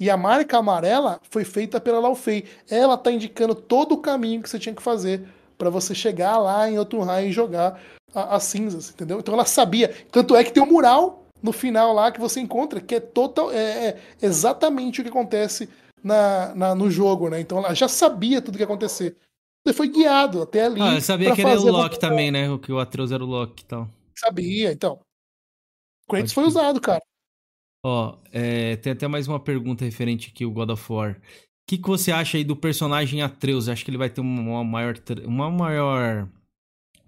[0.02, 2.44] e a marca amarela foi feita pela Laufey.
[2.68, 5.24] Ela está indicando todo o caminho que você tinha que fazer
[5.60, 7.80] para você chegar lá em Jotunheim e jogar
[8.12, 9.20] as cinzas, entendeu?
[9.20, 9.94] Então ela sabia.
[10.12, 13.52] Tanto é que tem um mural no final lá que você encontra, que é total,
[13.52, 15.70] é, é exatamente o que acontece
[16.04, 17.40] na, na, no jogo, né?
[17.40, 19.16] Então ela já sabia tudo o que ia acontecer.
[19.64, 20.82] Você foi guiado até ali.
[20.82, 22.50] Ah, eu sabia que era o Loki também, né?
[22.50, 23.88] O que o Atreus era o Loki e tal.
[24.18, 25.00] Sabia, então.
[26.10, 27.04] Kratos foi usado, cara.
[27.84, 31.12] Ó, é, tem até mais uma pergunta referente aqui ao God of War.
[31.14, 31.18] O
[31.68, 33.68] que, que você acha aí do personagem Atreus?
[33.68, 34.96] Acho que ele vai ter uma maior,
[35.26, 36.28] uma maior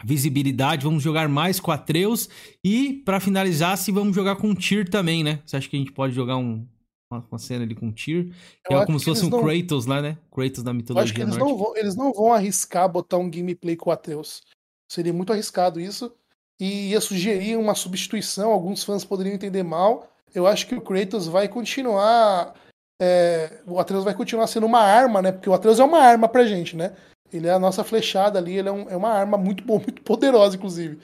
[0.04, 0.84] visibilidade.
[0.84, 2.30] Vamos jogar mais com Atreus.
[2.64, 5.42] E, para finalizar, se vamos jogar com Tyr também, né?
[5.46, 6.66] Você acha que a gente pode jogar um,
[7.12, 8.34] uma, uma cena ali com Tyr?
[8.66, 9.44] Que é como se fosse um não...
[9.44, 10.18] Kratos lá, né?
[10.32, 11.02] Kratos da mitologia.
[11.02, 14.42] Eu acho que eles não, vão, eles não vão arriscar botar um gameplay com Atreus.
[14.90, 16.12] Seria muito arriscado isso.
[16.60, 18.52] E ia sugerir uma substituição.
[18.52, 22.54] Alguns fãs poderiam entender mal eu acho que o Kratos vai continuar.
[23.02, 25.32] É, o Atreus vai continuar sendo uma arma, né?
[25.32, 26.96] Porque o Atreus é uma arma pra gente, né?
[27.32, 30.02] Ele é a nossa flechada ali, ele é, um, é uma arma muito boa, muito
[30.04, 31.00] poderosa, inclusive.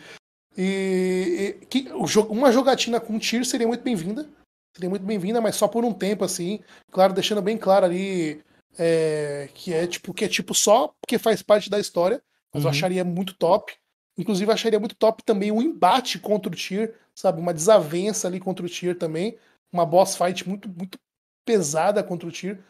[0.57, 1.89] E, e que,
[2.29, 4.27] uma jogatina com tiro seria muito bem-vinda.
[4.75, 6.59] Seria muito bem-vinda, mas só por um tempo, assim.
[6.91, 8.41] Claro, deixando bem claro ali
[8.77, 12.21] é, que é tipo que é tipo só porque faz parte da história.
[12.53, 12.69] Mas uhum.
[12.69, 13.73] eu acharia muito top.
[14.17, 17.41] Inclusive, acharia muito top também o embate contra o Tyr, sabe?
[17.41, 19.37] Uma desavença ali contra o Tyr também.
[19.73, 20.97] Uma boss fight muito, muito
[21.45, 22.63] pesada contra o Tyr.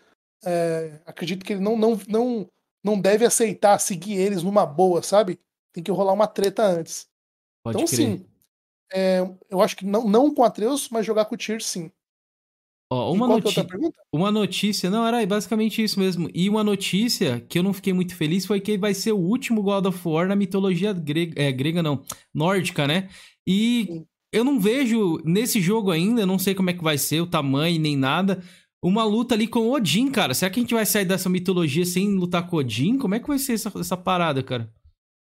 [0.44, 2.50] é, acredito que ele não, não, não,
[2.84, 5.40] não deve aceitar seguir eles numa boa, sabe?
[5.72, 7.08] Tem que rolar uma treta antes.
[7.64, 7.98] Pode então, crer.
[7.98, 8.26] sim.
[8.92, 9.20] É,
[9.52, 11.92] eu acho que não, não com Atreus, mas jogar com o Tyr, sim.
[12.92, 13.56] Ó, uma, noti
[14.12, 16.28] uma notícia, não, era basicamente isso mesmo.
[16.34, 19.62] E uma notícia que eu não fiquei muito feliz foi que vai ser o último
[19.62, 22.04] God of War na mitologia grega, é, grega não,
[22.34, 23.08] nórdica, né?
[23.46, 24.08] E Sim.
[24.32, 27.80] Eu não vejo nesse jogo ainda, não sei como é que vai ser, o tamanho
[27.80, 28.44] nem nada,
[28.82, 30.34] uma luta ali com Odin, cara.
[30.34, 32.98] Será que a gente vai sair dessa mitologia sem lutar com Odin?
[32.98, 34.72] Como é que vai ser essa, essa parada, cara?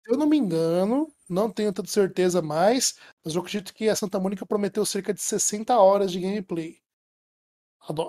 [0.06, 4.20] Eu não me engano, não tenho tanta certeza mais, mas eu acredito que a Santa
[4.20, 6.78] Mônica prometeu cerca de 60 horas de gameplay.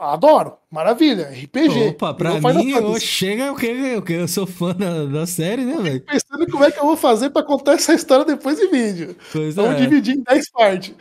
[0.01, 1.91] Adoro, maravilha, RPG.
[1.91, 5.77] Opa, pra mim, eu, chega o que eu, eu sou fã da, da série, né,
[5.77, 6.01] velho?
[6.01, 9.17] Pensando como é que eu vou fazer pra contar essa história depois em vídeo.
[9.33, 9.77] Pois Vamos é.
[9.77, 10.95] dividir em 10 partes.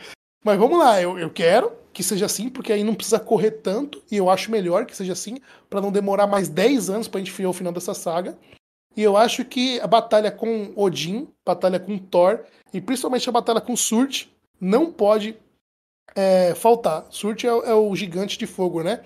[0.44, 4.00] Mas vamos lá, eu, eu quero que seja assim, porque aí não precisa correr tanto,
[4.08, 5.38] e eu acho melhor que seja assim,
[5.68, 8.38] para não demorar mais 10 anos pra gente ver o final dessa saga.
[8.96, 13.60] E eu acho que a batalha com Odin, batalha com Thor, e principalmente a batalha
[13.60, 14.30] com Surge,
[14.60, 15.36] não pode
[16.14, 17.06] é, faltar.
[17.10, 19.04] Surte é, é, o gigante de fogo, né?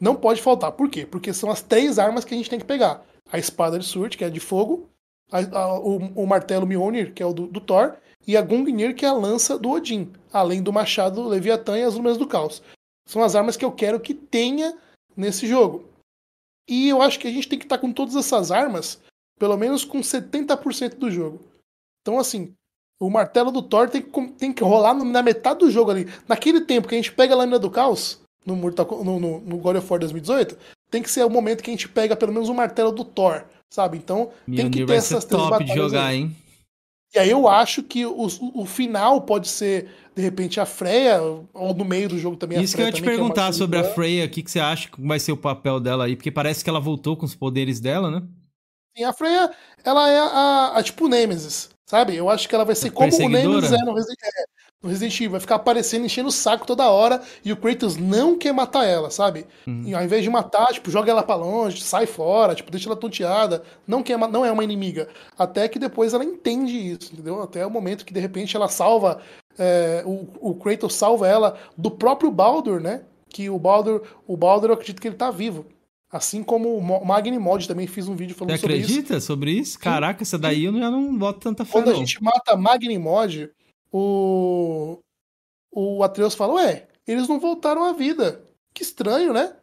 [0.00, 0.72] Não pode faltar.
[0.72, 1.06] Por quê?
[1.06, 4.16] Porque são as três armas que a gente tem que pegar: a espada de Surte,
[4.16, 4.88] que é de fogo,
[5.30, 7.96] a, a, o, o, martelo Mjolnir, que é o do, do, Thor,
[8.26, 11.94] e a Gungnir, que é a lança do Odin, além do machado Leviatã e as
[11.94, 12.62] luminas do caos.
[13.06, 14.76] São as armas que eu quero que tenha
[15.16, 15.88] nesse jogo.
[16.68, 19.00] E eu acho que a gente tem que estar com todas essas armas,
[19.38, 21.40] pelo menos com 70% do jogo.
[22.02, 22.54] Então, assim,
[23.00, 26.08] o martelo do Thor tem que, tem que rolar na metade do jogo ali.
[26.26, 29.76] Naquele tempo que a gente pega a lâmina do caos, no, no, no, no God
[29.76, 30.56] of War 2018,
[30.90, 33.44] tem que ser o momento que a gente pega pelo menos o martelo do Thor,
[33.70, 33.98] sabe?
[33.98, 36.18] Então tem que ter essas três top de jogar, aí.
[36.18, 36.36] hein?
[37.14, 41.22] E aí eu acho que o, o final pode ser, de repente, a Freya,
[41.54, 43.84] ou no meio do jogo também Isso que eu ia te perguntar é sobre a
[43.84, 46.16] Freya, o que, que você acha que vai ser o papel dela aí?
[46.16, 48.22] Porque parece que ela voltou com os poderes dela, né?
[48.98, 49.50] Sim, a Freya,
[49.84, 51.70] ela é a, a tipo Nemesis.
[51.86, 52.14] Sabe?
[52.14, 54.44] Eu acho que ela vai ser como o Nemesis é no Resident, é,
[54.82, 55.30] no Resident Evil.
[55.30, 57.22] Vai ficar aparecendo, enchendo o saco toda hora.
[57.42, 59.46] E o Kratos não quer matar ela, sabe?
[59.66, 59.84] Uhum.
[59.86, 62.96] E ao invés de matar, tipo, joga ela pra longe, sai fora, tipo, deixa ela
[62.96, 63.62] tonteada.
[63.86, 65.08] Não, quer, não é uma inimiga.
[65.38, 67.40] Até que depois ela entende isso, entendeu?
[67.40, 69.22] Até o momento que de repente ela salva.
[69.58, 73.04] É, o, o Kratos salva ela do próprio Baldur, né?
[73.30, 75.64] Que o Baldur, o Baldur eu acredito que ele tá vivo.
[76.10, 78.86] Assim como o Magni Mod também fiz um vídeo falando Você sobre isso.
[78.86, 79.78] Você acredita sobre isso?
[79.78, 81.92] Caraca, essa daí eu já não boto tanta fé Quando não.
[81.92, 83.50] a gente mata Magni Mod,
[83.92, 84.98] o...
[85.70, 88.42] o Atreus fala, ué, eles não voltaram à vida.
[88.72, 89.54] Que estranho, né?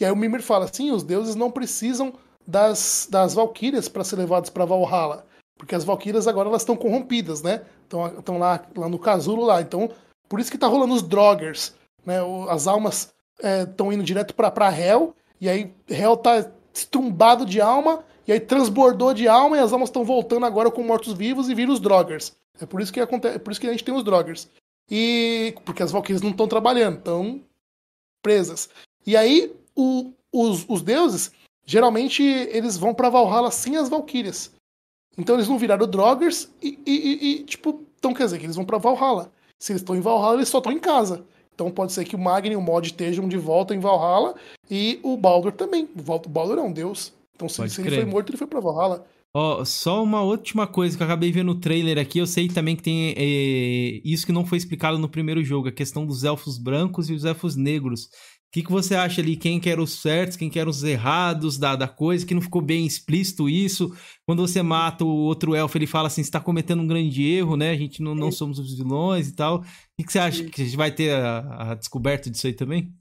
[0.00, 2.14] E aí o Mimir fala assim, os deuses não precisam
[2.46, 5.26] das, das Valkyrias para ser levados para Valhalla.
[5.56, 7.62] Porque as Valkyrias agora elas estão corrompidas, né?
[7.82, 9.60] Estão lá, lá no casulo lá.
[9.60, 9.90] Então,
[10.28, 11.74] por isso que tá rolando os Droggers.
[12.06, 12.18] Né?
[12.48, 13.12] As almas
[13.68, 18.40] estão é, indo direto para Hell e aí Hel tá estrumbado de alma, e aí
[18.40, 22.34] transbordou de alma, e as almas estão voltando agora com mortos-vivos e viram os Droggers.
[22.60, 24.48] É por isso que acontece, é por isso que a gente tem os Droggers.
[24.90, 27.40] E porque as Valkyries não estão trabalhando, estão
[28.22, 28.68] presas.
[29.06, 31.30] E aí o, os, os deuses
[31.64, 34.50] geralmente eles vão para Valhalla sem as Valkyrias.
[35.16, 38.64] Então eles não viraram Droggers e, e, e, tipo, então quer dizer que eles vão
[38.64, 39.30] para Valhalla.
[39.58, 41.24] Se eles estão em Valhalla, eles só estão em casa.
[41.58, 44.36] Então pode ser que o Magni e o Mod estejam de volta em Valhalla
[44.70, 45.88] e o Baldur também.
[45.92, 47.12] O Baldur é um deus.
[47.34, 49.04] Então se, se ele foi morto, ele foi pra Valhalla.
[49.34, 52.20] Ó, oh, só uma última coisa que eu acabei vendo no trailer aqui.
[52.20, 55.72] Eu sei também que tem é, isso que não foi explicado no primeiro jogo, a
[55.72, 58.04] questão dos elfos brancos e os elfos negros.
[58.04, 59.36] O que, que você acha ali?
[59.36, 62.86] Quem quer os certos, quem quer os errados da, da coisa, que não ficou bem
[62.86, 63.94] explícito isso.
[64.24, 67.70] Quando você mata o outro elfo, ele fala assim: está cometendo um grande erro, né?
[67.72, 69.62] A gente não, não somos os vilões e tal.
[69.98, 70.44] O que, você acha?
[70.44, 72.92] Que a gente vai ter a, a descoberta disso aí também?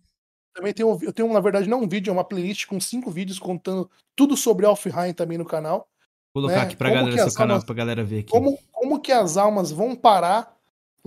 [0.53, 3.37] Também tenho, eu tenho, na verdade, não um vídeo, é uma playlist com cinco vídeos
[3.37, 5.87] contando tudo sobre Alfheim também no canal.
[6.33, 6.63] Vou colocar né?
[6.63, 8.31] aqui pra como galera seu canal, almas, pra galera ver aqui.
[8.31, 10.57] Como, como que as almas vão parar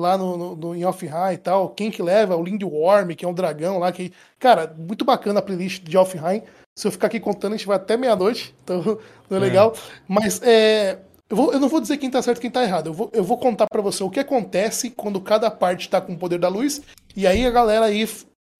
[0.00, 1.68] lá no, no, no em Offheim e tal.
[1.70, 2.36] Quem que leva?
[2.36, 3.92] O Lindworm, que é um dragão lá.
[3.92, 6.42] que Cara, muito bacana a playlist de Offheim.
[6.76, 8.98] Se eu ficar aqui contando, a gente vai até meia-noite, então
[9.28, 9.42] não é, é.
[9.42, 9.74] legal.
[10.08, 10.98] Mas é,
[11.30, 12.88] eu, vou, eu, não vou dizer quem tá certo e quem tá errado.
[12.88, 16.12] Eu vou, eu vou contar para você o que acontece quando cada parte tá com
[16.12, 16.82] o poder da luz.
[17.16, 18.04] E aí a galera aí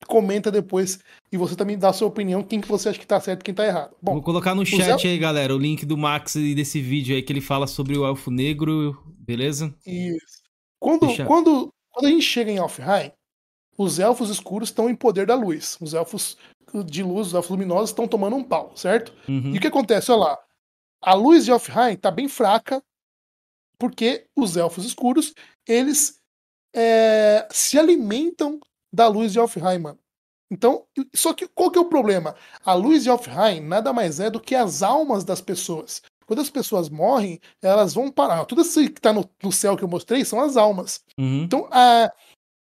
[0.06, 1.01] comenta depois
[1.32, 3.44] e você também dá a sua opinião, quem que você acha que tá certo e
[3.44, 3.94] quem tá errado.
[4.01, 7.22] Bom, Vou colocar no chat aí, galera, o link do Max e desse vídeo aí
[7.22, 9.74] que ele fala sobre o Elfo Negro, beleza?
[9.84, 10.40] Isso.
[10.78, 11.24] Quando, Deixa...
[11.24, 13.12] quando, quando a gente chega em Alfheim,
[13.76, 15.76] os elfos escuros estão em poder da luz.
[15.80, 16.36] Os elfos
[16.86, 19.12] de luz, os elfos luminosos, estão tomando um pau, certo?
[19.28, 19.55] Uhum.
[19.55, 20.12] E o que acontece?
[20.12, 20.38] Olha lá.
[21.01, 22.82] A luz de Alfheim está bem fraca,
[23.78, 25.35] porque os elfos escuros,
[25.66, 26.20] eles
[26.74, 28.60] é, se alimentam
[28.93, 29.98] da luz de Alfheim, mano.
[30.51, 32.35] Então, só que qual que é o problema?
[32.64, 36.02] A luz de Alfheim nada mais é do que as almas das pessoas.
[36.27, 38.44] Quando as pessoas morrem, elas vão parar.
[38.44, 41.02] Tudo isso que está no, no, céu que eu mostrei são as almas.
[41.16, 41.43] Uhum.
[41.44, 42.12] Então, a,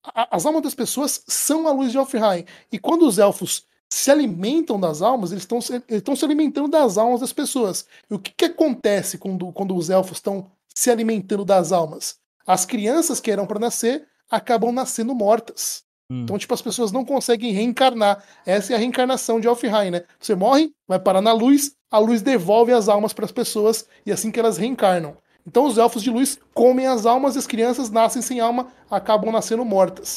[0.04, 2.46] a, as almas das pessoas são a luz de Alfheim.
[2.72, 7.22] E quando os elfos se alimentam das almas, eles estão se, se alimentando das almas
[7.22, 7.86] das pessoas.
[8.10, 12.18] E o que, que acontece quando, quando os elfos estão se alimentando das almas?
[12.46, 15.84] As crianças que eram para nascer acabam nascendo mortas.
[16.10, 16.24] Hum.
[16.24, 18.24] Então, tipo, as pessoas não conseguem reencarnar.
[18.46, 20.04] Essa é a reencarnação de Alfheim, né?
[20.20, 24.12] Você morre, vai parar na luz, a luz devolve as almas para as pessoas e
[24.12, 25.18] é assim que elas reencarnam.
[25.46, 29.32] Então, os elfos de luz comem as almas e as crianças nascem sem alma, acabam
[29.32, 30.16] nascendo mortas.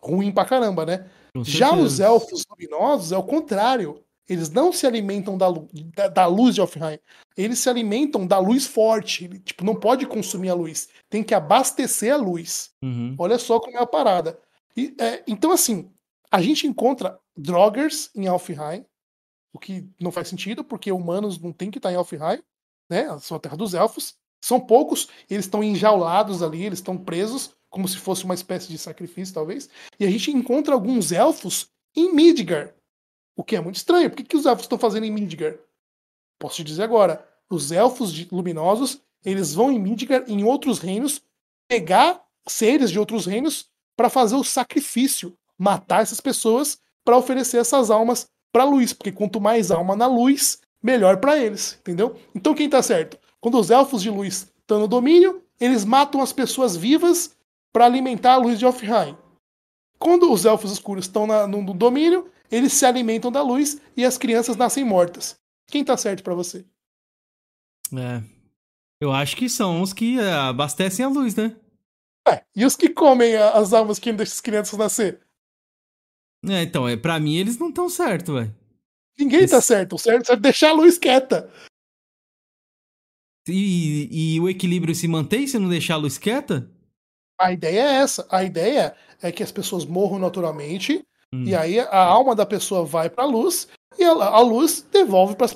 [0.00, 1.10] Ruim pra caramba, né?
[1.42, 4.02] Já os elfos luminosos é o contrário.
[4.28, 5.46] Eles não se alimentam da,
[5.94, 6.98] da, da luz de Alfheim.
[7.36, 9.24] Eles se alimentam da luz forte.
[9.24, 10.88] Ele, tipo, não pode consumir a luz.
[11.08, 12.70] Tem que abastecer a luz.
[12.80, 13.16] Uhum.
[13.18, 14.38] Olha só como é a parada.
[14.76, 15.90] E, é, então, assim,
[16.30, 18.84] a gente encontra Droggers em Alfheim,
[19.52, 22.40] o que não faz sentido, porque humanos não tem que estar em Alfheim,
[22.88, 23.08] né?
[23.08, 24.14] A sua terra dos elfos.
[24.42, 28.76] São poucos, eles estão enjaulados ali, eles estão presos, como se fosse uma espécie de
[28.76, 29.70] sacrifício, talvez.
[29.98, 32.74] E a gente encontra alguns elfos em Midgar,
[33.36, 34.10] o que é muito estranho.
[34.10, 35.54] Por que, que os elfos estão fazendo em Midgar?
[36.38, 37.26] Posso te dizer agora.
[37.48, 41.22] Os elfos luminosos, eles vão em Midgar, em outros reinos,
[41.68, 47.90] pegar seres de outros reinos para fazer o sacrifício, matar essas pessoas para oferecer essas
[47.90, 52.16] almas para a luz, porque quanto mais alma na luz, melhor para eles, entendeu?
[52.34, 53.18] Então quem tá certo?
[53.40, 57.36] Quando os elfos de luz estão no domínio, eles matam as pessoas vivas
[57.72, 59.16] para alimentar a luz de Alfheim.
[59.98, 64.04] Quando os elfos escuros estão na, no, no, domínio, eles se alimentam da luz e
[64.04, 65.38] as crianças nascem mortas.
[65.66, 66.64] Quem tá certo para você?
[67.92, 68.22] É.
[69.00, 71.56] Eu acho que são os que é, abastecem a luz, né?
[72.28, 75.20] É, e os que comem as almas que deixam as crianças nascer?
[76.48, 78.54] É, então, é, pra mim eles não estão certo, velho.
[79.18, 79.54] Ninguém Esse...
[79.54, 79.96] tá certo.
[79.96, 81.52] O certo é deixar a luz quieta.
[83.46, 86.70] E, e o equilíbrio se mantém se não deixar a luz quieta?
[87.40, 88.26] A ideia é essa.
[88.30, 91.02] A ideia é que as pessoas morram naturalmente,
[91.32, 91.44] hum.
[91.44, 93.66] e aí a alma da pessoa vai pra luz,
[93.98, 95.48] e a, a luz devolve pra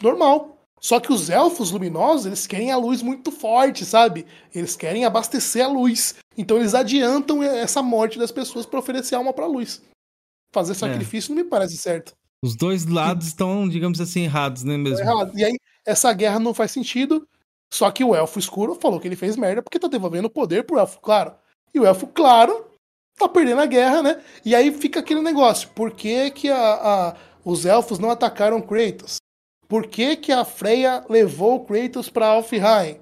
[0.00, 0.56] normal.
[0.80, 4.26] Só que os elfos luminosos, eles querem a luz muito forte, sabe?
[4.52, 6.16] Eles querem abastecer a luz.
[6.36, 9.80] Então eles adiantam essa morte das pessoas para oferecer alma para luz.
[10.52, 10.74] Fazer é.
[10.74, 11.36] sacrifício é.
[11.36, 12.12] não me parece certo.
[12.44, 14.98] Os dois lados estão, digamos assim, errados, né mesmo?
[14.98, 15.38] Errado.
[15.38, 15.56] E aí
[15.86, 17.26] essa guerra não faz sentido.
[17.72, 20.78] Só que o elfo escuro falou que ele fez merda porque tá devolvendo poder pro
[20.78, 21.34] elfo claro.
[21.72, 22.66] E o elfo claro
[23.16, 24.22] tá perdendo a guerra, né?
[24.44, 25.70] E aí fica aquele negócio.
[25.70, 29.16] Por que, que a, a, os elfos não atacaram Kratos?
[29.66, 33.00] Por que, que a Freya levou Kratos para Alfheim?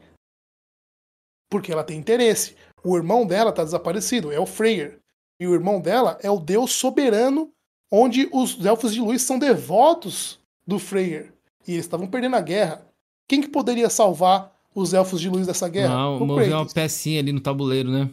[1.50, 2.56] Porque ela tem interesse.
[2.84, 5.00] O irmão dela está desaparecido, é o Freyr.
[5.40, 7.52] E o irmão dela é o deus soberano,
[7.90, 11.34] onde os elfos de luz são devotos do Freyr.
[11.66, 12.86] E eles estavam perdendo a guerra.
[13.28, 15.94] Quem que poderia salvar os elfos de luz dessa guerra?
[15.94, 18.10] Não, mover uma pecinha ali no tabuleiro, né?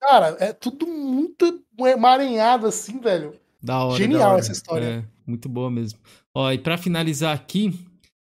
[0.00, 3.34] Cara, é tudo muito emaranhado assim, velho.
[3.62, 3.96] Da hora.
[3.96, 4.40] Genial da hora.
[4.40, 4.84] essa história.
[4.84, 5.98] É, muito boa mesmo.
[6.34, 7.72] Ó, e pra finalizar aqui,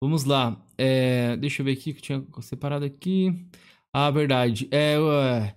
[0.03, 0.61] Vamos lá.
[0.77, 3.48] É, deixa eu ver aqui que eu tinha separado aqui.
[3.94, 4.68] Ah, verdade.
[4.69, 5.53] É, o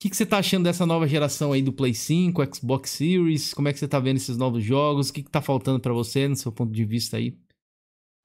[0.00, 3.52] que, que você tá achando dessa nova geração aí do Play 5, Xbox Series?
[3.52, 5.10] Como é que você tá vendo esses novos jogos?
[5.10, 7.36] O que, que tá faltando para você, no seu ponto de vista aí?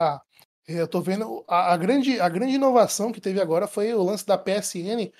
[0.02, 0.22] Ah,
[0.67, 1.43] eu tô vendo.
[1.47, 5.11] A, a, grande, a grande inovação que teve agora foi o lance da PSN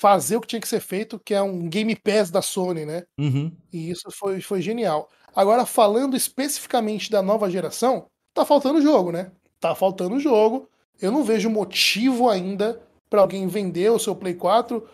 [0.00, 3.04] fazer o que tinha que ser feito, que é um Game Pass da Sony, né?
[3.18, 3.56] Uhum.
[3.72, 5.08] E isso foi, foi genial.
[5.34, 9.30] Agora, falando especificamente da nova geração, tá faltando jogo, né?
[9.62, 10.68] tá faltando jogo.
[11.00, 14.86] Eu não vejo motivo ainda para alguém vender o seu Play 4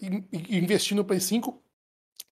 [0.00, 1.62] e, e investir no Play 5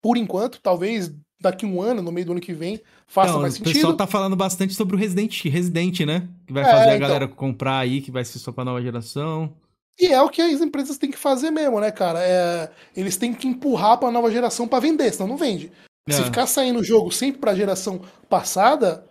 [0.01, 3.55] por enquanto, talvez daqui um ano, no meio do ano que vem, faça não, mais
[3.55, 3.71] sentido.
[3.71, 6.29] O pessoal tá falando bastante sobre o Resident, Resident né?
[6.47, 7.01] Que vai é, fazer a então.
[7.01, 9.53] galera comprar aí, que vai ser só pra nova geração.
[9.99, 12.21] E é o que as empresas têm que fazer mesmo, né, cara?
[12.23, 15.73] É, eles têm que empurrar pra nova geração para vender, senão não vende.
[16.09, 16.13] É.
[16.13, 19.05] Se ficar saindo o jogo sempre pra geração passada,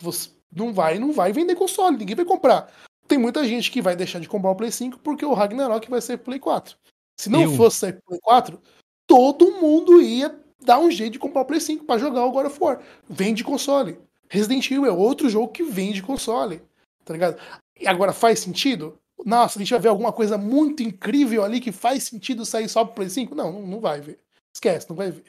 [0.00, 2.70] você, não vai, não vai vender console, ninguém vai comprar.
[3.08, 6.00] Tem muita gente que vai deixar de comprar o Play 5 porque o Ragnarok vai
[6.00, 6.76] ser Play 4.
[7.18, 7.56] Se não Eu.
[7.56, 8.60] fosse ser Play 4,
[9.06, 12.46] todo mundo ia dar um jeito de comprar o Play 5 para jogar o God
[12.46, 12.80] of War.
[13.08, 13.98] Vende console.
[14.28, 16.62] Resident Evil é outro jogo que vende console.
[17.04, 17.40] Tá ligado?
[17.78, 18.98] E agora faz sentido?
[19.24, 22.84] Nossa, a gente vai ver alguma coisa muito incrível ali que faz sentido sair só
[22.84, 23.34] pro Play 5?
[23.34, 24.18] Não, não vai ver.
[24.54, 25.24] Esquece, não vai ver.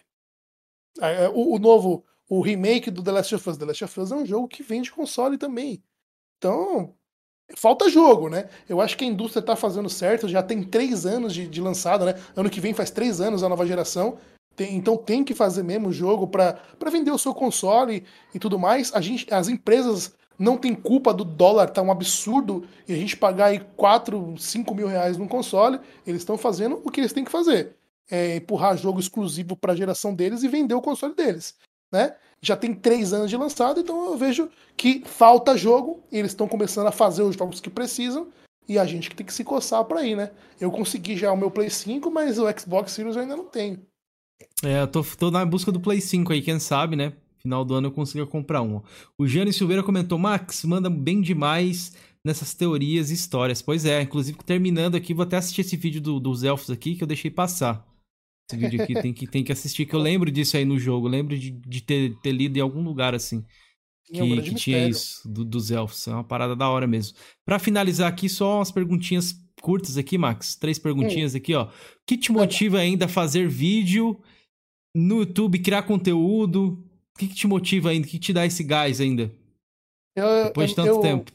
[0.99, 3.57] É, é, o, o novo o remake do The Last of Us.
[3.57, 5.83] The Last of Us é um jogo que vende console também.
[6.37, 6.95] Então,
[7.57, 8.49] falta jogo, né?
[8.69, 12.05] Eu acho que a indústria tá fazendo certo, já tem três anos de, de lançado,
[12.05, 12.13] né?
[12.33, 14.17] Ano que vem faz três anos a nova geração.
[14.55, 16.59] Tem, então tem que fazer mesmo jogo para
[16.91, 18.03] vender o seu console
[18.33, 18.93] e tudo mais.
[18.93, 23.15] A gente, as empresas não têm culpa do dólar tá um absurdo e a gente
[23.15, 25.79] pagar aí 4, 5 mil reais num console.
[26.05, 27.75] Eles estão fazendo o que eles têm que fazer.
[28.09, 31.55] É empurrar jogo exclusivo para a geração deles e vender o console deles.
[31.91, 32.15] Né?
[32.41, 36.87] Já tem três anos de lançado, então eu vejo que falta jogo eles estão começando
[36.87, 38.29] a fazer os jogos que precisam
[38.67, 40.31] e a gente que tem que se coçar por aí, né?
[40.59, 43.85] Eu consegui já o meu Play 5, mas o Xbox Series eu ainda não tenho.
[44.63, 47.13] É, eu tô, tô na busca do Play 5 aí, quem sabe, né?
[47.41, 48.81] Final do ano eu consiga comprar um.
[49.17, 51.93] O Jane Silveira comentou: Max, manda bem demais
[52.23, 53.61] nessas teorias e histórias.
[53.61, 57.03] Pois é, inclusive terminando aqui, vou até assistir esse vídeo do, dos elfos aqui que
[57.03, 57.85] eu deixei passar.
[58.49, 61.07] Esse vídeo aqui tem que, tem que assistir, que eu lembro disso aí no jogo.
[61.07, 63.43] lembro de, de ter, ter lido em algum lugar assim.
[64.05, 66.05] Que, que tinha isso do, dos elfos.
[66.07, 67.17] É uma parada da hora mesmo.
[67.45, 70.55] Para finalizar aqui, só umas perguntinhas curtas aqui, Max.
[70.55, 71.37] Três perguntinhas hum.
[71.37, 71.65] aqui, ó.
[71.65, 71.71] O
[72.05, 74.21] que te motiva ainda a fazer vídeo
[74.93, 76.83] no YouTube, criar conteúdo?
[77.15, 78.07] O que, que te motiva ainda?
[78.07, 79.31] O que te dá esse gás ainda?
[80.15, 81.31] Eu, Depois de tanto eu, tempo.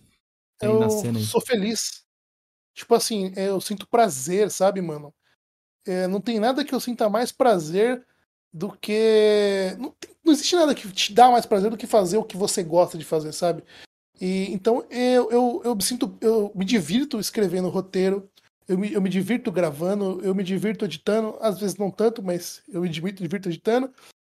[0.60, 0.90] Eu
[1.20, 2.04] sou feliz.
[2.74, 5.14] Tipo assim, eu sinto prazer, sabe, mano?
[5.86, 8.04] É, não tem nada que eu sinta mais prazer
[8.52, 9.76] do que.
[9.78, 9.94] Não,
[10.24, 12.98] não, existe nada que te dá mais prazer do que fazer o que você gosta
[12.98, 13.62] de fazer, sabe?
[14.20, 16.16] E então eu, eu, eu me sinto.
[16.20, 18.28] Eu me divirto escrevendo roteiro,
[18.68, 22.62] eu me, eu me divirto gravando, eu me divirto editando, às vezes não tanto, mas
[22.68, 23.90] eu me divirto, divirto editando.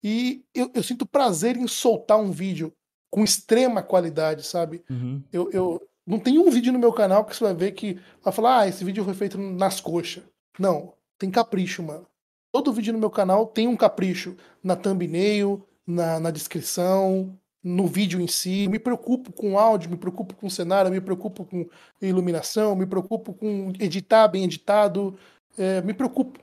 [0.03, 2.73] E eu, eu sinto prazer em soltar um vídeo
[3.11, 4.85] com extrema qualidade, sabe?
[4.89, 5.23] Uhum.
[5.33, 8.33] Eu, eu não tem um vídeo no meu canal que você vai ver que vai
[8.33, 10.23] falar, ah, esse vídeo foi feito nas coxas.
[10.59, 12.07] Não, tem capricho, mano.
[12.53, 18.21] Todo vídeo no meu canal tem um capricho na thumbnail, na, na descrição, no vídeo
[18.21, 18.65] em si.
[18.65, 21.69] Eu me preocupo com áudio, me preocupo com cenário, me preocupo com
[22.01, 25.19] iluminação, me preocupo com editar bem editado,
[25.57, 26.39] é, me preocupo.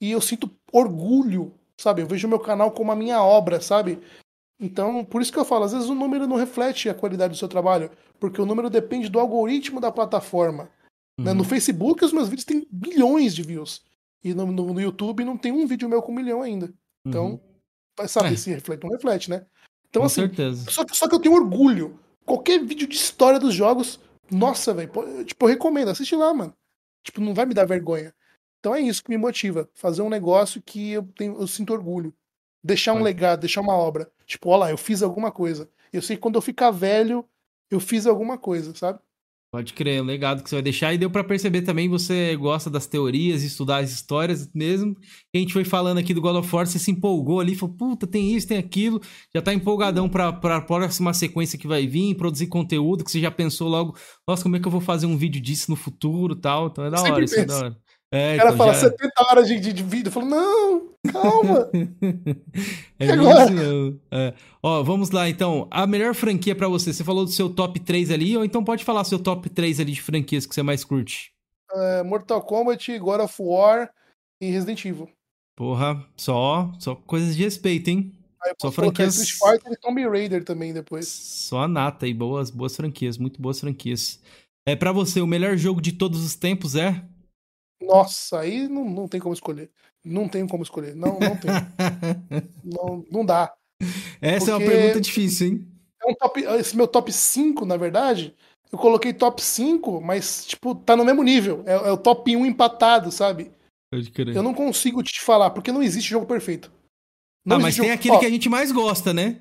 [0.00, 2.02] E eu sinto orgulho, sabe?
[2.02, 4.00] Eu vejo o meu canal como a minha obra, sabe?
[4.60, 7.38] Então, por isso que eu falo, às vezes o número não reflete a qualidade do
[7.38, 7.90] seu trabalho,
[8.20, 10.70] porque o número depende do algoritmo da plataforma.
[11.18, 11.24] Uhum.
[11.24, 11.32] Né?
[11.32, 11.44] No.
[11.44, 13.82] Facebook, os meus vídeos têm bilhões de views.
[14.22, 16.72] E no, no, no YouTube não tem um vídeo meu com um milhão ainda.
[17.04, 17.40] Então, uhum.
[17.98, 18.36] vai saber é.
[18.36, 19.44] se reflete ou não reflete, né?
[19.92, 20.70] Então, Com assim, certeza.
[20.70, 22.00] Só, só que eu tenho orgulho.
[22.24, 24.00] Qualquer vídeo de história dos jogos,
[24.30, 24.90] nossa, velho,
[25.26, 26.54] tipo, eu recomendo, assiste lá, mano.
[27.04, 28.14] Tipo, não vai me dar vergonha.
[28.58, 29.68] Então é isso que me motiva.
[29.74, 32.14] Fazer um negócio que eu, tenho, eu sinto orgulho.
[32.64, 34.10] Deixar um legado, deixar uma obra.
[34.24, 35.68] Tipo, olha lá, eu fiz alguma coisa.
[35.92, 37.22] Eu sei que quando eu ficar velho,
[37.70, 38.98] eu fiz alguma coisa, sabe?
[39.52, 40.94] Pode crer, o legado que você vai deixar.
[40.94, 44.96] E deu para perceber também, você gosta das teorias, estudar as histórias mesmo.
[45.34, 48.06] A gente foi falando aqui do God of War, você se empolgou ali, falou, puta,
[48.06, 48.98] tem isso, tem aquilo.
[49.34, 53.30] Já tá empolgadão pra, pra próxima sequência que vai vir, produzir conteúdo, que você já
[53.30, 53.94] pensou logo,
[54.26, 56.68] nossa, como é que eu vou fazer um vídeo disso no futuro tal.
[56.68, 57.76] Então é da hora, isso é da hora.
[58.14, 58.80] É, o cara então fala já...
[58.90, 60.08] 70 horas de, de, de vídeo.
[60.08, 61.70] Eu falo, não, calma.
[63.00, 64.34] é isso é.
[64.62, 65.66] Ó, vamos lá, então.
[65.70, 68.84] A melhor franquia para você, você falou do seu top 3 ali, ou então pode
[68.84, 71.32] falar seu top 3 ali de franquias que você mais curte.
[71.72, 73.90] É, Mortal Kombat, God of War
[74.38, 75.08] e Resident Evil.
[75.56, 78.12] Porra, só, só coisas de respeito, hein?
[78.60, 79.16] só franquias.
[79.16, 81.08] Street Fighter e Tomb Raider também depois.
[81.08, 84.20] Só a nata aí, boas, boas franquias, muito boas franquias.
[84.66, 87.02] É para você o melhor jogo de todos os tempos é?
[87.86, 89.70] Nossa, aí não, não tem como escolher.
[90.04, 90.94] Não tem como escolher.
[90.94, 91.50] Não, não tem.
[92.64, 93.52] não, não dá.
[94.20, 95.68] Essa Porque é uma pergunta difícil, hein?
[96.00, 98.34] É um top, esse meu top 5, na verdade,
[98.70, 101.62] eu coloquei top 5, mas, tipo, tá no mesmo nível.
[101.66, 103.52] É, é o top 1 empatado, sabe?
[104.34, 106.72] Eu não consigo te falar, porque não existe jogo perfeito.
[107.44, 107.94] Não ah, mas tem jogo...
[107.94, 109.40] aquele Ó, que a gente mais gosta, né?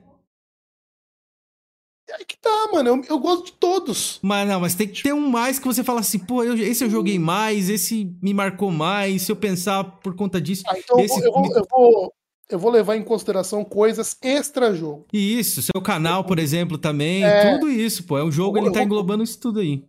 [2.14, 2.90] Aí que tá, mano.
[2.90, 4.20] Eu, eu gosto de todos.
[4.22, 6.84] Mas não, mas tem que ter um mais que você fala assim, pô, eu, esse
[6.84, 10.64] eu joguei mais, esse me marcou mais, se eu pensar por conta disso.
[10.68, 11.24] Ah, então esse...
[11.24, 12.14] eu, vou, eu, vou,
[12.50, 15.06] eu vou levar em consideração coisas extra-jogo.
[15.14, 17.24] Isso, seu canal, por exemplo, também.
[17.24, 17.54] É...
[17.54, 18.18] Tudo isso, pô.
[18.18, 19.84] É um jogo, ele tá englobando isso tudo aí.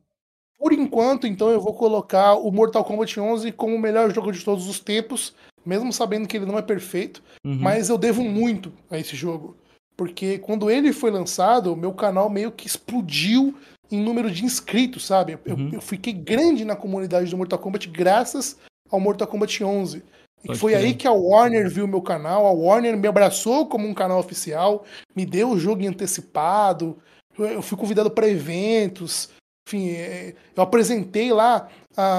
[0.58, 4.44] Por enquanto, então, eu vou colocar o Mortal Kombat 11 como o melhor jogo de
[4.44, 5.34] todos os tempos,
[5.66, 7.20] mesmo sabendo que ele não é perfeito.
[7.44, 7.58] Uhum.
[7.60, 9.56] Mas eu devo muito a esse jogo.
[9.96, 13.54] Porque quando ele foi lançado, o meu canal meio que explodiu
[13.90, 15.38] em número de inscritos, sabe?
[15.44, 15.70] Eu, uhum.
[15.74, 18.56] eu fiquei grande na comunidade do Mortal Kombat graças
[18.90, 20.02] ao Mortal Kombat 11.
[20.44, 23.94] E foi aí que a Warner viu meu canal, a Warner me abraçou como um
[23.94, 26.98] canal oficial, me deu o jogo em antecipado,
[27.38, 29.30] eu fui convidado para eventos,
[29.68, 31.68] enfim, é, eu apresentei lá,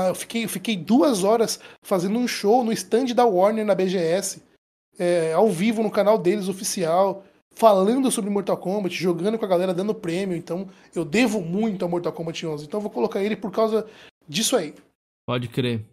[0.07, 4.41] eu fiquei, eu fiquei duas horas fazendo um show no stand da Warner na BGS,
[4.97, 7.25] é, ao vivo no canal deles oficial
[7.55, 10.35] falando sobre Mortal Kombat, jogando com a galera, dando prêmio.
[10.35, 12.65] Então, eu devo muito a Mortal Kombat 11.
[12.65, 13.88] Então, eu vou colocar ele por causa
[14.27, 14.73] disso aí.
[15.25, 15.85] Pode crer.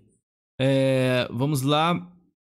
[0.58, 2.10] É, vamos lá.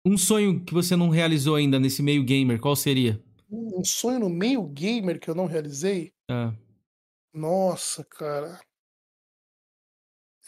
[0.07, 3.23] Um sonho que você não realizou ainda nesse meio gamer, qual seria?
[3.51, 6.13] Um sonho no meio gamer que eu não realizei?
[6.31, 6.53] É.
[7.35, 8.61] Nossa, cara.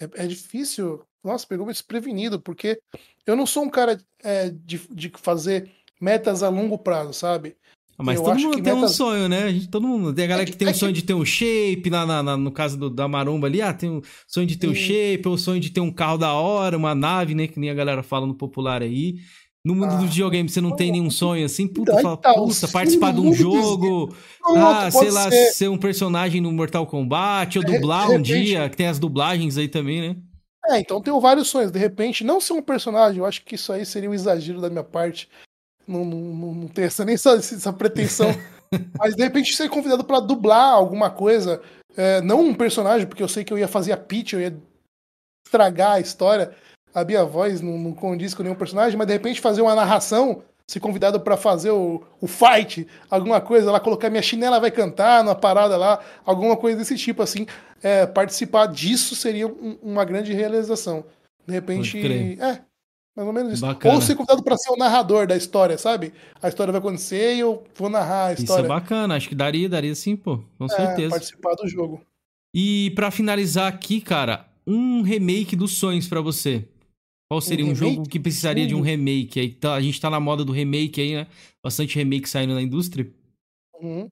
[0.01, 1.05] É, é difícil.
[1.23, 2.81] Nossa, pegou me desprevenido, porque
[3.27, 5.71] eu não sou um cara é, de, de fazer
[6.01, 7.57] metas a longo prazo, sabe?
[7.99, 8.91] Mas eu todo mundo tem metas...
[8.91, 9.45] um sonho, né?
[9.45, 10.13] A gente, todo mundo.
[10.13, 11.01] Tem a galera é que, que tem é um sonho que...
[11.01, 13.91] de ter um shape, na, na, na, no caso do, da Maromba ali, ah, tem
[13.91, 16.95] um sonho de ter um shape, ou sonho de ter um carro da hora, uma
[16.95, 17.47] nave, né?
[17.47, 19.17] Que nem a galera fala no popular aí.
[19.65, 21.69] No mundo ah, do videogame, você não tem nenhum sonho assim?
[21.69, 24.13] Puta, fala, puta, participar de um jogo.
[24.45, 25.53] ah, sei lá, ser.
[25.53, 25.69] ser.
[25.69, 30.01] um personagem no Mortal Kombat, ou dublar um dia, que tem as dublagens aí também,
[30.01, 30.17] né?
[30.67, 31.71] É, então tenho vários sonhos.
[31.71, 34.69] De repente, não ser um personagem, eu acho que isso aí seria um exagero da
[34.69, 35.29] minha parte.
[35.93, 38.29] Não, não, não ter essa, nem essa, essa pretensão.
[38.99, 41.61] Mas de repente ser convidado para dublar alguma coisa.
[41.97, 44.57] É, não um personagem, porque eu sei que eu ia fazer a pitch, eu ia
[45.45, 46.53] estragar a história.
[46.95, 50.43] A minha voz não, não condiz com nenhum personagem, mas de repente fazer uma narração,
[50.67, 55.23] ser convidado para fazer o, o fight, alguma coisa lá, colocar minha chinela vai cantar
[55.23, 57.47] numa parada lá, alguma coisa desse tipo, assim.
[57.83, 61.05] É, participar disso seria um, uma grande realização.
[61.47, 61.99] De repente.
[62.41, 62.61] É,
[63.15, 63.63] mais ou menos isso.
[63.63, 63.95] Bacana.
[63.95, 66.13] Ou ser convidado para ser o narrador da história, sabe?
[66.41, 68.63] A história vai acontecer e eu vou narrar a história.
[68.63, 70.39] Isso é bacana, acho que daria, daria sim, pô.
[70.59, 71.11] Com é, certeza.
[71.11, 72.01] Participar do jogo.
[72.55, 76.69] E para finalizar aqui, cara, um remake dos sonhos para você.
[77.31, 78.69] Qual seria um, um jogo que precisaria sim.
[78.69, 79.41] de um remake?
[79.41, 81.27] Aí tá, a gente tá na moda do remake aí, né?
[81.63, 83.11] Bastante remake saindo na indústria.
[83.81, 84.09] Uhum.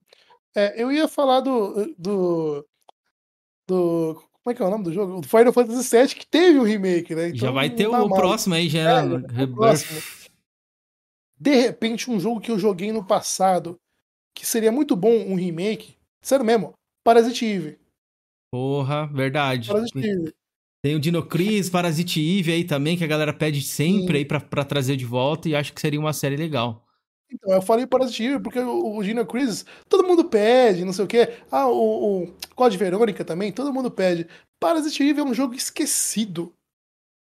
[0.56, 2.66] É, eu ia falar do, do,
[3.68, 5.18] do como é que é o nome do jogo?
[5.18, 7.28] O Final Fantasy VII, que teve um remake, né?
[7.28, 9.02] Então, já vai ter o próximo aí, já.
[9.02, 10.30] É, é
[11.38, 13.76] De repente, um jogo que eu joguei no passado,
[14.34, 16.72] que seria muito bom um remake, sério mesmo,
[17.04, 17.78] Parasite Eve.
[18.50, 19.68] Porra, verdade.
[19.68, 20.34] Parasite Eve.
[20.82, 24.16] Tem o Dino Crisis, Parasite Eve aí também, que a galera pede sempre Sim.
[24.16, 26.86] aí pra, pra trazer de volta, e acho que seria uma série legal.
[27.32, 31.04] Então, eu falei Parasite Eve porque o, o Gino Crisis, todo mundo pede, não sei
[31.04, 31.38] o quê.
[31.50, 34.26] Ah, o, o Code Verônica também, todo mundo pede.
[34.58, 36.54] Parasite Eve é um jogo esquecido.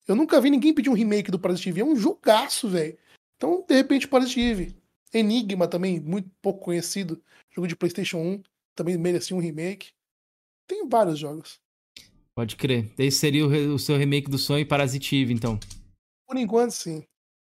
[0.08, 1.82] Eu nunca vi ninguém pedir um remake do Parasite Eve.
[1.82, 2.98] É um jogaço, velho.
[3.38, 4.76] Então, de repente, Parasite Eve.
[5.14, 7.22] Enigma também, muito pouco conhecido.
[7.50, 8.44] Jogo de PlayStation 1,
[8.76, 9.92] também merecia um remake.
[10.68, 11.60] Tem vários jogos.
[12.36, 12.92] Pode crer.
[12.98, 15.58] Esse seria o, o seu remake do sonho Parasite Eve, então.
[16.28, 17.04] Por enquanto, sim.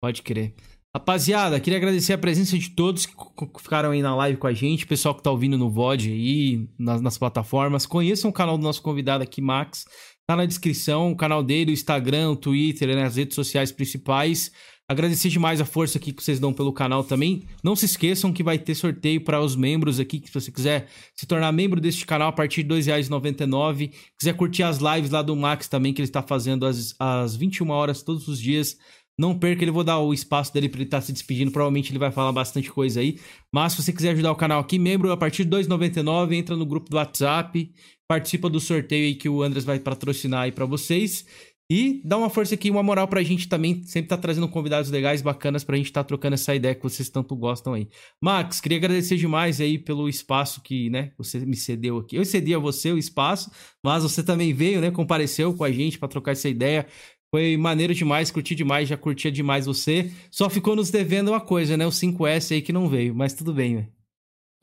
[0.01, 0.55] Pode crer.
[0.95, 3.15] Rapaziada, queria agradecer a presença de todos que
[3.59, 7.03] ficaram aí na live com a gente, pessoal que tá ouvindo no VOD aí, nas,
[7.03, 7.85] nas plataformas.
[7.85, 9.85] Conheçam o canal do nosso convidado aqui, Max.
[10.27, 14.51] Tá na descrição, o canal dele, o Instagram, o Twitter, né, as redes sociais principais.
[14.91, 17.45] Agradecer demais a força aqui que vocês dão pelo canal também.
[17.63, 20.89] Não se esqueçam que vai ter sorteio para os membros aqui, que se você quiser
[21.15, 23.93] se tornar membro deste canal a partir de R$ 2,99.
[24.19, 27.69] Quiser curtir as lives lá do Max também, que ele está fazendo às, às 21
[27.69, 28.79] horas todos os dias
[29.19, 31.51] não perca, ele vou dar o espaço dele para ele estar tá se despedindo.
[31.51, 33.19] Provavelmente ele vai falar bastante coisa aí.
[33.53, 36.65] Mas se você quiser ajudar o canal aqui, membro a partir de 2,99, entra no
[36.65, 37.73] grupo do WhatsApp,
[38.09, 41.27] participa do sorteio aí que o Andres vai patrocinar aí para vocês.
[41.71, 43.83] E dá uma força aqui, uma moral pra gente também.
[43.85, 47.37] Sempre tá trazendo convidados legais, bacanas pra gente tá trocando essa ideia que vocês tanto
[47.37, 47.89] gostam aí.
[48.23, 52.17] Max, queria agradecer demais aí pelo espaço que, né, você me cedeu aqui.
[52.17, 53.51] Eu cedi a você o espaço,
[53.85, 56.87] mas você também veio, né, compareceu com a gente para trocar essa ideia.
[57.35, 60.11] Foi maneiro demais, curti demais, já curtia demais você.
[60.31, 61.87] Só ficou nos devendo uma coisa, né?
[61.87, 63.93] O 5S aí que não veio, mas tudo bem, velho.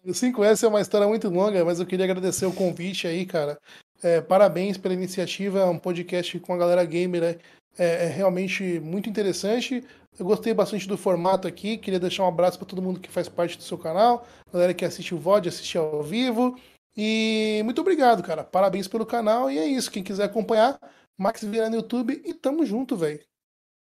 [0.03, 3.59] O 5S é uma história muito longa, mas eu queria agradecer o convite aí, cara.
[4.03, 7.35] É, parabéns pela iniciativa, é um podcast com a galera gamer né?
[7.77, 9.83] é, é, realmente muito interessante.
[10.17, 13.27] Eu gostei bastante do formato aqui, queria deixar um abraço para todo mundo que faz
[13.27, 16.57] parte do seu canal, galera que assiste o VOD, assiste ao vivo.
[16.95, 18.43] E muito obrigado, cara.
[18.43, 19.91] Parabéns pelo canal e é isso.
[19.91, 20.79] Quem quiser acompanhar,
[21.17, 23.19] Max Vieira no YouTube e tamo junto, velho.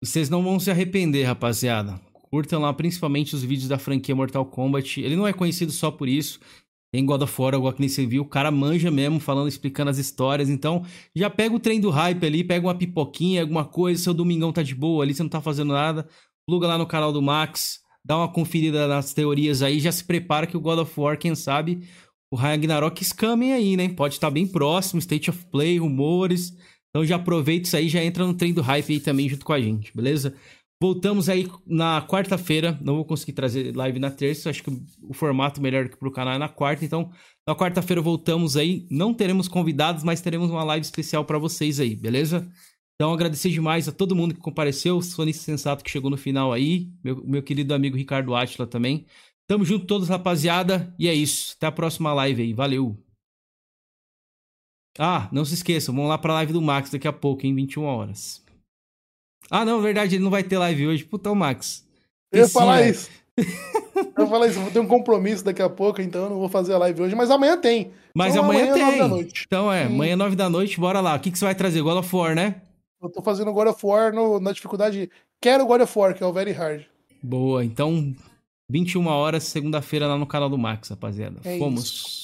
[0.03, 1.99] Vocês não vão se arrepender, rapaziada.
[2.29, 5.01] Curtam lá principalmente os vídeos da franquia Mortal Kombat.
[5.01, 6.39] Ele não é conhecido só por isso.
[6.91, 8.21] Tem God of War, igual que nem você viu.
[8.21, 10.47] O cara manja mesmo, falando, explicando as histórias.
[10.47, 10.85] Então,
[11.15, 14.03] já pega o trem do hype ali, pega uma pipoquinha, alguma coisa.
[14.03, 16.07] Seu domingão tá de boa ali, você não tá fazendo nada.
[16.45, 19.79] Pluga lá no canal do Max, dá uma conferida nas teorias aí.
[19.79, 21.87] Já se prepara que o God of War, quem sabe,
[22.31, 23.89] o Ragnarok escamem aí, né?
[23.89, 26.53] Pode estar tá bem próximo, State of Play, rumores.
[26.95, 29.51] Então já aproveita isso aí, já entra no trem do hype aí também junto com
[29.51, 30.35] a gente, beleza?
[30.83, 32.77] Voltamos aí na quarta-feira.
[32.81, 34.49] Não vou conseguir trazer live na terça.
[34.49, 34.69] Acho que
[35.01, 36.83] o formato melhor que pro canal é na quarta.
[36.83, 37.09] Então,
[37.47, 38.85] na quarta-feira voltamos aí.
[38.91, 42.45] Não teremos convidados, mas teremos uma live especial para vocês aí, beleza?
[42.95, 45.01] Então, agradecer demais a todo mundo que compareceu.
[45.01, 46.91] Sonista Sensato que chegou no final aí.
[47.01, 49.05] Meu, meu querido amigo Ricardo Atila também.
[49.47, 50.93] Tamo junto todos, rapaziada.
[50.99, 51.53] E é isso.
[51.55, 52.53] Até a próxima live aí.
[52.53, 53.12] Valeu!
[54.97, 57.83] Ah, não se esqueçam, vamos lá pra live do Max daqui a pouco, em 21
[57.83, 58.41] horas.
[59.49, 61.03] Ah, não, verdade, ele não vai ter live hoje.
[61.03, 61.85] Puta, o Max.
[62.31, 62.89] Eu ia falar é.
[62.89, 63.09] isso.
[64.17, 66.73] eu falei isso, vou ter um compromisso daqui a pouco, então eu não vou fazer
[66.73, 67.91] a live hoje, mas amanhã tem.
[68.13, 68.99] Mas então, amanhã, amanhã tem.
[68.99, 69.43] da noite.
[69.47, 69.87] Então é, hum.
[69.87, 71.15] amanhã nove da noite, bora lá.
[71.15, 71.81] O que, que você vai trazer?
[71.81, 72.61] God of War, né?
[73.01, 75.09] Eu tô fazendo God of War no, na dificuldade
[75.41, 76.83] Quero God of War, que é o Very Hard.
[77.21, 78.15] Boa, então
[78.69, 81.39] 21 horas, segunda-feira lá no canal do Max, rapaziada.
[81.43, 81.83] É Fomos.
[81.83, 82.22] Isso.